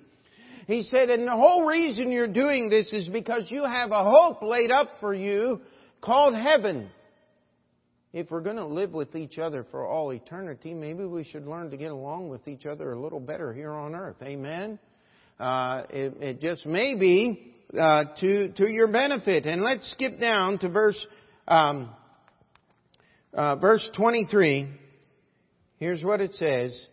He 0.68 0.84
said, 0.84 1.10
and 1.10 1.28
the 1.28 1.32
whole 1.32 1.66
reason 1.66 2.12
you're 2.12 2.28
doing 2.28 2.70
this 2.70 2.92
is 2.92 3.08
because 3.10 3.50
you 3.50 3.64
have 3.64 3.92
a 3.92 4.04
hope 4.04 4.42
laid 4.42 4.72
up 4.72 4.90
for 5.00 5.14
you 5.14 5.62
called 6.02 6.36
heaven 6.36 6.90
if 8.16 8.32
we're 8.32 8.40
going 8.40 8.56
to 8.56 8.66
live 8.66 8.94
with 8.94 9.14
each 9.14 9.38
other 9.40 9.66
for 9.72 9.86
all 9.86 10.14
eternity, 10.14 10.74
maybe 10.74 11.04
we 11.04 11.26
should 11.26 11.46
learn 11.46 11.70
to 11.70 11.76
get 11.76 11.92
along 11.92 12.30
with 12.30 12.48
each 12.48 12.66
other 12.66 12.94
a 12.94 13.00
little 13.00 13.20
better 13.20 13.54
here 13.54 13.74
on 13.74 13.94
earth. 13.94 14.16
Amen? 14.24 14.80
Uh, 15.38 15.84
it, 15.90 16.14
it, 16.22 16.40
just 16.40 16.66
may 16.66 16.96
be 16.96 17.54
uh, 17.78 18.06
to, 18.22 18.54
to 18.54 18.72
your 18.72 18.88
benefit. 18.88 19.46
And 19.46 19.62
let's 19.62 19.92
skip 19.92 20.18
down 20.18 20.60
to 20.60 20.70
verse, 20.70 21.08
um, 21.46 21.90
uh, 23.34 23.58
verse 23.58 23.86
23. 23.98 24.70
Here's 25.76 26.02
what 26.02 26.22
it 26.22 26.36
says. 26.36 26.88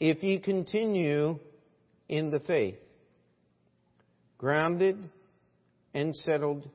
If 0.00 0.20
ye 0.24 0.40
continue 0.40 1.38
in 2.08 2.32
the 2.32 2.40
faith, 2.40 2.78
grounded 4.36 4.98
and 5.94 6.12
settled 6.12 6.68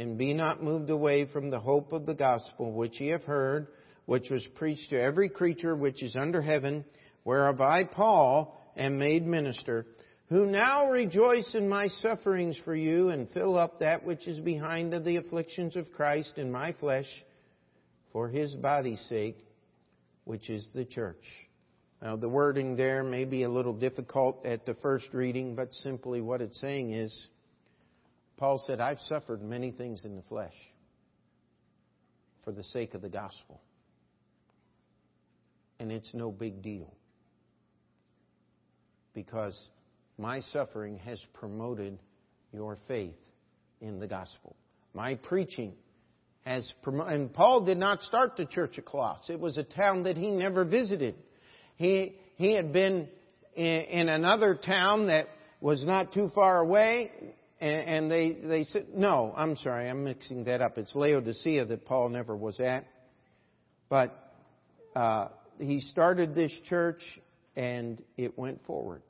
and 0.00 0.16
be 0.16 0.32
not 0.32 0.62
moved 0.62 0.88
away 0.88 1.26
from 1.26 1.50
the 1.50 1.60
hope 1.60 1.92
of 1.92 2.06
the 2.06 2.14
gospel 2.14 2.72
which 2.72 2.98
ye 2.98 3.08
have 3.08 3.24
heard, 3.24 3.66
which 4.06 4.30
was 4.30 4.46
preached 4.54 4.88
to 4.88 4.98
every 4.98 5.28
creature 5.28 5.76
which 5.76 6.02
is 6.02 6.16
under 6.16 6.40
heaven, 6.40 6.86
whereof 7.22 7.60
I, 7.60 7.84
Paul, 7.84 8.58
am 8.78 8.98
made 8.98 9.26
minister, 9.26 9.84
who 10.30 10.46
now 10.46 10.90
rejoice 10.90 11.54
in 11.54 11.68
my 11.68 11.88
sufferings 11.88 12.58
for 12.64 12.74
you, 12.74 13.10
and 13.10 13.28
fill 13.32 13.58
up 13.58 13.80
that 13.80 14.02
which 14.02 14.26
is 14.26 14.40
behind 14.40 14.94
of 14.94 15.04
the 15.04 15.16
afflictions 15.16 15.76
of 15.76 15.92
Christ 15.92 16.32
in 16.38 16.50
my 16.50 16.72
flesh, 16.80 17.08
for 18.10 18.30
his 18.30 18.54
body's 18.54 19.04
sake, 19.10 19.36
which 20.24 20.48
is 20.48 20.66
the 20.74 20.86
church. 20.86 21.26
Now, 22.00 22.16
the 22.16 22.26
wording 22.30 22.74
there 22.74 23.04
may 23.04 23.26
be 23.26 23.42
a 23.42 23.50
little 23.50 23.74
difficult 23.74 24.46
at 24.46 24.64
the 24.64 24.76
first 24.76 25.12
reading, 25.12 25.56
but 25.56 25.74
simply 25.74 26.22
what 26.22 26.40
it's 26.40 26.58
saying 26.58 26.92
is, 26.92 27.26
Paul 28.40 28.56
said, 28.66 28.80
I've 28.80 29.00
suffered 29.00 29.42
many 29.42 29.70
things 29.70 30.06
in 30.06 30.16
the 30.16 30.22
flesh 30.22 30.54
for 32.42 32.52
the 32.52 32.64
sake 32.64 32.94
of 32.94 33.02
the 33.02 33.10
gospel. 33.10 33.60
And 35.78 35.92
it's 35.92 36.10
no 36.14 36.32
big 36.32 36.62
deal. 36.62 36.90
Because 39.12 39.58
my 40.16 40.40
suffering 40.40 40.96
has 41.00 41.22
promoted 41.34 41.98
your 42.50 42.78
faith 42.88 43.18
in 43.82 44.00
the 44.00 44.06
gospel. 44.06 44.56
My 44.94 45.16
preaching 45.16 45.74
has 46.46 46.66
promoted, 46.82 47.12
and 47.12 47.34
Paul 47.34 47.66
did 47.66 47.76
not 47.76 48.00
start 48.00 48.38
the 48.38 48.46
church 48.46 48.78
of 48.78 48.86
Colossus. 48.86 49.28
It 49.28 49.38
was 49.38 49.58
a 49.58 49.64
town 49.64 50.04
that 50.04 50.16
he 50.16 50.30
never 50.30 50.64
visited. 50.64 51.14
He, 51.76 52.16
he 52.36 52.54
had 52.54 52.72
been 52.72 53.06
in, 53.54 53.64
in 53.66 54.08
another 54.08 54.54
town 54.54 55.08
that 55.08 55.28
was 55.60 55.84
not 55.84 56.14
too 56.14 56.30
far 56.34 56.60
away 56.60 57.12
and, 57.60 57.88
and 57.88 58.10
they, 58.10 58.32
they 58.32 58.64
said, 58.64 58.86
no, 58.94 59.34
I'm 59.36 59.56
sorry, 59.56 59.88
I'm 59.88 60.04
mixing 60.04 60.44
that 60.44 60.60
up. 60.60 60.78
It's 60.78 60.94
Laodicea 60.94 61.66
that 61.66 61.84
Paul 61.84 62.08
never 62.08 62.36
was 62.36 62.58
at. 62.58 62.86
But 63.88 64.34
uh, 64.96 65.28
he 65.58 65.80
started 65.80 66.34
this 66.34 66.56
church 66.68 67.02
and 67.56 68.02
it 68.16 68.38
went 68.38 68.64
forward. 68.64 69.02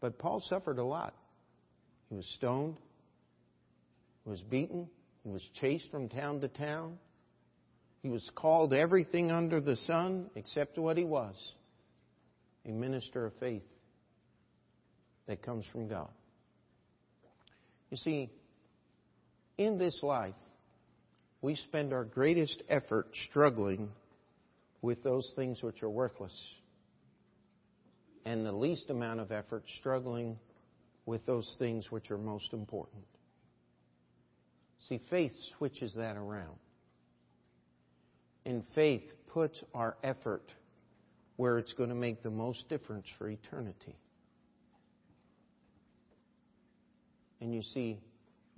But 0.00 0.18
Paul 0.18 0.42
suffered 0.48 0.78
a 0.78 0.84
lot. 0.84 1.14
He 2.10 2.16
was 2.16 2.26
stoned, 2.36 2.76
he 4.24 4.30
was 4.30 4.40
beaten, 4.42 4.88
he 5.22 5.30
was 5.30 5.42
chased 5.60 5.90
from 5.90 6.08
town 6.08 6.40
to 6.40 6.48
town. 6.48 6.98
He 8.02 8.10
was 8.10 8.30
called 8.34 8.74
everything 8.74 9.30
under 9.30 9.60
the 9.60 9.76
sun 9.76 10.28
except 10.34 10.76
what 10.76 10.98
he 10.98 11.04
was 11.04 11.34
a 12.66 12.70
minister 12.70 13.26
of 13.26 13.32
faith 13.40 13.62
that 15.26 15.42
comes 15.42 15.64
from 15.72 15.88
God. 15.88 16.08
You 17.94 17.98
see, 17.98 18.30
in 19.56 19.78
this 19.78 20.02
life, 20.02 20.34
we 21.42 21.54
spend 21.54 21.92
our 21.92 22.02
greatest 22.02 22.60
effort 22.68 23.06
struggling 23.30 23.88
with 24.82 25.04
those 25.04 25.32
things 25.36 25.62
which 25.62 25.80
are 25.84 25.88
worthless, 25.88 26.36
and 28.24 28.44
the 28.44 28.50
least 28.50 28.90
amount 28.90 29.20
of 29.20 29.30
effort 29.30 29.62
struggling 29.78 30.36
with 31.06 31.24
those 31.24 31.54
things 31.60 31.88
which 31.92 32.10
are 32.10 32.18
most 32.18 32.52
important. 32.52 33.04
See, 34.88 35.00
faith 35.08 35.30
switches 35.56 35.94
that 35.94 36.16
around. 36.16 36.58
And 38.44 38.64
faith 38.74 39.04
puts 39.28 39.62
our 39.72 39.96
effort 40.02 40.52
where 41.36 41.58
it's 41.58 41.74
going 41.74 41.90
to 41.90 41.94
make 41.94 42.24
the 42.24 42.30
most 42.30 42.68
difference 42.68 43.06
for 43.18 43.28
eternity. 43.28 43.94
And 47.44 47.54
you 47.54 47.60
see, 47.60 48.00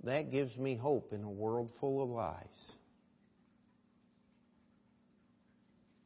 that 0.05 0.31
gives 0.31 0.55
me 0.55 0.77
hope 0.77 1.11
in 1.11 1.21
a 1.21 1.29
world 1.29 1.69
full 1.81 2.01
of 2.01 2.07
lies. 2.07 2.45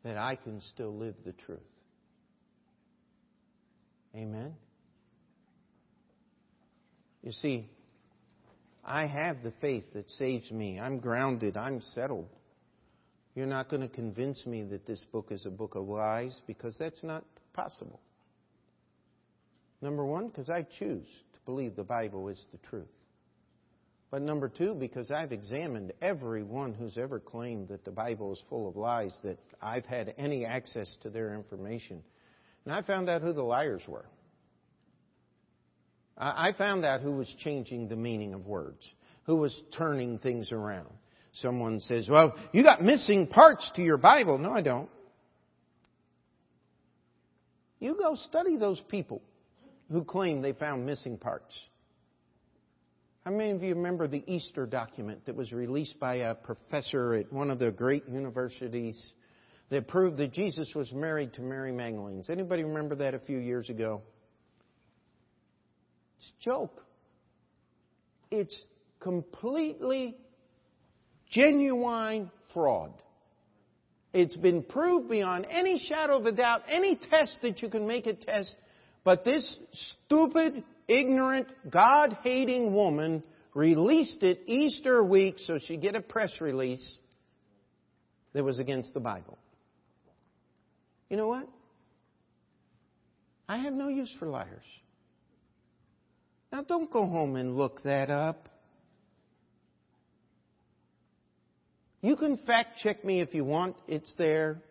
That 0.04 0.18
I 0.18 0.36
can 0.36 0.60
still 0.74 0.98
live 0.98 1.14
the 1.24 1.34
truth. 1.34 1.60
Amen? 4.16 4.56
You 7.22 7.32
see, 7.34 7.70
I 8.84 9.06
have 9.06 9.44
the 9.44 9.54
faith 9.62 9.86
that 9.94 10.10
saves 10.10 10.50
me. 10.50 10.80
I'm 10.80 10.98
grounded. 10.98 11.58
I'm 11.58 11.82
settled. 11.94 12.30
You're 13.36 13.46
not 13.46 13.70
going 13.70 13.84
to 13.84 13.96
convince 13.96 14.44
me 14.48 14.64
that 14.64 14.88
this 14.88 15.04
book 15.12 15.28
is 15.30 15.46
a 15.46 15.52
book 15.52 15.76
of 15.76 15.88
lies 15.88 16.36
because 16.48 16.76
that's 16.80 17.04
not 17.04 17.24
possible. 17.54 18.00
Number 19.84 20.04
one, 20.04 20.30
because 20.30 20.50
I 20.50 20.66
choose 20.80 21.06
believe 21.46 21.76
the 21.76 21.84
Bible 21.84 22.28
is 22.30 22.44
the 22.52 22.58
truth. 22.70 22.88
But 24.12 24.22
number 24.22 24.50
two, 24.50 24.74
because 24.74 25.10
I've 25.10 25.32
examined 25.32 25.94
everyone 26.02 26.74
who's 26.74 26.98
ever 26.98 27.20
claimed 27.20 27.70
that 27.70 27.86
the 27.86 27.92
Bible 27.92 28.34
is 28.34 28.44
full 28.50 28.68
of 28.68 28.76
lies, 28.76 29.16
that 29.24 29.40
I've 29.62 29.86
had 29.86 30.14
any 30.18 30.46
access 30.46 30.94
to 31.04 31.10
their 31.10 31.34
information. 31.34 32.04
And 32.66 32.74
I 32.74 32.82
found 32.82 33.10
out 33.10 33.22
who 33.22 33.32
the 33.32 33.42
liars 33.42 33.84
were. 33.88 34.06
I 36.18 36.54
found 36.58 36.86
out 36.86 37.02
who 37.02 37.14
was 37.14 37.34
changing 37.40 37.88
the 37.88 37.96
meaning 37.96 38.34
of 38.34 38.46
words, 38.46 38.86
who 39.24 39.38
was 39.38 39.58
turning 39.76 40.20
things 40.20 40.52
around. 40.52 40.90
Someone 41.34 41.80
says, 41.80 42.10
Well, 42.10 42.36
you 42.52 42.64
got 42.64 42.84
missing 42.84 43.28
parts 43.28 43.72
to 43.76 43.82
your 43.82 43.98
Bible. 43.98 44.38
No, 44.38 44.52
I 44.52 44.62
don't. 44.62 44.90
You 47.80 47.96
go 47.98 48.16
study 48.16 48.58
those 48.58 48.80
people 48.90 49.24
who 49.92 50.04
claim 50.04 50.42
they 50.42 50.54
found 50.54 50.86
missing 50.86 51.18
parts. 51.18 51.54
How 53.26 53.32
many 53.32 53.52
of 53.52 53.62
you 53.62 53.76
remember 53.76 54.08
the 54.08 54.24
Easter 54.26 54.66
document 54.66 55.26
that 55.26 55.36
was 55.36 55.52
released 55.52 56.00
by 56.00 56.16
a 56.16 56.34
professor 56.34 57.14
at 57.14 57.32
one 57.32 57.52
of 57.52 57.60
the 57.60 57.72
great 57.72 58.08
universities 58.08 59.00
that 59.72 59.88
proved 59.88 60.18
that 60.18 60.34
Jesus 60.34 60.72
was 60.76 60.92
married 60.92 61.34
to 61.34 61.42
Mary 61.42 61.72
Magdalene. 61.72 62.20
Does 62.20 62.30
anybody 62.30 62.64
remember 62.64 62.96
that 62.96 63.14
a 63.14 63.20
few 63.20 63.38
years 63.38 63.70
ago? 63.70 64.02
It's 66.18 66.32
a 66.40 66.44
joke. 66.44 66.84
It's 68.30 68.62
completely 69.00 70.18
genuine 71.32 72.30
fraud. 72.54 72.94
It's 74.14 74.36
been 74.36 74.62
proved 74.62 75.10
beyond 75.10 75.48
any 75.50 75.80
shadow 75.80 76.18
of 76.18 76.26
a 76.26 76.34
doubt, 76.34 76.64
any 76.68 76.98
test 76.98 77.38
that 77.42 77.62
you 77.62 77.70
can 77.70 77.88
make 77.88 78.08
a 78.08 78.14
test. 78.14 78.54
But 79.04 79.26
this 79.26 79.58
stupid, 80.06 80.64
ignorant, 80.88 81.48
God 81.70 82.18
hating 82.24 82.74
woman 82.74 83.24
released 83.54 84.24
it 84.24 84.42
Easter 84.46 85.04
week 85.04 85.36
so 85.40 85.60
she'd 85.60 85.82
get 85.82 85.96
a 85.96 86.02
press 86.02 86.32
release 86.40 86.98
that 88.34 88.44
was 88.44 88.60
against 88.60 88.94
the 88.94 89.00
Bible. 89.00 89.38
You 91.10 91.18
know 91.18 91.28
what? 91.28 91.48
I 93.50 93.58
have 93.58 93.74
no 93.74 93.90
use 93.90 94.14
for 94.18 94.28
liars. 94.28 94.64
Now 96.52 96.64
don't 96.64 96.92
go 96.92 97.06
home 97.06 97.36
and 97.36 97.58
look 97.58 97.84
that 97.84 98.10
up. 98.10 98.48
You 102.02 102.16
can 102.16 102.38
fact 102.48 102.80
check 102.82 103.04
me 103.04 103.22
if 103.22 103.34
you 103.34 103.44
want, 103.44 103.76
it's 103.88 104.14
there. 104.18 104.62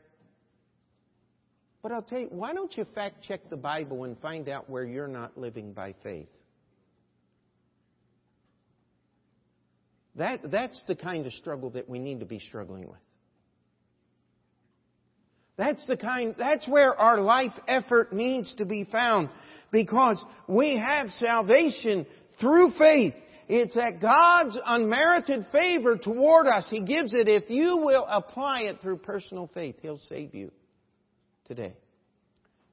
But 1.83 1.93
I'll 1.93 2.03
tell 2.03 2.21
you, 2.21 2.29
why 2.31 2.53
don't 2.53 2.77
you 2.77 2.85
fact 2.95 3.23
check 3.23 3.49
the 3.49 3.57
Bible 3.57 4.05
and 4.05 4.19
find 4.19 4.49
out 4.49 4.69
where 4.69 4.85
you're 4.85 5.09
not 5.09 5.39
living 5.39 5.73
by 5.73 5.95
faith? 6.03 6.29
That, 10.17 10.51
that's 10.51 10.79
the 10.87 10.97
kind 10.97 11.25
of 11.27 11.33
struggle 11.33 11.71
that 11.71 11.89
we 11.89 11.99
need 11.99 12.21
to 12.21 12.27
be 12.27 12.39
struggling 12.39 12.89
with. 12.89 12.99
That's 15.57 15.87
the 15.87 15.97
kind, 15.97 16.35
that's 16.39 16.67
where 16.69 16.95
our 16.95 17.21
life 17.21 17.53
effort 17.69 18.13
needs 18.13 18.55
to 18.57 18.65
be 18.65 18.85
found 18.85 19.29
because 19.71 20.23
we 20.47 20.77
have 20.77 21.11
salvation 21.13 22.07
through 22.41 22.73
faith. 22.79 23.15
It's 23.49 23.77
at 23.77 24.01
God's 24.01 24.59
unmerited 24.65 25.47
favor 25.53 25.97
toward 25.97 26.47
us. 26.47 26.67
He 26.69 26.85
gives 26.85 27.13
it 27.15 27.29
if 27.29 27.51
you 27.51 27.79
will 27.79 28.07
apply 28.09 28.63
it 28.63 28.81
through 28.81 28.99
personal 28.99 29.51
faith. 29.53 29.77
He'll 29.83 29.99
save 29.99 30.35
you 30.35 30.51
today. 31.51 31.75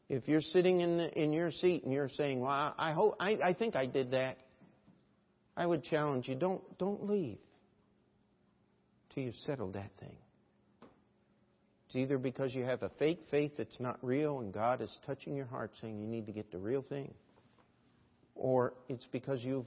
If 0.08 0.28
you're 0.28 0.40
sitting 0.40 0.82
in, 0.82 0.98
the, 1.00 1.12
in 1.20 1.34
your 1.34 1.50
seat 1.50 1.84
and 1.84 1.92
you're 1.92 2.10
saying, 2.10 2.42
"Well, 2.42 2.76
I 2.78 2.92
hope 2.92 3.16
I, 3.20 3.38
I 3.44 3.54
think 3.54 3.76
I 3.76 3.88
did 3.88 4.12
that," 4.12 4.38
I 5.58 5.66
would 5.66 5.84
challenge 5.84 6.28
you: 6.28 6.36
don't 6.36 6.62
don't 6.78 7.08
leave 7.08 7.40
till 9.14 9.24
you've 9.24 9.36
settled 9.36 9.74
that 9.74 9.90
thing. 10.00 10.16
It's 11.88 11.96
either 11.96 12.20
because 12.20 12.54
you 12.54 12.66
have 12.66 12.84
a 12.84 12.92
fake 13.00 13.22
faith 13.32 13.54
that's 13.58 13.80
not 13.80 13.98
real 14.04 14.42
and 14.42 14.54
God 14.54 14.82
is 14.82 14.96
touching 15.08 15.36
your 15.36 15.46
heart 15.48 15.72
saying 15.82 16.00
you 16.00 16.06
need 16.06 16.28
to 16.28 16.32
get 16.32 16.52
the 16.52 16.60
real 16.60 16.84
thing, 16.84 17.12
or 18.36 18.74
it's 18.88 19.08
because 19.12 19.44
you've 19.44 19.66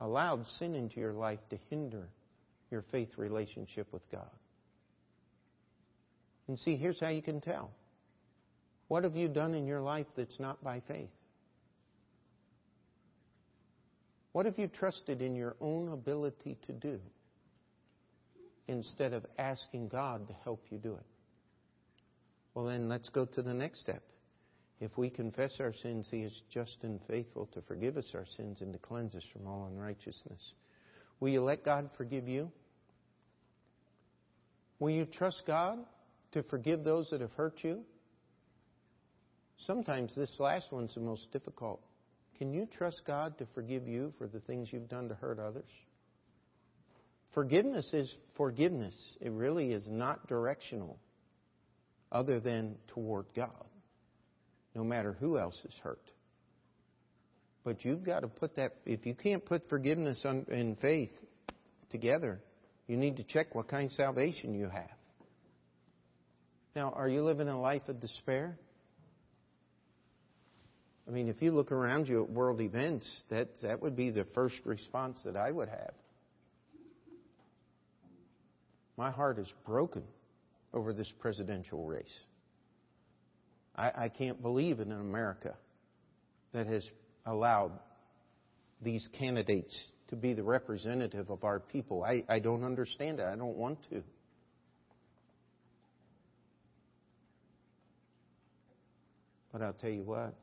allowed 0.00 0.46
sin 0.58 0.74
into 0.74 1.00
your 1.00 1.12
life 1.12 1.40
to 1.50 1.58
hinder 1.68 2.08
your 2.70 2.82
faith 2.90 3.10
relationship 3.18 3.92
with 3.92 4.10
God. 4.10 4.30
And 6.48 6.58
see, 6.58 6.76
here's 6.76 6.98
how 6.98 7.08
you 7.08 7.22
can 7.22 7.42
tell. 7.42 7.70
What 8.92 9.04
have 9.04 9.16
you 9.16 9.26
done 9.26 9.54
in 9.54 9.66
your 9.66 9.80
life 9.80 10.04
that's 10.18 10.38
not 10.38 10.62
by 10.62 10.82
faith? 10.86 11.08
What 14.32 14.44
have 14.44 14.58
you 14.58 14.68
trusted 14.68 15.22
in 15.22 15.34
your 15.34 15.56
own 15.62 15.88
ability 15.88 16.58
to 16.66 16.74
do 16.74 17.00
instead 18.68 19.14
of 19.14 19.24
asking 19.38 19.88
God 19.88 20.28
to 20.28 20.34
help 20.44 20.66
you 20.68 20.76
do 20.76 20.92
it? 20.92 21.06
Well, 22.52 22.66
then 22.66 22.90
let's 22.90 23.08
go 23.08 23.24
to 23.24 23.40
the 23.40 23.54
next 23.54 23.80
step. 23.80 24.02
If 24.78 24.98
we 24.98 25.08
confess 25.08 25.52
our 25.58 25.72
sins, 25.72 26.08
He 26.10 26.18
is 26.18 26.42
just 26.52 26.76
and 26.82 27.00
faithful 27.08 27.46
to 27.54 27.62
forgive 27.62 27.96
us 27.96 28.10
our 28.14 28.26
sins 28.36 28.60
and 28.60 28.74
to 28.74 28.78
cleanse 28.78 29.14
us 29.14 29.24
from 29.32 29.46
all 29.46 29.70
unrighteousness. 29.72 30.52
Will 31.18 31.30
you 31.30 31.40
let 31.40 31.64
God 31.64 31.88
forgive 31.96 32.28
you? 32.28 32.52
Will 34.80 34.90
you 34.90 35.06
trust 35.06 35.44
God 35.46 35.78
to 36.32 36.42
forgive 36.42 36.84
those 36.84 37.08
that 37.08 37.22
have 37.22 37.32
hurt 37.32 37.60
you? 37.62 37.86
Sometimes 39.66 40.14
this 40.14 40.34
last 40.38 40.72
one's 40.72 40.94
the 40.94 41.00
most 41.00 41.30
difficult. 41.32 41.80
Can 42.38 42.52
you 42.52 42.66
trust 42.66 43.02
God 43.06 43.38
to 43.38 43.46
forgive 43.54 43.86
you 43.86 44.12
for 44.18 44.26
the 44.26 44.40
things 44.40 44.68
you've 44.72 44.88
done 44.88 45.08
to 45.08 45.14
hurt 45.14 45.38
others? 45.38 45.70
Forgiveness 47.32 47.92
is 47.92 48.14
forgiveness. 48.36 48.94
It 49.20 49.30
really 49.32 49.72
is 49.72 49.86
not 49.88 50.26
directional 50.26 50.98
other 52.10 52.40
than 52.40 52.76
toward 52.88 53.26
God 53.34 53.64
no 54.74 54.84
matter 54.84 55.16
who 55.20 55.38
else 55.38 55.56
is 55.64 55.74
hurt. 55.82 56.00
But 57.64 57.84
you've 57.84 58.02
got 58.02 58.20
to 58.20 58.28
put 58.28 58.56
that, 58.56 58.72
if 58.86 59.06
you 59.06 59.14
can't 59.14 59.44
put 59.44 59.68
forgiveness 59.68 60.24
and 60.24 60.78
faith 60.80 61.12
together, 61.90 62.40
you 62.88 62.96
need 62.96 63.16
to 63.18 63.24
check 63.24 63.54
what 63.54 63.68
kind 63.68 63.86
of 63.86 63.92
salvation 63.92 64.54
you 64.54 64.68
have. 64.68 64.90
Now, 66.74 66.92
are 66.96 67.08
you 67.08 67.22
living 67.22 67.48
a 67.48 67.60
life 67.60 67.82
of 67.88 68.00
despair? 68.00 68.58
I 71.06 71.10
mean, 71.10 71.28
if 71.28 71.42
you 71.42 71.52
look 71.52 71.72
around 71.72 72.08
you 72.08 72.22
at 72.22 72.30
world 72.30 72.60
events, 72.60 73.08
that, 73.28 73.48
that 73.62 73.82
would 73.82 73.96
be 73.96 74.10
the 74.10 74.24
first 74.34 74.56
response 74.64 75.20
that 75.24 75.36
I 75.36 75.50
would 75.50 75.68
have. 75.68 75.94
My 78.96 79.10
heart 79.10 79.38
is 79.38 79.52
broken 79.66 80.04
over 80.72 80.92
this 80.92 81.10
presidential 81.18 81.84
race. 81.84 82.04
I, 83.74 83.92
I 83.96 84.08
can't 84.08 84.40
believe 84.40 84.80
in 84.80 84.92
an 84.92 85.00
America 85.00 85.54
that 86.52 86.66
has 86.66 86.86
allowed 87.26 87.72
these 88.80 89.08
candidates 89.18 89.76
to 90.08 90.16
be 90.16 90.34
the 90.34 90.42
representative 90.42 91.30
of 91.30 91.42
our 91.42 91.58
people. 91.58 92.04
I, 92.04 92.22
I 92.28 92.38
don't 92.38 92.64
understand 92.64 93.18
it. 93.18 93.26
I 93.26 93.34
don't 93.34 93.56
want 93.56 93.78
to. 93.90 94.02
But 99.52 99.62
I'll 99.62 99.72
tell 99.72 99.90
you 99.90 100.02
what, 100.02 100.34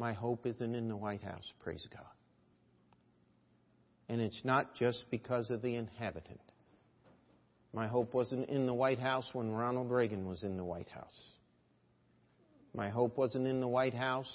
my 0.00 0.14
hope 0.14 0.46
isn't 0.46 0.74
in 0.74 0.88
the 0.88 0.96
White 0.96 1.22
House, 1.22 1.52
praise 1.62 1.86
God. 1.92 2.06
And 4.08 4.18
it's 4.18 4.40
not 4.44 4.74
just 4.74 5.04
because 5.10 5.50
of 5.50 5.60
the 5.60 5.76
inhabitant. 5.76 6.40
My 7.74 7.86
hope 7.86 8.14
wasn't 8.14 8.48
in 8.48 8.66
the 8.66 8.72
White 8.72 8.98
House 8.98 9.28
when 9.34 9.52
Ronald 9.52 9.90
Reagan 9.90 10.26
was 10.26 10.42
in 10.42 10.56
the 10.56 10.64
White 10.64 10.88
House. 10.88 11.22
My 12.74 12.88
hope 12.88 13.18
wasn't 13.18 13.46
in 13.46 13.60
the 13.60 13.68
White 13.68 13.92
House 13.92 14.34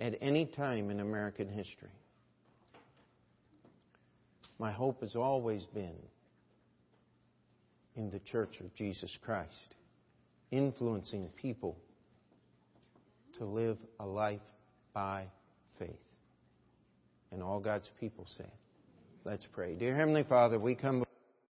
at 0.00 0.14
any 0.22 0.46
time 0.46 0.88
in 0.90 1.00
American 1.00 1.50
history. 1.50 1.92
My 4.58 4.72
hope 4.72 5.02
has 5.02 5.14
always 5.16 5.66
been 5.66 5.98
in 7.94 8.10
the 8.10 8.20
Church 8.20 8.58
of 8.60 8.74
Jesus 8.74 9.14
Christ, 9.22 9.74
influencing 10.50 11.28
people 11.36 11.76
to 13.38 13.44
live 13.44 13.78
a 14.00 14.06
life 14.06 14.40
by 14.94 15.26
faith. 15.78 15.90
And 17.32 17.42
all 17.42 17.60
God's 17.60 17.90
people 18.00 18.26
say, 18.38 18.48
Let's 19.24 19.46
pray. 19.52 19.74
Dear 19.74 19.96
Heavenly 19.96 20.22
Father, 20.22 20.58
we 20.58 20.76
come 20.76 21.04